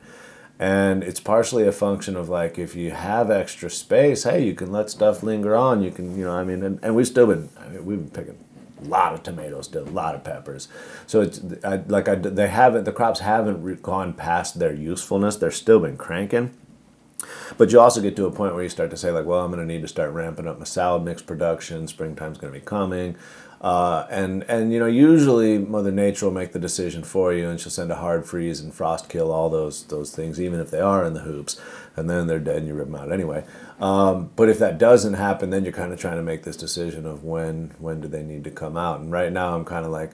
And 0.59 1.05
it's 1.05 1.21
partially 1.21 1.66
a 1.66 1.73
function 1.73 2.16
of 2.16 2.31
like 2.31 2.59
if 2.59 2.75
you 2.75 2.92
have 2.92 3.31
extra 3.31 3.68
space, 3.68 4.25
hey, 4.25 4.42
you 4.42 4.55
can 4.55 4.73
let 4.73 4.88
stuff 4.88 5.23
linger 5.23 5.55
on. 5.55 5.83
You 5.83 5.90
can, 5.90 6.16
you 6.16 6.25
know, 6.25 6.33
I 6.33 6.45
mean, 6.45 6.62
and, 6.62 6.79
and 6.83 6.97
we've 6.97 7.07
still 7.07 7.27
been, 7.27 7.51
I 7.61 7.68
mean, 7.68 7.85
we've 7.85 7.99
been 7.99 8.25
picking 8.25 8.38
a 8.81 8.88
lot 8.88 9.12
of 9.12 9.23
tomatoes, 9.23 9.66
still 9.66 9.87
a 9.87 9.90
lot 9.90 10.14
of 10.14 10.25
peppers. 10.25 10.66
So 11.07 11.21
it's 11.21 11.42
I, 11.62 11.83
like 11.87 12.09
I, 12.09 12.14
they 12.14 12.49
haven't, 12.49 12.85
the 12.85 12.92
crops 12.92 13.21
haven't 13.21 13.83
gone 13.83 14.14
past 14.14 14.59
their 14.59 14.73
usefulness. 14.73 15.37
They're 15.37 15.51
still 15.51 15.81
been 15.81 15.99
cranking. 15.99 16.55
But 17.59 17.71
you 17.71 17.81
also 17.81 18.01
get 18.01 18.16
to 18.16 18.27
a 18.27 18.31
point 18.31 18.55
where 18.55 18.62
you 18.62 18.68
start 18.68 18.90
to 18.90 18.97
say 18.97 19.11
like, 19.11 19.27
well, 19.27 19.45
I'm 19.45 19.53
going 19.53 19.66
to 19.66 19.73
need 19.73 19.83
to 19.83 19.88
start 19.88 20.12
ramping 20.12 20.49
up 20.49 20.59
my 20.59 20.64
salad 20.64 21.05
mix 21.05 21.23
production. 21.23 21.87
Springtime's 21.87 22.38
going 22.38 22.53
to 22.53 22.59
be 22.59 22.64
coming. 22.64 23.16
Uh, 23.62 24.09
and 24.11 24.42
and 24.48 24.72
you 24.72 24.79
know 24.81 24.87
usually 24.87 25.57
Mother 25.57 25.92
Nature 25.92 26.27
will 26.27 26.33
make 26.33 26.51
the 26.51 26.59
decision 26.59 27.05
for 27.05 27.33
you, 27.33 27.48
and 27.48 27.61
she'll 27.61 27.70
send 27.70 27.92
a 27.92 27.96
hard 27.96 28.27
freeze 28.27 28.59
and 28.59 28.75
frost 28.75 29.09
kill 29.09 29.31
all 29.31 29.48
those 29.48 29.85
those 29.85 30.11
things, 30.11 30.40
even 30.40 30.59
if 30.59 30.72
they 30.72 30.81
are 30.81 31.05
in 31.05 31.14
the 31.14 31.20
hoops, 31.20 31.61
and 31.94 32.11
then 32.11 32.27
they're 32.27 32.40
dead 32.40 32.57
and 32.57 32.66
you 32.66 32.75
rip 32.75 32.87
them 32.87 32.96
out 32.96 33.12
anyway. 33.12 33.44
Um, 33.81 34.31
but 34.35 34.48
if 34.48 34.59
that 34.59 34.79
doesn't 34.79 35.14
happen, 35.14 35.51
then 35.51 35.62
you're 35.64 35.72
kind 35.72 35.92
of 35.92 36.01
trying 36.01 36.16
to 36.16 36.25
make 36.25 36.42
this 36.42 36.57
decision 36.57 37.07
of 37.07 37.22
when 37.22 37.75
when 37.79 38.01
do 38.01 38.09
they 38.09 38.25
need 38.25 38.42
to 38.44 38.51
come 38.51 38.77
out. 38.77 38.98
And 38.98 39.12
right 39.12 39.33
now 39.33 39.55
I'm 39.55 39.64
kind 39.64 39.87
of 39.87 39.92
like, 39.92 40.11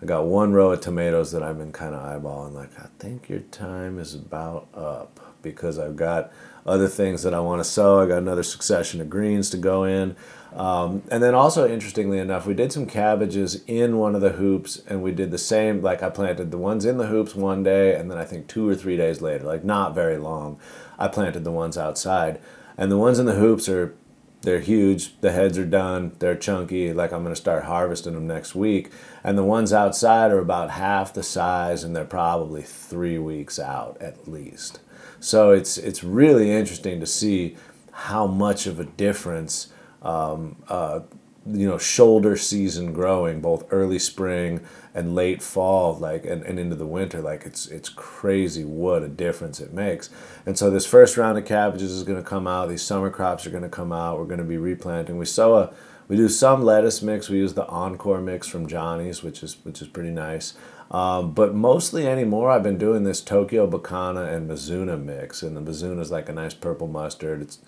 I 0.00 0.06
got 0.06 0.26
one 0.26 0.52
row 0.52 0.70
of 0.70 0.80
tomatoes 0.80 1.32
that 1.32 1.42
I've 1.42 1.58
been 1.58 1.72
kind 1.72 1.96
of 1.96 2.02
eyeballing. 2.02 2.52
Like 2.52 2.70
I 2.78 2.86
think 3.00 3.28
your 3.28 3.40
time 3.40 3.98
is 3.98 4.14
about 4.14 4.68
up 4.74 5.31
because 5.42 5.78
I've 5.78 5.96
got 5.96 6.32
other 6.64 6.88
things 6.88 7.22
that 7.24 7.34
I 7.34 7.40
want 7.40 7.60
to 7.60 7.64
sow. 7.64 8.00
I 8.00 8.06
got 8.06 8.18
another 8.18 8.42
succession 8.42 9.00
of 9.00 9.10
greens 9.10 9.50
to 9.50 9.56
go 9.56 9.84
in. 9.84 10.16
Um, 10.54 11.02
and 11.10 11.22
then 11.22 11.34
also, 11.34 11.68
interestingly 11.68 12.18
enough, 12.18 12.46
we 12.46 12.54
did 12.54 12.72
some 12.72 12.86
cabbages 12.86 13.62
in 13.66 13.96
one 13.96 14.14
of 14.14 14.20
the 14.20 14.32
hoops, 14.32 14.82
and 14.86 15.02
we 15.02 15.12
did 15.12 15.30
the 15.30 15.38
same. 15.38 15.80
Like 15.80 16.02
I 16.02 16.10
planted 16.10 16.50
the 16.50 16.58
ones 16.58 16.84
in 16.84 16.98
the 16.98 17.06
hoops 17.06 17.34
one 17.34 17.62
day, 17.62 17.94
and 17.96 18.10
then 18.10 18.18
I 18.18 18.24
think 18.24 18.48
two 18.48 18.68
or 18.68 18.74
three 18.74 18.96
days 18.96 19.22
later, 19.22 19.44
like 19.44 19.64
not 19.64 19.94
very 19.94 20.18
long, 20.18 20.58
I 20.98 21.08
planted 21.08 21.44
the 21.44 21.50
ones 21.50 21.78
outside. 21.78 22.40
And 22.76 22.90
the 22.90 22.98
ones 22.98 23.18
in 23.18 23.26
the 23.26 23.34
hoops 23.34 23.68
are, 23.68 23.94
they're 24.42 24.60
huge. 24.60 25.18
The 25.20 25.32
heads 25.32 25.56
are 25.56 25.64
done. 25.64 26.16
They're 26.18 26.36
chunky. 26.36 26.92
Like 26.92 27.12
I'm 27.12 27.24
to 27.24 27.36
start 27.36 27.64
harvesting 27.64 28.14
them 28.14 28.26
next 28.26 28.54
week. 28.54 28.90
And 29.24 29.38
the 29.38 29.44
ones 29.44 29.72
outside 29.72 30.32
are 30.32 30.38
about 30.38 30.70
half 30.70 31.14
the 31.14 31.22
size, 31.22 31.82
and 31.82 31.96
they're 31.96 32.04
probably 32.04 32.62
three 32.62 33.18
weeks 33.18 33.58
out 33.58 33.96
at 34.00 34.28
least. 34.28 34.80
So 35.22 35.52
it's 35.52 35.78
it's 35.78 36.02
really 36.02 36.50
interesting 36.50 36.98
to 36.98 37.06
see 37.06 37.56
how 37.92 38.26
much 38.26 38.66
of 38.66 38.80
a 38.80 38.84
difference 38.84 39.68
um, 40.02 40.56
uh, 40.68 41.00
you 41.46 41.68
know 41.68 41.78
shoulder 41.78 42.36
season 42.36 42.92
growing 42.92 43.40
both 43.40 43.64
early 43.70 44.00
spring 44.00 44.60
and 44.94 45.14
late 45.14 45.40
fall 45.40 45.94
like 45.94 46.24
and, 46.24 46.42
and 46.42 46.58
into 46.58 46.74
the 46.74 46.86
winter. 46.86 47.22
Like 47.22 47.46
it's 47.46 47.66
it's 47.68 47.88
crazy 47.88 48.64
what 48.64 49.04
a 49.04 49.08
difference 49.08 49.60
it 49.60 49.72
makes. 49.72 50.10
And 50.44 50.58
so 50.58 50.70
this 50.70 50.86
first 50.86 51.16
round 51.16 51.38
of 51.38 51.44
cabbages 51.44 51.92
is 51.92 52.02
going 52.02 52.20
to 52.20 52.28
come 52.28 52.48
out. 52.48 52.68
These 52.68 52.82
summer 52.82 53.08
crops 53.08 53.46
are 53.46 53.50
going 53.50 53.62
to 53.62 53.68
come 53.68 53.92
out. 53.92 54.18
We're 54.18 54.24
going 54.24 54.38
to 54.38 54.44
be 54.44 54.58
replanting. 54.58 55.18
We 55.18 55.26
sow 55.26 55.54
a 55.54 55.72
we 56.08 56.16
do 56.16 56.28
some 56.28 56.64
lettuce 56.64 57.00
mix. 57.00 57.28
We 57.28 57.38
use 57.38 57.54
the 57.54 57.66
encore 57.68 58.20
mix 58.20 58.48
from 58.48 58.66
johnny's 58.66 59.22
which 59.22 59.44
is 59.44 59.56
which 59.62 59.80
is 59.80 59.86
pretty 59.86 60.10
nice 60.10 60.54
um, 60.92 61.32
but 61.32 61.54
mostly 61.54 62.06
anymore 62.06 62.50
i've 62.50 62.62
been 62.62 62.78
doing 62.78 63.02
this 63.02 63.20
tokyo 63.20 63.68
bekana 63.68 64.32
and 64.32 64.48
mizuna 64.48 65.02
mix 65.02 65.42
and 65.42 65.56
the 65.56 65.60
mizuna 65.60 66.00
is 66.00 66.10
like 66.10 66.28
a 66.28 66.32
nice 66.32 66.54
purple 66.54 66.86
mustard 66.86 67.42
it's 67.42 67.58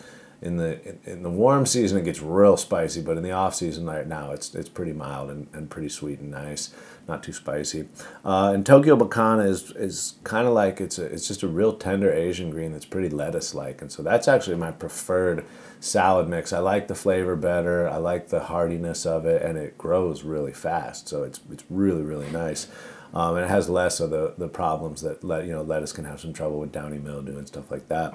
in 0.45 0.59
the 0.59 0.81
in, 0.87 0.99
in, 1.05 1.23
the 1.23 1.31
warm 1.31 1.65
season 1.65 1.97
it 1.97 2.05
gets 2.05 2.21
real 2.21 2.57
spicy, 2.59 3.01
but 3.01 3.17
in 3.17 3.23
the 3.23 3.33
off 3.33 3.55
season 3.55 3.87
right 3.87 4.07
now 4.07 4.31
it's 4.31 4.55
it's 4.55 4.69
pretty 4.69 4.93
mild 4.93 5.31
and, 5.31 5.49
and 5.55 5.71
pretty 5.71 5.89
sweet 5.89 6.21
and 6.21 6.31
nice, 6.31 6.75
not 7.09 7.23
too 7.23 7.33
spicy. 7.33 7.89
Uh, 8.25 8.53
and 8.55 8.67
Tokyo 8.67 8.95
Bekana 8.95 9.47
is 9.49 9.71
is 9.73 10.15
kind 10.23 10.47
of 10.47 10.53
like 10.53 10.83
it's 10.83 10.99
a 10.99 11.07
it's 11.07 11.27
just 11.27 11.43
a 11.43 11.49
real 11.49 11.73
tender 11.73 12.13
Asian 12.13 12.51
green 12.51 12.73
that's 12.73 12.85
pretty 12.85 13.09
lettuce 13.09 13.55
like, 13.55 13.81
and 13.81 13.91
so 13.91 14.03
that's 14.03 14.29
actually 14.29 14.57
my 14.57 14.71
preferred 14.71 15.47
salad 15.81 16.29
mix. 16.29 16.53
I 16.53 16.59
like 16.59 16.89
the 16.89 16.95
flavor 16.95 17.37
better. 17.37 17.89
I 17.89 17.97
like 17.97 18.29
the 18.29 18.41
hardiness 18.41 19.07
of 19.07 19.25
it, 19.25 19.41
and 19.43 19.57
it 19.57 19.79
grows 19.79 20.25
really 20.25 20.53
fast, 20.53 21.09
so 21.09 21.23
it's 21.23 21.41
it's 21.51 21.65
really 21.71 22.03
really 22.03 22.31
nice. 22.31 22.69
Um, 23.14 23.37
and 23.37 23.44
it 23.44 23.48
has 23.48 23.70
less 23.70 24.00
of 24.00 24.11
the, 24.11 24.35
the 24.37 24.48
problems 24.48 25.00
that 25.03 25.24
let, 25.24 25.46
you 25.46 25.53
know 25.53 25.62
lettuce 25.62 25.92
can 25.92 26.05
have 26.05 26.20
some 26.20 26.33
trouble 26.33 26.59
with 26.59 26.72
downy 26.72 26.98
mildew 26.98 27.38
and 27.38 27.46
stuff 27.46 27.70
like 27.70 27.88
that 27.88 28.14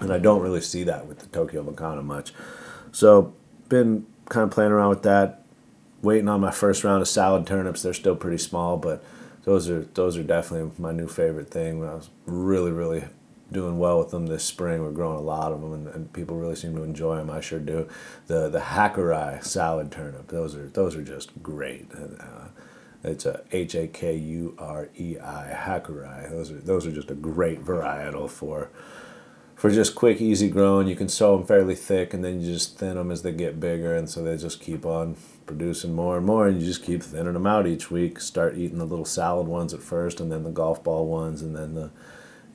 and 0.00 0.12
I 0.12 0.18
don't 0.18 0.42
really 0.42 0.60
see 0.60 0.84
that 0.84 1.06
with 1.06 1.20
the 1.20 1.26
Tokyo 1.26 1.62
Bekana 1.62 2.04
much. 2.04 2.32
So 2.92 3.34
been 3.68 4.06
kind 4.28 4.44
of 4.44 4.50
playing 4.50 4.72
around 4.72 4.90
with 4.90 5.02
that, 5.02 5.42
waiting 6.02 6.28
on 6.28 6.40
my 6.40 6.50
first 6.50 6.84
round 6.84 7.02
of 7.02 7.08
salad 7.08 7.46
turnips. 7.46 7.82
They're 7.82 7.94
still 7.94 8.16
pretty 8.16 8.38
small, 8.38 8.76
but 8.76 9.02
those 9.44 9.68
are 9.70 9.82
those 9.94 10.16
are 10.16 10.22
definitely 10.22 10.70
my 10.78 10.92
new 10.92 11.08
favorite 11.08 11.50
thing. 11.50 11.82
I 11.84 11.94
was 11.94 12.10
really 12.26 12.72
really 12.72 13.04
doing 13.52 13.78
well 13.78 13.98
with 13.98 14.10
them 14.10 14.26
this 14.26 14.44
spring. 14.44 14.82
We're 14.82 14.90
growing 14.90 15.18
a 15.18 15.22
lot 15.22 15.52
of 15.52 15.60
them, 15.60 15.72
and, 15.72 15.86
and 15.88 16.12
people 16.12 16.36
really 16.36 16.56
seem 16.56 16.74
to 16.74 16.82
enjoy 16.82 17.16
them. 17.16 17.30
I 17.30 17.40
sure 17.40 17.60
do. 17.60 17.88
The 18.26 18.48
the 18.48 18.60
Hakurei 18.60 19.42
salad 19.42 19.90
turnip. 19.90 20.28
Those 20.28 20.54
are 20.54 20.68
those 20.68 20.94
are 20.94 21.02
just 21.02 21.42
great. 21.42 21.88
Uh, 21.94 22.48
it's 23.04 23.26
a 23.26 23.44
H 23.52 23.74
A 23.74 23.86
K 23.86 24.16
U 24.16 24.54
R 24.58 24.88
E 24.96 25.16
I 25.18 25.52
Hakurei. 25.54 26.30
Those 26.30 26.50
are 26.50 26.60
those 26.60 26.86
are 26.86 26.92
just 26.92 27.10
a 27.10 27.14
great 27.14 27.64
varietal 27.64 28.28
for 28.28 28.70
for 29.56 29.70
just 29.70 29.94
quick, 29.94 30.20
easy 30.20 30.50
growing. 30.50 30.86
You 30.86 30.96
can 30.96 31.08
sow 31.08 31.36
them 31.36 31.46
fairly 31.46 31.74
thick, 31.74 32.12
and 32.12 32.22
then 32.22 32.40
you 32.40 32.52
just 32.52 32.78
thin 32.78 32.96
them 32.96 33.10
as 33.10 33.22
they 33.22 33.32
get 33.32 33.58
bigger, 33.58 33.96
and 33.96 34.08
so 34.08 34.22
they 34.22 34.36
just 34.36 34.60
keep 34.60 34.84
on 34.84 35.16
producing 35.46 35.94
more 35.94 36.18
and 36.18 36.26
more. 36.26 36.46
And 36.46 36.60
you 36.60 36.66
just 36.66 36.84
keep 36.84 37.02
thinning 37.02 37.32
them 37.32 37.46
out 37.46 37.66
each 37.66 37.90
week. 37.90 38.20
Start 38.20 38.56
eating 38.56 38.78
the 38.78 38.84
little 38.84 39.06
salad 39.06 39.48
ones 39.48 39.72
at 39.72 39.80
first, 39.80 40.20
and 40.20 40.30
then 40.30 40.44
the 40.44 40.50
golf 40.50 40.84
ball 40.84 41.06
ones, 41.06 41.40
and 41.40 41.56
then 41.56 41.74
the, 41.74 41.90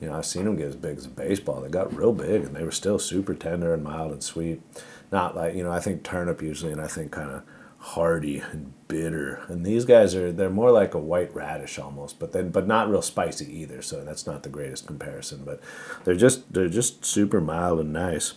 you 0.00 0.08
know, 0.08 0.14
I've 0.14 0.26
seen 0.26 0.44
them 0.44 0.56
get 0.56 0.68
as 0.68 0.76
big 0.76 0.96
as 0.96 1.06
a 1.06 1.10
baseball. 1.10 1.60
They 1.60 1.68
got 1.68 1.94
real 1.94 2.12
big, 2.12 2.44
and 2.44 2.54
they 2.54 2.62
were 2.62 2.70
still 2.70 3.00
super 3.00 3.34
tender 3.34 3.74
and 3.74 3.82
mild 3.82 4.12
and 4.12 4.22
sweet. 4.22 4.62
Not 5.10 5.34
like 5.34 5.56
you 5.56 5.64
know, 5.64 5.72
I 5.72 5.80
think 5.80 6.04
turnip 6.04 6.40
usually, 6.40 6.70
and 6.70 6.80
I 6.80 6.86
think 6.86 7.10
kind 7.10 7.30
of 7.30 7.42
hardy 7.78 8.38
and 8.38 8.72
bitter. 8.92 9.42
And 9.48 9.64
these 9.64 9.84
guys 9.86 10.14
are 10.14 10.30
they're 10.30 10.50
more 10.50 10.70
like 10.70 10.92
a 10.92 10.98
white 10.98 11.34
radish 11.34 11.78
almost, 11.78 12.18
but 12.18 12.32
then 12.32 12.50
but 12.50 12.66
not 12.66 12.90
real 12.90 13.02
spicy 13.02 13.50
either. 13.60 13.80
So 13.80 14.04
that's 14.04 14.26
not 14.26 14.42
the 14.42 14.50
greatest 14.50 14.86
comparison. 14.86 15.42
But 15.44 15.60
they're 16.04 16.14
just 16.14 16.52
they're 16.52 16.68
just 16.68 17.04
super 17.04 17.40
mild 17.40 17.80
and 17.80 17.92
nice. 17.92 18.34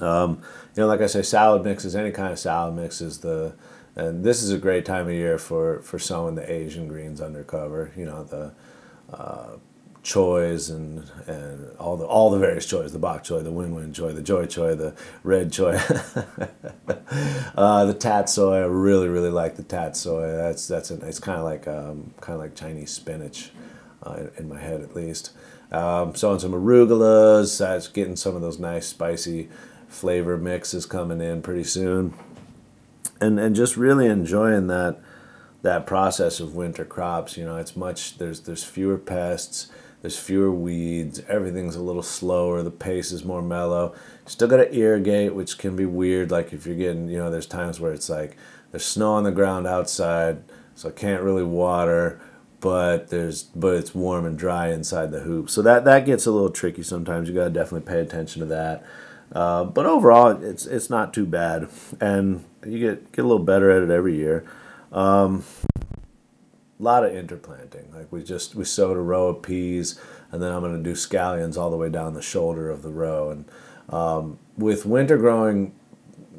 Um, 0.00 0.40
you 0.74 0.82
know, 0.82 0.86
like 0.86 1.00
I 1.00 1.06
say, 1.06 1.22
salad 1.22 1.64
mixes, 1.64 1.94
any 1.96 2.12
kind 2.12 2.32
of 2.32 2.38
salad 2.38 2.74
mixes, 2.74 3.18
the 3.18 3.54
and 3.96 4.24
this 4.24 4.42
is 4.42 4.52
a 4.52 4.58
great 4.58 4.84
time 4.84 5.08
of 5.08 5.12
year 5.12 5.38
for 5.38 5.82
for 5.82 5.98
sowing 5.98 6.36
the 6.36 6.50
Asian 6.50 6.86
greens 6.86 7.20
undercover. 7.20 7.90
You 7.96 8.06
know 8.06 8.24
the 8.24 8.52
uh, 9.12 9.56
choys 10.02 10.68
and 10.68 11.08
and 11.28 11.76
all 11.76 11.96
the 11.96 12.04
all 12.04 12.30
the 12.30 12.38
various 12.38 12.66
choys, 12.66 12.92
the 12.92 12.98
bok 12.98 13.22
choy, 13.22 13.42
the 13.42 13.52
win 13.52 13.74
win 13.74 13.92
choy, 13.92 14.14
the 14.14 14.22
joy 14.22 14.46
choy, 14.46 14.76
the 14.76 14.94
red 15.22 15.50
choy, 15.50 15.74
uh, 17.56 17.84
the 17.84 17.94
tatsoi. 17.94 18.62
I 18.62 18.66
really 18.66 19.08
really 19.08 19.30
like 19.30 19.56
the 19.56 19.62
tatsoi. 19.62 20.36
That's 20.36 20.66
that's 20.66 20.90
a, 20.90 20.94
it's 21.06 21.20
kind 21.20 21.38
of 21.38 21.44
like 21.44 21.68
um, 21.68 22.12
kind 22.20 22.34
of 22.34 22.40
like 22.40 22.54
Chinese 22.54 22.90
spinach, 22.90 23.50
uh, 24.02 24.14
in, 24.14 24.30
in, 24.38 24.48
my 24.48 24.60
head 24.60 24.80
at 24.80 24.96
least. 24.96 25.30
Um, 25.70 26.14
sowing 26.14 26.40
some 26.40 26.52
arugulas. 26.52 27.58
That's 27.58 27.88
getting 27.88 28.16
some 28.16 28.34
of 28.34 28.42
those 28.42 28.58
nice 28.58 28.86
spicy 28.86 29.48
flavor 29.88 30.36
mixes 30.36 30.84
coming 30.84 31.20
in 31.20 31.42
pretty 31.42 31.64
soon, 31.64 32.14
and 33.20 33.38
and 33.38 33.54
just 33.54 33.76
really 33.76 34.06
enjoying 34.06 34.66
that 34.66 34.98
that 35.62 35.86
process 35.86 36.40
of 36.40 36.56
winter 36.56 36.84
crops. 36.84 37.36
You 37.36 37.44
know, 37.44 37.56
it's 37.56 37.76
much 37.76 38.18
there's 38.18 38.40
there's 38.40 38.64
fewer 38.64 38.98
pests 38.98 39.70
there's 40.02 40.18
fewer 40.18 40.50
weeds. 40.50 41.22
Everything's 41.28 41.76
a 41.76 41.82
little 41.82 42.02
slower. 42.02 42.62
The 42.62 42.72
pace 42.72 43.12
is 43.12 43.24
more 43.24 43.40
mellow. 43.40 43.94
Still 44.26 44.48
got 44.48 44.56
to 44.56 44.74
irrigate, 44.74 45.34
which 45.34 45.58
can 45.58 45.76
be 45.76 45.86
weird. 45.86 46.32
Like 46.32 46.52
if 46.52 46.66
you're 46.66 46.76
getting, 46.76 47.08
you 47.08 47.18
know, 47.18 47.30
there's 47.30 47.46
times 47.46 47.78
where 47.78 47.92
it's 47.92 48.10
like 48.10 48.36
there's 48.72 48.84
snow 48.84 49.12
on 49.12 49.22
the 49.22 49.30
ground 49.30 49.68
outside, 49.68 50.42
so 50.74 50.88
I 50.88 50.92
can't 50.92 51.22
really 51.22 51.44
water, 51.44 52.20
but 52.60 53.10
there's 53.10 53.44
but 53.44 53.76
it's 53.76 53.94
warm 53.94 54.26
and 54.26 54.36
dry 54.36 54.72
inside 54.72 55.12
the 55.12 55.20
hoop. 55.20 55.48
So 55.48 55.62
that 55.62 55.84
that 55.84 56.04
gets 56.04 56.26
a 56.26 56.32
little 56.32 56.50
tricky 56.50 56.82
sometimes. 56.82 57.28
You 57.28 57.34
got 57.36 57.44
to 57.44 57.50
definitely 57.50 57.88
pay 57.88 58.00
attention 58.00 58.40
to 58.40 58.46
that. 58.46 58.84
Uh, 59.32 59.64
but 59.64 59.86
overall, 59.86 60.30
it's 60.42 60.66
it's 60.66 60.90
not 60.90 61.14
too 61.14 61.26
bad, 61.26 61.68
and 62.00 62.44
you 62.66 62.80
get 62.80 63.12
get 63.12 63.24
a 63.24 63.28
little 63.28 63.44
better 63.44 63.70
at 63.70 63.84
it 63.84 63.90
every 63.90 64.16
year. 64.16 64.44
Um, 64.90 65.44
a 66.82 66.84
lot 66.84 67.04
of 67.04 67.14
interplanting. 67.14 67.92
Like 67.94 68.10
we 68.10 68.24
just 68.24 68.56
we 68.56 68.64
sowed 68.64 68.96
a 68.96 69.00
row 69.00 69.28
of 69.28 69.42
peas, 69.42 69.98
and 70.32 70.42
then 70.42 70.52
I'm 70.52 70.60
going 70.60 70.76
to 70.76 70.82
do 70.82 70.96
scallions 70.96 71.56
all 71.56 71.70
the 71.70 71.76
way 71.76 71.88
down 71.88 72.14
the 72.14 72.22
shoulder 72.22 72.70
of 72.70 72.82
the 72.82 72.90
row. 72.90 73.30
And 73.30 73.44
um, 73.88 74.38
with 74.56 74.84
winter 74.84 75.16
growing, 75.16 75.74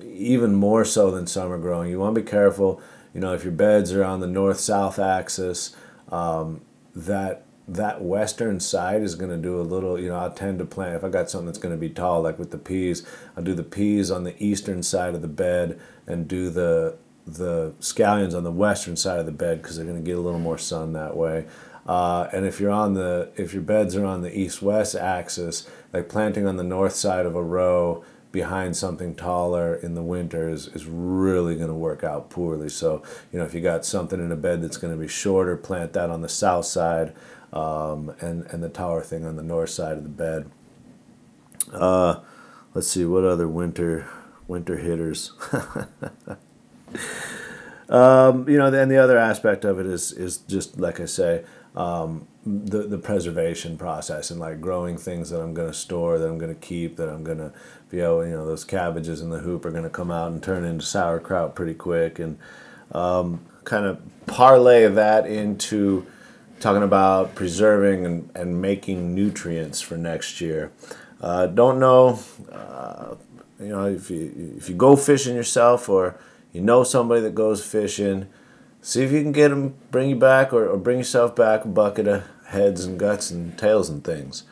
even 0.03 0.53
more 0.53 0.84
so 0.84 1.12
than 1.12 1.27
summer 1.27 1.58
growing, 1.58 1.89
you 1.89 1.99
want 1.99 2.13
to 2.15 2.21
be 2.21 2.29
careful. 2.29 2.82
You 3.13 3.21
know, 3.21 3.34
if 3.34 3.43
your 3.43 3.53
beds 3.53 3.93
are 3.93 4.03
on 4.03 4.19
the 4.19 4.27
north-south 4.27 4.99
axis, 4.99 5.75
um, 6.12 6.62
that 6.93 7.45
that 7.65 8.01
western 8.01 8.60
side 8.60 9.01
is 9.01 9.15
going 9.15 9.32
to 9.32 9.38
do 9.38 9.58
a 9.58 9.63
little 9.63 9.97
you 9.97 10.10
know 10.10 10.17
i'll 10.17 10.29
tend 10.29 10.60
to 10.60 10.65
plant 10.65 10.95
if 10.95 11.03
i 11.06 11.08
got 11.08 11.29
something 11.29 11.45
that's 11.45 11.58
going 11.58 11.73
to 11.73 11.79
be 11.79 11.89
tall 11.89 12.21
like 12.21 12.38
with 12.38 12.51
the 12.51 12.58
peas 12.58 13.08
i'll 13.38 13.43
do 13.43 13.53
the 13.53 13.63
peas 13.63 14.12
on 14.12 14.25
the 14.25 14.36
eastern 14.43 14.84
side 14.84 15.15
of 15.15 15.21
the 15.21 15.29
bed 15.29 15.79
and 16.06 16.27
do 16.27 16.49
the 16.49 16.93
the 17.25 17.73
scallions 17.79 18.36
on 18.36 18.43
the 18.43 18.51
western 18.51 18.95
side 18.95 19.19
of 19.19 19.25
the 19.25 19.31
bed 19.31 19.62
because 19.62 19.77
they're 19.77 19.86
going 19.86 20.01
to 20.01 20.05
get 20.05 20.17
a 20.17 20.21
little 20.21 20.39
more 20.39 20.57
sun 20.57 20.93
that 20.93 21.15
way. 21.15 21.45
Uh, 21.86 22.29
and 22.31 22.45
if 22.45 22.59
you're 22.59 22.71
on 22.71 22.93
the 22.93 23.29
if 23.36 23.53
your 23.53 23.62
beds 23.62 23.95
are 23.95 24.05
on 24.05 24.21
the 24.21 24.38
east-west 24.38 24.95
axis, 24.95 25.67
like 25.91 26.07
planting 26.07 26.47
on 26.47 26.57
the 26.57 26.63
north 26.63 26.93
side 26.93 27.25
of 27.25 27.36
a 27.36 27.43
row 27.43 28.03
behind 28.31 28.75
something 28.75 29.13
taller 29.13 29.75
in 29.75 29.93
the 29.93 30.01
winter 30.01 30.49
is, 30.49 30.67
is 30.69 30.88
really 30.88 31.55
going 31.55 31.67
to 31.67 31.73
work 31.73 32.03
out 32.03 32.31
poorly. 32.31 32.67
So, 32.67 33.03
you 33.31 33.38
know, 33.38 33.45
if 33.45 33.53
you 33.53 33.62
got 33.62 33.86
something 33.86 34.19
in 34.19 34.31
a 34.31 34.36
bed 34.36 34.62
that's 34.62 34.77
going 34.77 34.91
to 34.91 34.99
be 34.99 35.07
shorter, 35.07 35.55
plant 35.55 35.93
that 35.93 36.09
on 36.09 36.21
the 36.21 36.29
south 36.29 36.65
side 36.65 37.13
um, 37.53 38.12
and, 38.21 38.47
and 38.47 38.63
the 38.63 38.69
taller 38.69 39.01
thing 39.01 39.23
on 39.23 39.36
the 39.36 39.43
north 39.43 39.69
side 39.69 39.97
of 39.97 40.03
the 40.03 40.09
bed. 40.09 40.49
Uh, 41.71 42.21
let's 42.73 42.88
see, 42.88 43.05
what 43.05 43.23
other 43.23 43.47
winter 43.47 44.09
winter 44.47 44.77
hitters? 44.77 45.31
um, 47.89 48.47
you 48.47 48.58
know, 48.58 48.67
and 48.67 48.91
the 48.91 48.97
other 48.97 49.17
aspect 49.17 49.65
of 49.65 49.79
it 49.79 49.86
is 49.86 50.12
is 50.12 50.38
just 50.38 50.79
like 50.79 50.99
I 50.99 51.06
say, 51.06 51.43
um, 51.75 52.27
the 52.45 52.84
the 52.84 52.97
preservation 52.97 53.77
process 53.77 54.32
and 54.32 54.39
like 54.39 54.62
growing 54.62 54.97
things 54.97 55.29
that 55.29 55.41
I'm 55.41 55.53
going 55.53 55.69
to 55.69 55.73
store, 55.73 56.19
that 56.19 56.27
I'm 56.27 56.38
going 56.38 56.53
to 56.53 56.60
keep, 56.60 56.97
that 56.97 57.10
I'm 57.10 57.23
going 57.23 57.38
to 57.39 57.53
be 57.89 57.99
able, 57.99 58.25
you 58.25 58.34
know, 58.34 58.45
those 58.45 58.65
cabbages 58.65 59.21
in 59.21 59.29
the 59.29 59.39
hoop 59.39 59.65
are 59.65 59.71
going 59.71 59.84
to 59.84 59.89
come 59.89 60.12
out 60.12 60.32
and 60.32 60.41
turn 60.41 60.65
into 60.65 60.86
sauerkraut 60.86 61.56
pretty 61.56 61.73
quick, 61.73 62.19
and 62.19 62.38
um, 62.91 63.45
kind 63.63 63.86
of 63.86 63.99
parlay 64.25 64.88
that 64.88 65.25
into 65.25 66.06
talking 66.60 66.84
about 66.84 67.36
preserving 67.36 68.06
and, 68.06 68.29
and 68.36 68.62
making 68.62 69.13
nutrients 69.13 69.82
for 69.82 69.97
next 69.97 70.39
year. 70.39 70.71
Uh, 71.21 71.45
don't 71.47 71.79
know, 71.79 72.19
uh, 72.51 73.15
you 73.60 73.67
know, 73.69 73.86
if 73.86 74.10
you 74.10 74.53
if 74.58 74.69
you 74.69 74.75
go 74.75 74.95
fishing 74.95 75.36
yourself 75.36 75.88
or 75.88 76.17
you 76.53 76.61
know 76.61 76.83
somebody 76.83 77.19
that 77.21 77.35
goes 77.35 77.65
fishing, 77.65 78.27
see 78.81 79.03
if 79.03 79.11
you 79.11 79.21
can 79.21 79.31
get 79.31 79.49
them, 79.49 79.75
bring 79.91 80.09
you 80.11 80.15
back, 80.15 80.53
or, 80.53 80.69
or 80.69 80.77
bring 80.77 80.99
yourself 80.99 81.35
back 81.35 81.65
a 81.65 81.67
bucket 81.67 82.07
of 82.07 82.23
heads 82.45 82.85
and 82.85 82.99
guts 82.99 83.31
and 83.31 83.57
tails 83.57 83.89
and 83.89 84.03
things. 84.03 84.43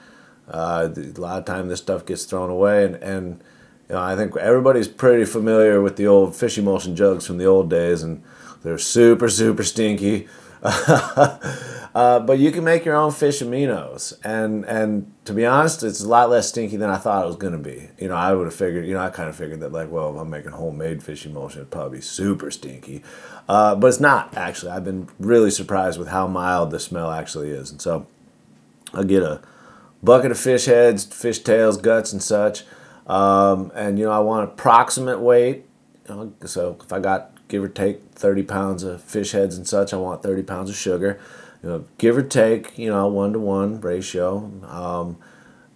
Uh, 0.49 0.89
a 0.95 1.19
lot 1.19 1.39
of 1.39 1.45
time 1.45 1.69
this 1.69 1.79
stuff 1.79 2.05
gets 2.05 2.25
thrown 2.25 2.49
away, 2.49 2.83
and, 2.83 2.95
and 2.95 3.43
you 3.87 3.95
know, 3.95 4.01
I 4.01 4.15
think 4.15 4.35
everybody's 4.35 4.87
pretty 4.87 5.25
familiar 5.25 5.81
with 5.81 5.95
the 5.95 6.07
old 6.07 6.35
fish 6.35 6.57
emulsion 6.57 6.95
jugs 6.95 7.25
from 7.25 7.37
the 7.37 7.45
old 7.45 7.69
days, 7.69 8.03
and 8.03 8.23
they're 8.63 8.77
super, 8.77 9.29
super 9.29 9.63
stinky. 9.63 10.27
uh, 10.63 12.19
but 12.19 12.37
you 12.37 12.51
can 12.51 12.63
make 12.63 12.85
your 12.85 12.95
own 12.95 13.11
fish 13.11 13.41
aminos, 13.41 14.13
and 14.23 14.63
and 14.65 15.11
to 15.25 15.33
be 15.33 15.43
honest, 15.45 15.81
it's 15.81 16.01
a 16.01 16.07
lot 16.07 16.29
less 16.29 16.49
stinky 16.49 16.77
than 16.77 16.89
I 16.89 16.97
thought 16.97 17.23
it 17.23 17.27
was 17.27 17.35
gonna 17.35 17.57
be. 17.57 17.89
You 17.97 18.09
know, 18.09 18.15
I 18.15 18.33
would 18.33 18.45
have 18.45 18.53
figured. 18.53 18.85
You 18.85 18.93
know, 18.93 18.99
I 18.99 19.09
kind 19.09 19.27
of 19.27 19.35
figured 19.35 19.59
that 19.61 19.71
like, 19.71 19.89
well, 19.89 20.13
if 20.13 20.21
I'm 20.21 20.29
making 20.29 20.51
homemade 20.51 21.01
fish 21.01 21.25
emulsion, 21.25 21.61
it'd 21.61 21.71
probably 21.71 21.97
be 21.97 22.01
super 22.01 22.51
stinky, 22.51 23.01
uh, 23.49 23.73
but 23.73 23.87
it's 23.87 23.99
not 23.99 24.37
actually. 24.37 24.71
I've 24.71 24.85
been 24.85 25.09
really 25.19 25.49
surprised 25.49 25.97
with 25.97 26.09
how 26.09 26.27
mild 26.27 26.69
the 26.69 26.79
smell 26.79 27.09
actually 27.09 27.49
is, 27.49 27.71
and 27.71 27.81
so 27.81 28.05
I'll 28.93 29.03
get 29.03 29.23
a 29.23 29.41
bucket 30.03 30.29
of 30.29 30.39
fish 30.39 30.65
heads, 30.65 31.05
fish 31.05 31.39
tails, 31.39 31.77
guts, 31.77 32.13
and 32.13 32.21
such. 32.21 32.63
Um, 33.07 33.71
and 33.73 33.97
you 33.97 34.05
know, 34.05 34.11
I 34.11 34.19
want 34.19 34.49
approximate 34.49 35.19
weight. 35.19 35.65
So 36.45 36.77
if 36.83 36.93
I 36.93 36.99
got 36.99 37.31
give 37.51 37.63
or 37.63 37.69
take 37.69 38.01
30 38.13 38.43
pounds 38.43 38.83
of 38.83 39.03
fish 39.03 39.33
heads 39.33 39.57
and 39.57 39.67
such. 39.67 39.93
I 39.93 39.97
want 39.97 40.23
30 40.23 40.43
pounds 40.43 40.69
of 40.69 40.75
sugar, 40.75 41.19
you 41.61 41.69
know, 41.69 41.85
give 41.97 42.17
or 42.17 42.23
take, 42.23 42.77
you 42.77 42.89
know, 42.89 43.07
one 43.07 43.33
to 43.33 43.39
one 43.39 43.81
ratio. 43.81 44.49
Um, 44.67 45.17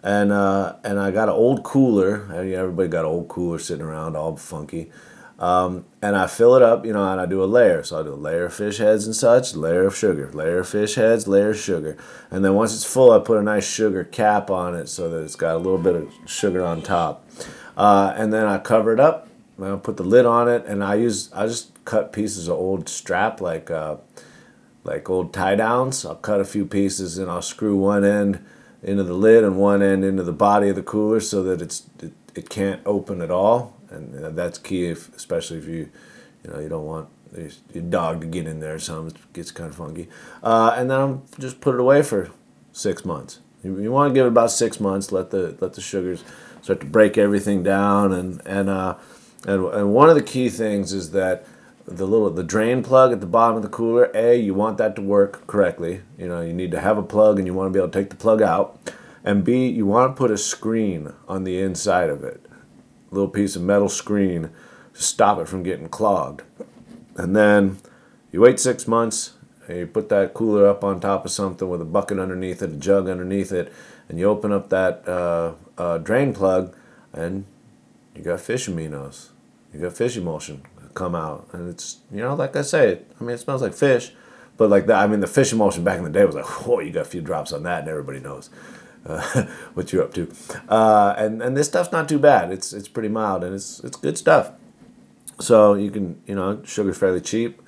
and 0.01 0.31
uh, 0.31 0.77
and 0.83 0.99
I 0.99 1.11
got 1.11 1.29
an 1.29 1.35
old 1.35 1.63
cooler. 1.63 2.31
Everybody 2.33 2.87
got 2.87 3.01
an 3.01 3.11
old 3.11 3.27
cooler 3.27 3.59
sitting 3.59 3.85
around, 3.85 4.15
all 4.15 4.35
funky. 4.37 4.89
Um, 5.37 5.83
and 6.01 6.15
I 6.15 6.27
fill 6.27 6.55
it 6.55 6.61
up, 6.61 6.85
you 6.85 6.93
know, 6.93 7.11
and 7.11 7.19
I 7.19 7.25
do 7.25 7.43
a 7.43 7.45
layer. 7.45 7.83
So 7.83 7.99
I 7.99 8.03
do 8.03 8.13
a 8.13 8.15
layer 8.15 8.45
of 8.45 8.53
fish 8.53 8.77
heads 8.77 9.05
and 9.05 9.13
such, 9.13 9.53
layer 9.53 9.85
of 9.85 9.97
sugar, 9.97 10.31
layer 10.31 10.59
of 10.59 10.69
fish 10.69 10.95
heads, 10.95 11.27
layer 11.27 11.49
of 11.49 11.57
sugar. 11.57 11.97
And 12.31 12.45
then 12.45 12.53
once 12.53 12.73
it's 12.73 12.85
full, 12.85 13.11
I 13.11 13.19
put 13.19 13.37
a 13.37 13.43
nice 13.43 13.69
sugar 13.69 14.05
cap 14.05 14.49
on 14.49 14.75
it 14.75 14.87
so 14.87 15.09
that 15.09 15.23
it's 15.23 15.35
got 15.35 15.55
a 15.55 15.57
little 15.57 15.77
bit 15.77 15.95
of 15.95 16.09
sugar 16.25 16.63
on 16.63 16.81
top. 16.81 17.27
Uh, 17.75 18.13
and 18.15 18.31
then 18.31 18.45
I 18.45 18.59
cover 18.59 18.93
it 18.93 18.99
up. 19.01 19.27
I 19.61 19.75
put 19.77 19.97
the 19.97 20.03
lid 20.03 20.25
on 20.25 20.49
it, 20.49 20.65
and 20.65 20.83
I 20.83 20.95
use 20.95 21.31
I 21.33 21.47
just 21.47 21.83
cut 21.85 22.11
pieces 22.11 22.47
of 22.47 22.57
old 22.57 22.89
strap 22.89 23.39
like 23.41 23.71
uh, 23.71 23.97
like 24.83 25.09
old 25.09 25.33
tie 25.33 25.55
downs. 25.55 26.05
I'll 26.05 26.15
cut 26.15 26.41
a 26.41 26.45
few 26.45 26.65
pieces 26.65 27.17
and 27.17 27.29
I'll 27.29 27.41
screw 27.41 27.75
one 27.75 28.03
end 28.03 28.43
into 28.83 29.03
the 29.03 29.13
lid 29.13 29.43
and 29.43 29.57
one 29.57 29.81
end 29.81 30.03
into 30.03 30.23
the 30.23 30.33
body 30.33 30.69
of 30.69 30.75
the 30.75 30.83
cooler 30.83 31.19
so 31.19 31.41
that 31.43 31.61
it's 31.61 31.83
it, 32.01 32.13
it 32.35 32.49
can't 32.49 32.81
open 32.85 33.21
at 33.21 33.31
all 33.31 33.75
and 33.95 34.37
that's 34.37 34.57
key, 34.57 34.85
if, 34.85 35.15
especially 35.15 35.57
if 35.57 35.67
you, 35.67 35.89
you 36.43 36.51
know, 36.51 36.59
you 36.59 36.69
don't 36.69 36.85
want 36.85 37.09
your 37.73 37.83
dog 37.83 38.21
to 38.21 38.27
get 38.27 38.47
in 38.47 38.59
there 38.59 38.75
or 38.75 38.79
something. 38.79 39.15
It 39.15 39.33
gets 39.33 39.51
kind 39.51 39.69
of 39.69 39.75
funky. 39.75 40.07
Uh, 40.43 40.73
and 40.77 40.89
then 40.89 40.99
I'm 40.99 41.23
just 41.39 41.61
put 41.61 41.75
it 41.75 41.81
away 41.81 42.01
for 42.01 42.29
six 42.71 43.03
months. 43.03 43.39
You, 43.63 43.79
you 43.79 43.91
want 43.91 44.11
to 44.11 44.13
give 44.13 44.25
it 44.25 44.29
about 44.29 44.51
six 44.51 44.79
months. 44.79 45.11
Let 45.11 45.31
the 45.31 45.57
let 45.59 45.73
the 45.73 45.81
sugars 45.81 46.23
start 46.61 46.79
to 46.81 46.85
break 46.85 47.17
everything 47.17 47.63
down. 47.63 48.13
And 48.13 48.41
and 48.45 48.69
uh, 48.69 48.95
and 49.45 49.65
and 49.65 49.93
one 49.93 50.09
of 50.09 50.15
the 50.15 50.23
key 50.23 50.49
things 50.49 50.93
is 50.93 51.11
that 51.11 51.45
the 51.85 52.05
little 52.05 52.29
the 52.29 52.43
drain 52.43 52.83
plug 52.83 53.11
at 53.11 53.21
the 53.21 53.27
bottom 53.27 53.55
of 53.55 53.61
the 53.61 53.69
cooler. 53.69 54.11
A, 54.13 54.35
you 54.35 54.53
want 54.53 54.77
that 54.77 54.95
to 54.95 55.01
work 55.01 55.45
correctly. 55.47 56.01
You 56.17 56.27
know, 56.27 56.41
you 56.41 56.53
need 56.53 56.71
to 56.71 56.81
have 56.81 56.97
a 56.97 57.03
plug, 57.03 57.37
and 57.37 57.47
you 57.47 57.53
want 57.53 57.67
to 57.69 57.73
be 57.73 57.79
able 57.79 57.91
to 57.91 57.99
take 57.99 58.09
the 58.09 58.15
plug 58.15 58.41
out. 58.41 58.79
And 59.23 59.43
B, 59.43 59.67
you 59.67 59.85
want 59.85 60.15
to 60.15 60.17
put 60.17 60.29
a 60.29 60.37
screen 60.37 61.13
on 61.27 61.45
the 61.45 61.59
inside 61.59 62.09
of 62.09 62.23
it 62.23 62.45
a 63.11 63.15
little 63.15 63.29
piece 63.29 63.55
of 63.55 63.61
metal 63.61 63.89
screen 63.89 64.49
to 64.93 65.01
stop 65.01 65.39
it 65.39 65.47
from 65.47 65.63
getting 65.63 65.89
clogged. 65.89 66.43
And 67.15 67.35
then 67.35 67.77
you 68.31 68.41
wait 68.41 68.59
six 68.59 68.87
months, 68.87 69.33
and 69.67 69.77
you 69.77 69.87
put 69.87 70.09
that 70.09 70.33
cooler 70.33 70.67
up 70.67 70.83
on 70.83 70.99
top 70.99 71.25
of 71.25 71.31
something 71.31 71.69
with 71.69 71.81
a 71.81 71.85
bucket 71.85 72.19
underneath 72.19 72.61
it, 72.61 72.71
a 72.71 72.75
jug 72.75 73.07
underneath 73.07 73.51
it, 73.51 73.71
and 74.09 74.19
you 74.19 74.25
open 74.25 74.51
up 74.51 74.69
that 74.69 75.07
uh, 75.07 75.53
uh, 75.77 75.97
drain 75.99 76.33
plug, 76.33 76.75
and 77.13 77.45
you 78.15 78.21
got 78.21 78.41
fish 78.41 78.67
aminos. 78.67 79.29
You 79.75 79.81
got 79.81 79.97
fish 79.97 80.15
emulsion 80.15 80.63
come 80.93 81.15
out, 81.15 81.49
and 81.51 81.69
it's 81.69 81.97
you 82.11 82.21
know 82.21 82.33
like 82.33 82.55
I 82.55 82.61
say, 82.61 82.99
I 83.19 83.23
mean 83.23 83.35
it 83.35 83.39
smells 83.39 83.61
like 83.61 83.73
fish, 83.73 84.13
but 84.57 84.69
like 84.69 84.85
that. 84.87 85.03
I 85.03 85.07
mean 85.07 85.19
the 85.19 85.27
fish 85.27 85.51
emulsion 85.51 85.83
back 85.83 85.97
in 85.97 86.03
the 86.05 86.09
day 86.09 86.23
was 86.25 86.35
like, 86.35 86.45
whoa, 86.45 86.79
you 86.79 86.91
got 86.91 87.01
a 87.01 87.05
few 87.05 87.21
drops 87.21 87.51
on 87.51 87.63
that, 87.63 87.81
and 87.81 87.89
everybody 87.89 88.19
knows 88.19 88.49
uh, 89.05 89.43
what 89.73 89.91
you're 89.91 90.03
up 90.03 90.13
to. 90.13 90.31
Uh, 90.69 91.13
and 91.17 91.41
and 91.41 91.55
this 91.57 91.67
stuff's 91.67 91.91
not 91.91 92.07
too 92.07 92.19
bad. 92.19 92.51
It's 92.51 92.73
it's 92.73 92.87
pretty 92.87 93.09
mild 93.09 93.43
and 93.43 93.53
it's 93.53 93.81
it's 93.81 93.97
good 93.97 94.17
stuff. 94.17 94.51
So 95.39 95.73
you 95.73 95.91
can 95.91 96.21
you 96.25 96.35
know 96.35 96.61
sugar's 96.63 96.97
fairly 96.97 97.21
cheap. 97.21 97.61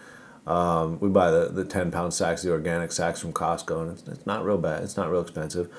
Um, 0.48 0.98
we 1.02 1.10
buy 1.10 1.30
the, 1.30 1.50
the 1.50 1.66
10 1.66 1.92
pound 1.92 2.14
sacks, 2.14 2.42
the 2.42 2.52
organic 2.52 2.94
sacks 2.94 3.20
from 3.20 3.34
Costco, 3.34 3.82
and 3.82 3.92
it's, 3.92 4.08
it's 4.08 4.26
not 4.26 4.46
real 4.46 4.58
bad. 4.58 4.82
It's 4.82 4.96
not 4.96 5.12
real 5.12 5.20
expensive. 5.20 5.70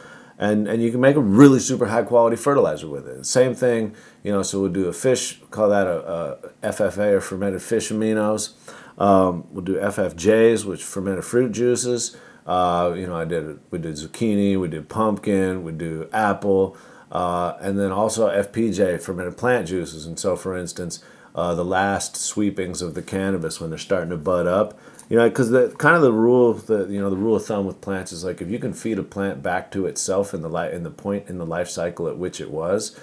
And, 0.40 0.68
and 0.68 0.80
you 0.80 0.92
can 0.92 1.00
make 1.00 1.16
a 1.16 1.20
really 1.20 1.58
super 1.58 1.86
high 1.86 2.04
quality 2.04 2.36
fertilizer 2.36 2.86
with 2.86 3.08
it. 3.08 3.26
Same 3.26 3.54
thing, 3.54 3.96
you 4.22 4.30
know, 4.30 4.42
so 4.42 4.60
we'll 4.60 4.70
do 4.70 4.86
a 4.86 4.92
fish, 4.92 5.40
call 5.50 5.68
that 5.70 5.88
a, 5.88 6.38
a 6.62 6.70
FFA 6.70 7.14
or 7.14 7.20
fermented 7.20 7.60
fish 7.60 7.90
aminos. 7.90 8.52
Um, 8.98 9.46
we'll 9.50 9.64
do 9.64 9.74
FFJs, 9.74 10.64
which 10.64 10.82
fermented 10.84 11.24
fruit 11.24 11.52
juices. 11.52 12.16
Uh, 12.46 12.94
you 12.96 13.06
know, 13.06 13.16
I 13.16 13.24
did 13.24 13.60
we 13.70 13.78
did 13.78 13.94
zucchini, 13.94 14.58
we 14.58 14.68
did 14.68 14.88
pumpkin, 14.88 15.64
we 15.64 15.72
do 15.72 16.08
apple, 16.12 16.76
uh, 17.12 17.54
and 17.60 17.78
then 17.78 17.92
also 17.92 18.28
FPJ 18.28 19.02
fermented 19.02 19.36
plant 19.36 19.68
juices. 19.68 20.06
And 20.06 20.18
so, 20.18 20.34
for 20.34 20.56
instance, 20.56 21.02
uh, 21.34 21.54
the 21.54 21.64
last 21.64 22.16
sweepings 22.16 22.82
of 22.82 22.94
the 22.94 23.02
cannabis 23.02 23.60
when 23.60 23.70
they're 23.70 23.78
starting 23.78 24.10
to 24.10 24.16
bud 24.16 24.46
up, 24.46 24.78
you 25.08 25.16
know, 25.16 25.28
because 25.28 25.50
the 25.50 25.74
kind 25.78 25.96
of 25.96 26.02
the 26.02 26.12
rule 26.12 26.52
the 26.52 26.86
you 26.86 27.00
know 27.00 27.10
the 27.10 27.16
rule 27.16 27.36
of 27.36 27.44
thumb 27.44 27.66
with 27.66 27.80
plants 27.80 28.12
is 28.12 28.24
like 28.24 28.40
if 28.40 28.48
you 28.48 28.58
can 28.58 28.72
feed 28.72 28.98
a 28.98 29.02
plant 29.02 29.42
back 29.42 29.70
to 29.72 29.86
itself 29.86 30.34
in 30.34 30.42
the 30.42 30.48
light 30.50 30.74
in 30.74 30.82
the 30.82 30.90
point 30.90 31.28
in 31.28 31.38
the 31.38 31.46
life 31.46 31.68
cycle 31.68 32.08
at 32.08 32.18
which 32.18 32.40
it 32.40 32.50
was, 32.50 32.98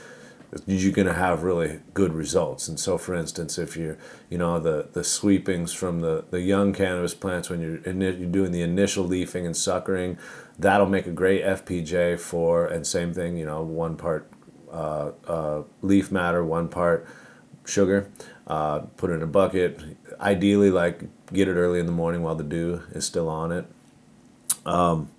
you're 0.66 0.94
going 0.94 1.08
to 1.08 1.14
have 1.14 1.44
really 1.44 1.80
good 1.94 2.14
results. 2.14 2.68
And 2.68 2.80
so, 2.80 2.98
for 2.98 3.14
instance, 3.14 3.58
if 3.58 3.76
you're, 3.76 3.98
you 4.30 4.38
know, 4.38 4.60
the, 4.60 4.88
the 4.94 5.04
sweepings 5.04 5.74
from 5.74 6.02
the, 6.02 6.26
the 6.30 6.42
young 6.42 6.74
cannabis 6.74 7.14
plants 7.14 7.50
when 7.50 7.60
you're, 7.62 7.80
you're 7.94 8.30
doing 8.30 8.52
the 8.52 8.62
initial 8.62 9.04
leafing 9.04 9.46
and 9.46 9.56
suckering, 9.56 10.18
that'll 10.58 10.88
make 10.88 11.08
a 11.08 11.12
great 11.12 11.44
FPJ 11.44 12.20
for, 12.20 12.66
and 12.68 12.88
same 12.88 13.14
thing, 13.14 13.38
you 13.38 13.46
know, 13.46 13.62
one 13.62 13.98
part 13.98 14.32
uh, 14.72 15.12
uh, 15.28 15.64
leaf 15.82 16.12
matter, 16.12 16.44
one 16.44 16.68
part 16.70 17.08
sugar. 17.68 18.10
Uh, 18.48 18.80
put 18.98 19.10
it 19.10 19.14
in 19.14 19.22
a 19.24 19.28
bucket. 19.28 19.80
Ideally, 20.20 20.70
like 20.70 21.04
get 21.34 21.48
it 21.48 21.54
early 21.54 21.80
in 21.80 21.86
the 21.86 21.92
morning 21.92 22.22
while 22.22 22.36
the 22.36 22.44
dew 22.44 22.84
is 22.92 23.06
still 23.06 23.28
on 23.28 23.52
it. 23.52 23.66
Um, 24.66 25.10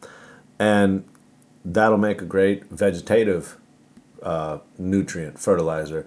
and 0.59 1.05
that'll 1.65 1.99
make 1.99 2.23
a 2.23 2.25
great 2.25 2.65
vegetative 2.67 3.57
uh, 4.23 4.59
nutrient 4.79 5.39
fertilizer. 5.39 6.07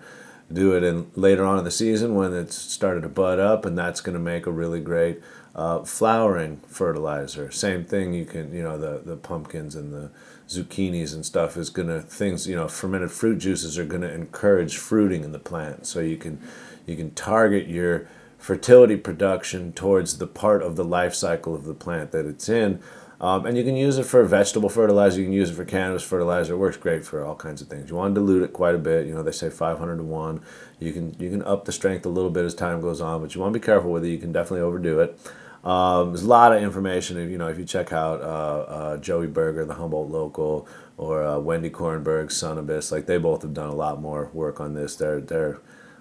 Do 0.52 0.76
it 0.76 0.84
in 0.84 1.12
later 1.16 1.46
on 1.46 1.60
in 1.60 1.64
the 1.64 1.72
season 1.72 2.16
when 2.16 2.34
it's 2.34 2.56
started 2.56 3.02
to 3.02 3.10
bud 3.10 3.40
up, 3.40 3.66
and 3.66 3.78
that's 3.78 4.02
going 4.02 4.14
to 4.14 4.20
make 4.20 4.48
a 4.48 4.52
really 4.52 4.80
great 4.80 5.22
uh, 5.56 5.84
flowering 5.84 6.62
fertilizer. 6.68 7.52
Same 7.52 7.84
thing. 7.86 8.14
You 8.14 8.26
can 8.26 8.52
you 8.54 8.64
know 8.64 8.78
the 8.78 9.02
the 9.06 9.16
pumpkins 9.16 9.76
and 9.76 9.94
the 9.94 10.10
zucchinis 10.50 11.14
and 11.14 11.26
stuff 11.26 11.56
is 11.56 11.70
going 11.70 11.88
to 11.88 12.02
things 12.02 12.48
you 12.48 12.56
know 12.56 12.68
fermented 12.68 13.12
fruit 13.12 13.38
juices 13.38 13.78
are 13.78 13.86
going 13.86 14.02
to 14.02 14.14
encourage 14.14 14.78
fruiting 14.78 15.24
in 15.24 15.32
the 15.32 15.40
plant. 15.40 15.86
So 15.86 16.00
you 16.00 16.18
can 16.18 16.42
you 16.86 16.96
can 16.96 17.12
target 17.12 17.68
your 17.68 18.08
fertility 18.38 18.98
production 18.98 19.72
towards 19.74 20.18
the 20.18 20.28
part 20.28 20.62
of 20.64 20.76
the 20.76 20.84
life 20.84 21.14
cycle 21.14 21.54
of 21.54 21.66
the 21.66 21.74
plant 21.74 22.12
that 22.12 22.26
it's 22.26 22.50
in 22.50 22.82
um, 23.22 23.46
and 23.46 23.58
you 23.58 23.64
can 23.64 23.76
use 23.76 23.98
it 23.98 24.06
for 24.06 24.24
vegetable 24.24 24.70
fertilizer. 24.70 25.20
You 25.20 25.26
can 25.26 25.34
use 25.34 25.50
it 25.50 25.56
for 25.56 25.66
cannabis 25.66 26.04
fertilizer. 26.04 26.54
It 26.54 26.58
works 26.58 26.78
great 26.78 27.04
for 27.04 27.26
all 27.26 27.36
kinds 27.36 27.62
of 27.62 27.68
things. 27.68 27.90
You 27.90 27.98
want 27.98 28.16
to 28.16 28.22
dilute 28.22 28.44
it 28.44 28.54
quite 28.54 28.76
a 28.76 28.80
bit. 28.80 29.08
You 29.08 29.14
know 29.14 29.24
they 29.24 29.32
say 29.32 29.50
500 29.50 29.98
to 29.98 30.04
one. 30.04 30.42
You 30.80 30.94
can 30.94 31.16
you 31.20 31.30
can 31.30 31.44
up 31.44 31.66
the 31.66 31.74
strength 31.74 32.06
a 32.06 32.10
little 32.10 32.30
bit 32.32 32.46
as 32.46 32.56
time 32.56 32.80
goes 32.80 33.02
on, 33.02 33.22
but 33.22 33.36
you 33.36 33.42
want 33.42 33.54
to 33.54 33.60
be 33.60 33.66
careful 33.66 33.92
with 33.92 34.06
it. 34.06 34.10
You 34.10 34.20
can 34.20 34.32
definitely 34.32 34.62
overdo 34.62 35.00
it. 35.00 35.20
Um, 35.64 36.10
there's 36.10 36.24
a 36.24 36.28
lot 36.28 36.56
of 36.56 36.64
information. 36.64 37.18
If, 37.18 37.30
you 37.30 37.38
know 37.38 37.48
if 37.48 37.58
you 37.58 37.66
check 37.66 37.92
out 37.92 38.22
uh, 38.22 38.24
uh, 38.24 38.98
Joey 38.98 39.28
Berger, 39.28 39.66
the 39.66 39.74
Humboldt 39.74 40.10
local, 40.10 40.68
or 40.98 41.24
uh, 41.24 41.40
Wendy 41.40 41.70
Kornberg, 41.70 42.28
Sunibus, 42.28 42.92
like 42.92 43.06
they 43.06 43.18
both 43.18 43.42
have 43.42 43.54
done 43.54 43.70
a 43.70 43.76
lot 43.76 44.02
more 44.02 44.30
work 44.34 44.60
on 44.60 44.74
this. 44.74 44.96
They're 44.96 45.20
they're 45.20 45.60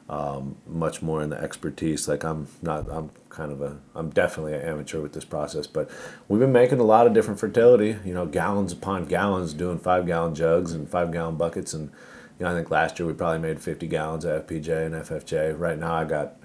um, 0.08 0.56
much 0.66 1.02
more 1.02 1.22
in 1.22 1.30
the 1.30 1.40
expertise. 1.40 2.08
Like 2.08 2.24
I'm 2.24 2.48
not, 2.62 2.90
I'm 2.90 3.10
kind 3.28 3.52
of 3.52 3.60
a, 3.60 3.78
I'm 3.94 4.10
definitely 4.10 4.54
an 4.54 4.62
amateur 4.62 5.00
with 5.00 5.12
this 5.12 5.24
process, 5.24 5.66
but 5.66 5.90
we've 6.28 6.40
been 6.40 6.52
making 6.52 6.80
a 6.80 6.84
lot 6.84 7.06
of 7.06 7.12
different 7.12 7.38
fertility, 7.38 7.96
you 8.04 8.14
know, 8.14 8.26
gallons 8.26 8.72
upon 8.72 9.04
gallons, 9.04 9.52
doing 9.52 9.78
five 9.78 10.06
gallon 10.06 10.34
jugs 10.34 10.72
and 10.72 10.88
five 10.88 11.12
gallon 11.12 11.36
buckets. 11.36 11.74
And, 11.74 11.90
you 12.38 12.44
know, 12.44 12.52
I 12.52 12.54
think 12.54 12.70
last 12.70 12.98
year 12.98 13.06
we 13.06 13.12
probably 13.12 13.40
made 13.40 13.60
50 13.60 13.86
gallons 13.86 14.24
of 14.24 14.46
FPJ 14.46 14.86
and 14.86 14.94
FFJ. 14.94 15.58
Right 15.58 15.78
now 15.78 15.94
I 15.94 16.04
got 16.04 16.36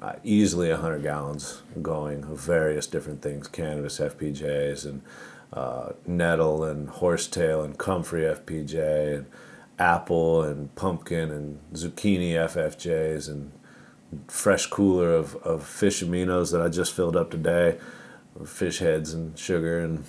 uh, 0.00 0.14
easily 0.22 0.70
100 0.70 1.02
gallons 1.02 1.62
going 1.82 2.24
of 2.24 2.40
various 2.40 2.86
different 2.86 3.22
things, 3.22 3.48
cannabis 3.48 3.98
FPJs 3.98 4.84
and 4.84 5.02
uh, 5.52 5.92
nettle 6.06 6.64
and 6.64 6.88
horsetail 6.88 7.62
and 7.62 7.78
comfrey 7.78 8.22
FPJ 8.22 9.16
and, 9.16 9.26
apple 9.78 10.42
and 10.42 10.74
pumpkin 10.74 11.30
and 11.30 11.60
zucchini 11.72 12.32
FFJs 12.32 13.28
and 13.28 13.52
fresh 14.26 14.66
cooler 14.66 15.12
of, 15.12 15.36
of 15.36 15.64
fish 15.64 16.02
aminos 16.02 16.50
that 16.52 16.60
I 16.60 16.68
just 16.68 16.94
filled 16.94 17.16
up 17.16 17.30
today, 17.30 17.78
fish 18.44 18.78
heads 18.78 19.12
and 19.12 19.38
sugar. 19.38 19.78
And 19.78 20.04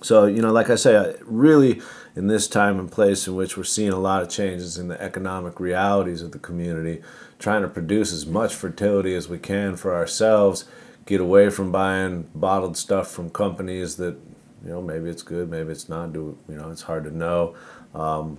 so, 0.00 0.26
you 0.26 0.42
know, 0.42 0.52
like 0.52 0.70
I 0.70 0.76
say, 0.76 1.16
really 1.22 1.80
in 2.14 2.28
this 2.28 2.46
time 2.46 2.78
and 2.78 2.90
place 2.90 3.26
in 3.26 3.34
which 3.34 3.56
we're 3.56 3.64
seeing 3.64 3.92
a 3.92 3.98
lot 3.98 4.22
of 4.22 4.28
changes 4.28 4.78
in 4.78 4.88
the 4.88 5.00
economic 5.02 5.58
realities 5.58 6.22
of 6.22 6.32
the 6.32 6.38
community, 6.38 7.02
trying 7.38 7.62
to 7.62 7.68
produce 7.68 8.12
as 8.12 8.26
much 8.26 8.54
fertility 8.54 9.14
as 9.14 9.28
we 9.28 9.38
can 9.38 9.76
for 9.76 9.94
ourselves, 9.94 10.64
get 11.06 11.20
away 11.20 11.50
from 11.50 11.70
buying 11.72 12.28
bottled 12.34 12.76
stuff 12.76 13.10
from 13.10 13.30
companies 13.30 13.96
that, 13.96 14.16
you 14.64 14.70
know, 14.70 14.82
maybe 14.82 15.08
it's 15.08 15.22
good, 15.22 15.48
maybe 15.48 15.70
it's 15.70 15.88
not. 15.88 16.12
Do 16.12 16.36
you 16.48 16.56
know? 16.56 16.70
It's 16.70 16.82
hard 16.82 17.04
to 17.04 17.16
know. 17.16 17.54
Um, 17.94 18.38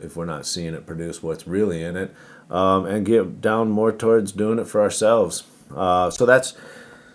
if 0.00 0.16
we're 0.16 0.24
not 0.24 0.46
seeing 0.46 0.74
it 0.74 0.86
produce 0.86 1.22
what's 1.22 1.46
really 1.46 1.82
in 1.82 1.96
it, 1.96 2.14
um, 2.50 2.86
and 2.86 3.06
get 3.06 3.40
down 3.40 3.70
more 3.70 3.92
towards 3.92 4.32
doing 4.32 4.58
it 4.58 4.66
for 4.66 4.80
ourselves. 4.80 5.44
Uh, 5.74 6.10
so 6.10 6.26
that's 6.26 6.54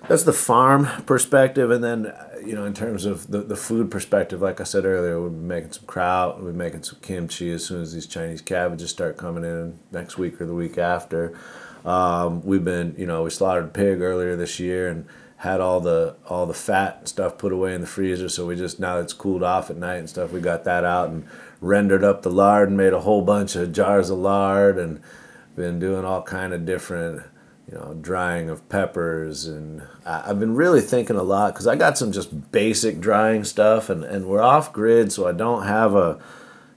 that's 0.08 0.24
the 0.24 0.34
farm 0.34 0.88
perspective, 1.06 1.72
and 1.72 1.84
then 1.84 2.14
you 2.46 2.56
know 2.56 2.66
in 2.66 2.74
terms 2.74 3.06
of 3.06 3.30
the, 3.32 3.40
the 3.40 3.56
food 3.56 3.90
perspective, 3.90 4.42
like 4.42 4.60
I 4.60 4.64
said 4.64 4.86
earlier, 4.86 5.22
we're 5.22 5.30
making 5.30 5.72
some 5.74 5.86
kraut, 5.86 6.42
we're 6.42 6.52
making 6.52 6.84
some 6.84 7.00
kimchi 7.02 7.52
as 7.52 7.66
soon 7.66 7.82
as 7.82 7.94
these 7.94 8.08
Chinese 8.08 8.42
cabbages 8.42 8.90
start 8.90 9.18
coming 9.18 9.44
in 9.44 9.80
next 9.92 10.18
week 10.18 10.42
or 10.42 10.46
the 10.46 10.54
week 10.54 10.78
after. 10.78 11.38
Um, 11.86 12.44
we've 12.44 12.64
been 12.64 12.96
you 12.98 13.06
know 13.06 13.24
we 13.24 13.30
slaughtered 13.30 13.74
pig 13.74 14.02
earlier 14.02 14.36
this 14.36 14.60
year 14.60 14.90
and 14.90 15.06
had 15.38 15.60
all 15.60 15.80
the 15.80 16.16
all 16.28 16.46
the 16.46 16.54
fat 16.54 16.98
and 17.00 17.08
stuff 17.08 17.38
put 17.38 17.52
away 17.52 17.74
in 17.74 17.82
the 17.82 17.88
freezer. 17.88 18.30
So 18.30 18.46
we 18.46 18.56
just 18.56 18.80
now 18.80 19.00
it's 19.00 19.14
cooled 19.14 19.44
off 19.44 19.70
at 19.70 19.78
night 19.78 19.98
and 19.98 20.10
stuff. 20.10 20.32
We 20.32 20.42
got 20.42 20.64
that 20.66 20.84
out 20.84 21.10
and 21.10 21.28
rendered 21.62 22.04
up 22.04 22.22
the 22.24 22.32
lard 22.32 22.70
and 22.70 22.78
made 22.78 22.94
a 22.94 23.02
whole 23.02 23.22
bunch 23.22 23.56
of 23.56 23.72
jars 23.72 24.10
of 24.10 24.18
lard 24.18 24.78
and 24.78 25.02
been 25.56 25.80
doing 25.80 26.04
all 26.04 26.22
kind 26.22 26.54
of 26.54 26.66
different 26.66 27.24
you 27.72 27.78
know 27.78 27.98
drying 28.02 28.50
of 28.50 28.68
peppers. 28.70 29.46
And 29.46 29.84
i've 30.06 30.40
been 30.40 30.56
really 30.56 30.82
thinking 30.82 31.16
a 31.16 31.24
lot 31.24 31.54
because 31.54 31.68
i 31.68 31.76
got 31.76 31.98
some 31.98 32.12
just 32.12 32.52
basic 32.52 33.00
drying 33.00 33.44
stuff 33.44 33.90
and, 33.90 34.04
and 34.04 34.26
we're 34.26 34.42
off 34.42 34.74
grid 34.74 35.12
so 35.12 35.28
i 35.28 35.32
don't 35.32 35.64
have 35.64 35.96
a 35.96 36.20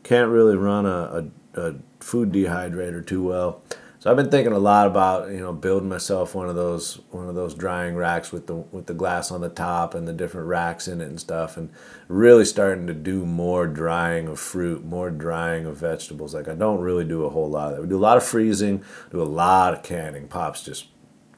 can't 0.05 0.31
really 0.31 0.57
run 0.57 0.87
a, 0.87 1.29
a, 1.55 1.61
a 1.61 1.75
food 1.99 2.31
dehydrator 2.31 3.05
too 3.05 3.23
well 3.23 3.63
so 3.99 4.11
I've 4.11 4.17
been 4.17 4.31
thinking 4.31 4.53
a 4.53 4.59
lot 4.59 4.87
about 4.87 5.31
you 5.31 5.41
know 5.41 5.53
building 5.53 5.89
myself 5.89 6.35
one 6.35 6.49
of 6.49 6.55
those 6.55 7.01
one 7.11 7.29
of 7.29 7.35
those 7.35 7.55
drying 7.55 7.97
racks 7.97 8.31
with 8.31 8.47
the 8.47 8.55
with 8.55 8.87
the 8.87 8.95
glass 8.95 9.31
on 9.31 9.41
the 9.41 9.49
top 9.49 9.95
and 9.95 10.07
the 10.07 10.13
different 10.13 10.49
racks 10.49 10.87
in 10.87 11.01
it 11.01 11.09
and 11.09 11.21
stuff, 11.21 11.57
and 11.57 11.71
really 12.09 12.45
starting 12.45 12.87
to 12.87 12.95
do 12.95 13.25
more 13.25 13.67
drying 13.67 14.29
of 14.29 14.39
fruit, 14.39 14.85
more 14.85 15.11
drying 15.11 15.65
of 15.65 15.79
vegetables. 15.79 16.35
Like 16.35 16.49
I 16.49 16.55
don't 16.55 16.81
really 16.81 17.05
do 17.05 17.25
a 17.25 17.31
whole 17.31 17.49
lot 17.49 17.71
of 17.71 17.77
that. 17.77 17.83
We 17.83 17.89
do 17.89 17.97
a 17.97 17.99
lot 17.99 18.17
of 18.17 18.25
freezing, 18.25 18.85
do 19.11 19.23
a 19.23 19.25
lot 19.25 19.73
of 19.73 19.83
canning. 19.83 20.29
Pops 20.29 20.63
just 20.63 20.89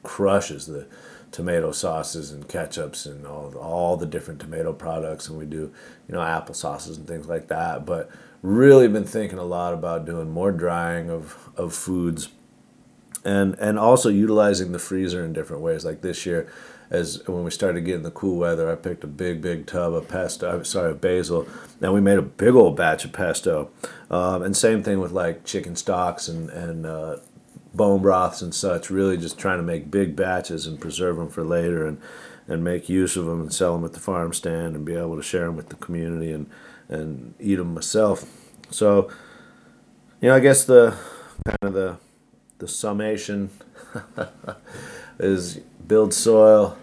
crushes 0.03 0.65
the 0.65 0.87
tomato 1.31 1.71
sauces 1.71 2.31
and 2.31 2.47
ketchups 2.47 3.05
and 3.05 3.25
all 3.25 3.55
all 3.57 3.95
the 3.95 4.05
different 4.05 4.41
tomato 4.41 4.73
products, 4.73 5.29
and 5.29 5.37
we 5.37 5.45
do 5.45 5.71
you 6.07 6.13
know 6.13 6.21
apple 6.21 6.55
sauces 6.55 6.97
and 6.97 7.07
things 7.07 7.27
like 7.27 7.47
that. 7.47 7.85
But 7.85 8.09
really 8.41 8.87
been 8.87 9.05
thinking 9.05 9.37
a 9.37 9.43
lot 9.43 9.73
about 9.73 10.05
doing 10.05 10.29
more 10.29 10.51
drying 10.51 11.09
of 11.09 11.49
of 11.55 11.73
foods 11.73 12.29
and 13.23 13.55
and 13.59 13.77
also 13.77 14.09
utilizing 14.09 14.71
the 14.71 14.79
freezer 14.79 15.23
in 15.23 15.33
different 15.33 15.61
ways. 15.61 15.85
Like 15.85 16.01
this 16.01 16.25
year, 16.25 16.49
as 16.89 17.21
when 17.27 17.43
we 17.43 17.51
started 17.51 17.81
getting 17.81 18.03
the 18.03 18.11
cool 18.11 18.37
weather, 18.37 18.71
I 18.71 18.75
picked 18.75 19.03
a 19.03 19.07
big 19.07 19.41
big 19.41 19.65
tub 19.65 19.93
of 19.93 20.07
pesto. 20.07 20.63
Sorry, 20.63 20.91
of 20.91 21.01
basil, 21.01 21.47
and 21.81 21.93
we 21.93 22.01
made 22.01 22.17
a 22.17 22.23
big 22.23 22.55
old 22.55 22.75
batch 22.75 23.05
of 23.05 23.13
pesto. 23.13 23.69
Um, 24.09 24.41
and 24.41 24.55
same 24.55 24.83
thing 24.83 24.99
with 24.99 25.11
like 25.11 25.45
chicken 25.45 25.75
stocks 25.75 26.27
and 26.27 26.49
and 26.49 26.85
uh, 26.85 27.17
bone 27.73 28.01
broths 28.01 28.41
and 28.41 28.53
such. 28.53 28.89
Really, 28.89 29.17
just 29.17 29.37
trying 29.37 29.57
to 29.57 29.63
make 29.63 29.91
big 29.91 30.15
batches 30.15 30.65
and 30.65 30.79
preserve 30.79 31.17
them 31.17 31.29
for 31.29 31.43
later, 31.43 31.85
and 31.85 32.01
and 32.47 32.63
make 32.63 32.89
use 32.89 33.15
of 33.15 33.25
them 33.25 33.41
and 33.41 33.53
sell 33.53 33.75
them 33.75 33.85
at 33.85 33.93
the 33.93 33.99
farm 33.99 34.33
stand 34.33 34.75
and 34.75 34.83
be 34.83 34.95
able 34.95 35.15
to 35.15 35.21
share 35.21 35.45
them 35.45 35.55
with 35.55 35.69
the 35.69 35.75
community 35.75 36.31
and 36.31 36.49
and 36.89 37.35
eat 37.39 37.55
them 37.55 37.75
myself. 37.75 38.25
So, 38.71 39.09
you 40.21 40.29
know, 40.29 40.35
I 40.35 40.39
guess 40.39 40.65
the 40.65 40.97
kind 41.45 41.57
of 41.61 41.73
the 41.73 41.97
the 42.59 42.67
summation 42.67 43.49
is 45.19 45.59
build 45.87 46.13
soil, 46.13 46.77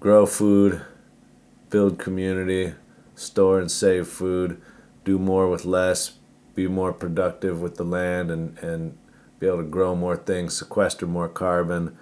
grow 0.00 0.26
food, 0.26 0.82
build 1.70 1.98
community, 1.98 2.74
store 3.14 3.60
and 3.60 3.70
save 3.70 4.06
food, 4.06 4.60
do 5.04 5.18
more 5.18 5.48
with 5.48 5.64
less, 5.64 6.12
be 6.54 6.66
more 6.66 6.92
productive 6.92 7.60
with 7.62 7.76
the 7.76 7.84
land 7.84 8.30
and, 8.30 8.58
and 8.58 8.98
be 9.38 9.46
able 9.46 9.58
to 9.58 9.64
grow 9.64 9.94
more 9.94 10.16
things, 10.16 10.58
sequester 10.58 11.06
more 11.06 11.28
carbon, 11.28 11.96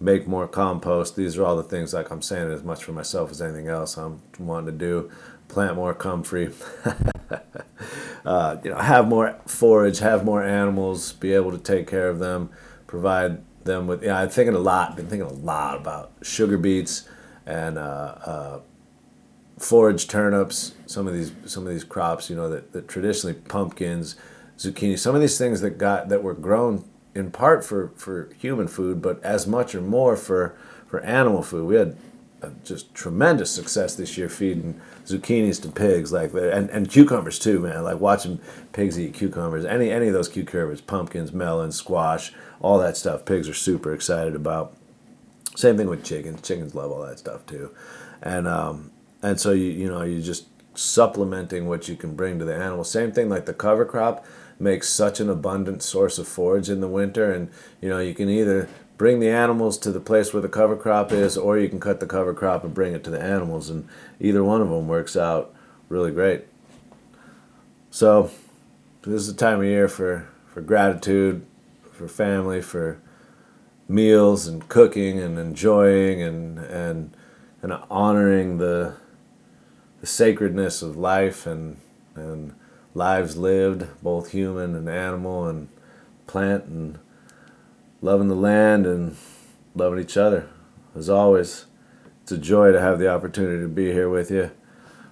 make 0.00 0.26
more 0.26 0.48
compost. 0.48 1.16
These 1.16 1.36
are 1.38 1.44
all 1.44 1.56
the 1.56 1.62
things 1.62 1.94
like 1.94 2.10
I'm 2.10 2.22
saying 2.22 2.50
as 2.50 2.62
much 2.62 2.82
for 2.82 2.92
myself 2.92 3.30
as 3.30 3.40
anything 3.40 3.68
else 3.68 3.96
I'm 3.96 4.20
wanting 4.38 4.78
to 4.78 4.84
do. 4.84 5.10
Plant 5.48 5.76
more 5.76 5.94
comfrey. 5.94 6.52
uh, 8.24 8.56
you 8.62 8.70
know, 8.70 8.76
have 8.76 9.08
more 9.08 9.36
forage, 9.46 9.98
have 10.00 10.24
more 10.24 10.42
animals, 10.42 11.12
be 11.14 11.32
able 11.32 11.50
to 11.52 11.58
take 11.58 11.86
care 11.86 12.08
of 12.08 12.18
them, 12.18 12.50
provide 12.86 13.40
them 13.64 13.86
with. 13.86 14.02
Yeah, 14.02 14.18
I'm 14.18 14.28
thinking 14.28 14.54
a 14.54 14.58
lot. 14.58 14.96
Been 14.96 15.08
thinking 15.08 15.28
a 15.28 15.32
lot 15.32 15.76
about 15.76 16.12
sugar 16.22 16.58
beets 16.58 17.08
and 17.46 17.78
uh, 17.78 18.14
uh, 18.24 18.60
forage 19.58 20.06
turnips. 20.06 20.74
Some 20.86 21.06
of 21.06 21.14
these 21.14 21.32
some 21.46 21.66
of 21.66 21.70
these 21.70 21.84
crops, 21.84 22.28
you 22.28 22.36
know, 22.36 22.50
that, 22.50 22.72
that 22.72 22.88
traditionally 22.88 23.34
pumpkins, 23.34 24.16
zucchini, 24.58 24.98
some 24.98 25.14
of 25.14 25.20
these 25.20 25.38
things 25.38 25.60
that 25.62 25.78
got 25.78 26.08
that 26.10 26.22
were 26.22 26.34
grown 26.34 26.84
in 27.14 27.30
part 27.30 27.64
for, 27.64 27.90
for 27.96 28.28
human 28.38 28.68
food, 28.68 29.02
but 29.02 29.22
as 29.24 29.46
much 29.46 29.74
or 29.74 29.80
more 29.80 30.16
for 30.16 30.56
for 30.86 31.00
animal 31.00 31.42
food. 31.42 31.66
We 31.66 31.76
had 31.76 31.96
just 32.64 32.94
tremendous 32.94 33.50
success 33.50 33.94
this 33.96 34.16
year 34.16 34.28
feeding 34.28 34.80
zucchinis 35.04 35.60
to 35.62 35.68
pigs 35.68 36.12
like 36.12 36.32
and, 36.32 36.70
and 36.70 36.90
cucumbers 36.90 37.38
too 37.38 37.58
man. 37.58 37.82
Like 37.82 38.00
watching 38.00 38.40
pigs 38.72 38.98
eat 38.98 39.14
cucumbers 39.14 39.64
any 39.64 39.90
any 39.90 40.08
of 40.08 40.12
those 40.12 40.28
cucumbers 40.28 40.80
pumpkins 40.80 41.32
melons 41.32 41.76
squash 41.76 42.32
all 42.60 42.78
that 42.78 42.96
stuff 42.96 43.24
pigs 43.24 43.48
are 43.48 43.54
super 43.54 43.92
excited 43.92 44.34
about. 44.34 44.76
Same 45.56 45.76
thing 45.76 45.88
with 45.88 46.04
chickens. 46.04 46.40
Chickens 46.42 46.74
love 46.74 46.92
all 46.92 47.02
that 47.02 47.18
stuff 47.18 47.44
too. 47.46 47.74
And 48.22 48.46
um 48.46 48.92
and 49.22 49.40
so 49.40 49.52
you 49.52 49.66
you 49.66 49.88
know 49.88 50.02
you 50.02 50.22
just 50.22 50.46
supplementing 50.74 51.66
what 51.66 51.88
you 51.88 51.96
can 51.96 52.14
bring 52.14 52.38
to 52.38 52.44
the 52.44 52.54
animal. 52.54 52.84
Same 52.84 53.10
thing 53.10 53.28
like 53.28 53.46
the 53.46 53.54
cover 53.54 53.84
crop 53.84 54.24
makes 54.60 54.88
such 54.88 55.20
an 55.20 55.28
abundant 55.28 55.82
source 55.82 56.18
of 56.18 56.28
forage 56.28 56.68
in 56.68 56.80
the 56.80 56.88
winter 56.88 57.32
and 57.32 57.50
you 57.80 57.88
know 57.88 57.98
you 57.98 58.14
can 58.14 58.28
either 58.28 58.68
bring 58.98 59.20
the 59.20 59.30
animals 59.30 59.78
to 59.78 59.92
the 59.92 60.00
place 60.00 60.34
where 60.34 60.42
the 60.42 60.48
cover 60.48 60.76
crop 60.76 61.12
is, 61.12 61.38
or 61.38 61.56
you 61.56 61.68
can 61.68 61.80
cut 61.80 62.00
the 62.00 62.06
cover 62.06 62.34
crop 62.34 62.64
and 62.64 62.74
bring 62.74 62.92
it 62.92 63.04
to 63.04 63.10
the 63.10 63.22
animals, 63.22 63.70
and 63.70 63.88
either 64.20 64.44
one 64.44 64.60
of 64.60 64.68
them 64.68 64.88
works 64.88 65.16
out 65.16 65.54
really 65.88 66.10
great. 66.10 66.44
So, 67.90 68.30
this 69.02 69.22
is 69.22 69.28
the 69.28 69.38
time 69.38 69.60
of 69.60 69.64
year 69.64 69.88
for, 69.88 70.28
for 70.48 70.60
gratitude, 70.60 71.46
for 71.92 72.08
family, 72.08 72.60
for 72.60 73.00
meals 73.88 74.46
and 74.46 74.68
cooking 74.68 75.18
and 75.18 75.38
enjoying 75.38 76.20
and 76.20 76.58
and 76.58 77.16
and 77.62 77.72
honoring 77.90 78.58
the 78.58 78.94
the 80.00 80.06
sacredness 80.06 80.82
of 80.82 80.96
life 80.96 81.46
and 81.46 81.78
and 82.14 82.54
lives 82.94 83.36
lived, 83.36 83.86
both 84.02 84.32
human 84.32 84.74
and 84.74 84.88
animal 84.88 85.46
and 85.46 85.68
plant 86.26 86.64
and 86.64 86.98
loving 88.00 88.28
the 88.28 88.34
land 88.34 88.86
and 88.86 89.16
loving 89.74 89.98
each 89.98 90.16
other. 90.16 90.48
As 90.94 91.08
always, 91.08 91.66
it's 92.22 92.32
a 92.32 92.38
joy 92.38 92.72
to 92.72 92.80
have 92.80 92.98
the 92.98 93.08
opportunity 93.08 93.62
to 93.62 93.68
be 93.68 93.92
here 93.92 94.08
with 94.08 94.30
you. 94.30 94.50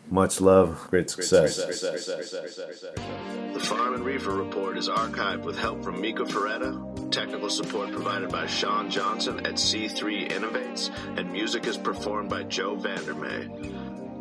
Much 0.08 0.40
love, 0.40 0.86
great 0.90 1.10
success. 1.10 1.56
The 1.56 3.60
Farm 3.60 3.94
and 3.94 4.04
Reefer 4.04 4.34
Report 4.34 4.78
is 4.78 4.88
archived 4.88 5.42
with 5.42 5.58
help 5.58 5.82
from 5.82 6.00
Mika 6.00 6.24
Ferretta, 6.24 7.10
technical 7.10 7.50
support 7.50 7.90
provided 7.90 8.30
by 8.30 8.46
Sean 8.46 8.88
Johnson 8.88 9.40
at 9.40 9.54
C3 9.54 10.30
Innovates, 10.30 10.90
and 11.18 11.32
music 11.32 11.66
is 11.66 11.76
performed 11.76 12.30
by 12.30 12.44
Joe 12.44 12.76
Vandermeer. 12.76 13.48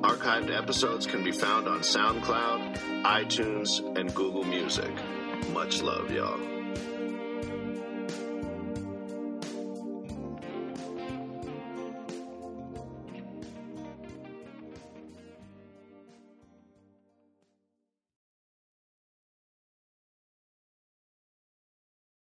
Archived 0.02 0.56
episodes 0.56 1.06
can 1.06 1.24
be 1.24 1.32
found 1.32 1.68
on 1.68 1.82
SoundCloud, 1.82 3.04
iTunes, 3.04 3.80
and 3.98 4.14
Google 4.16 4.44
Music. 4.44 4.92
Much 5.52 5.84
love, 5.84 6.10
y'all. 6.10 6.55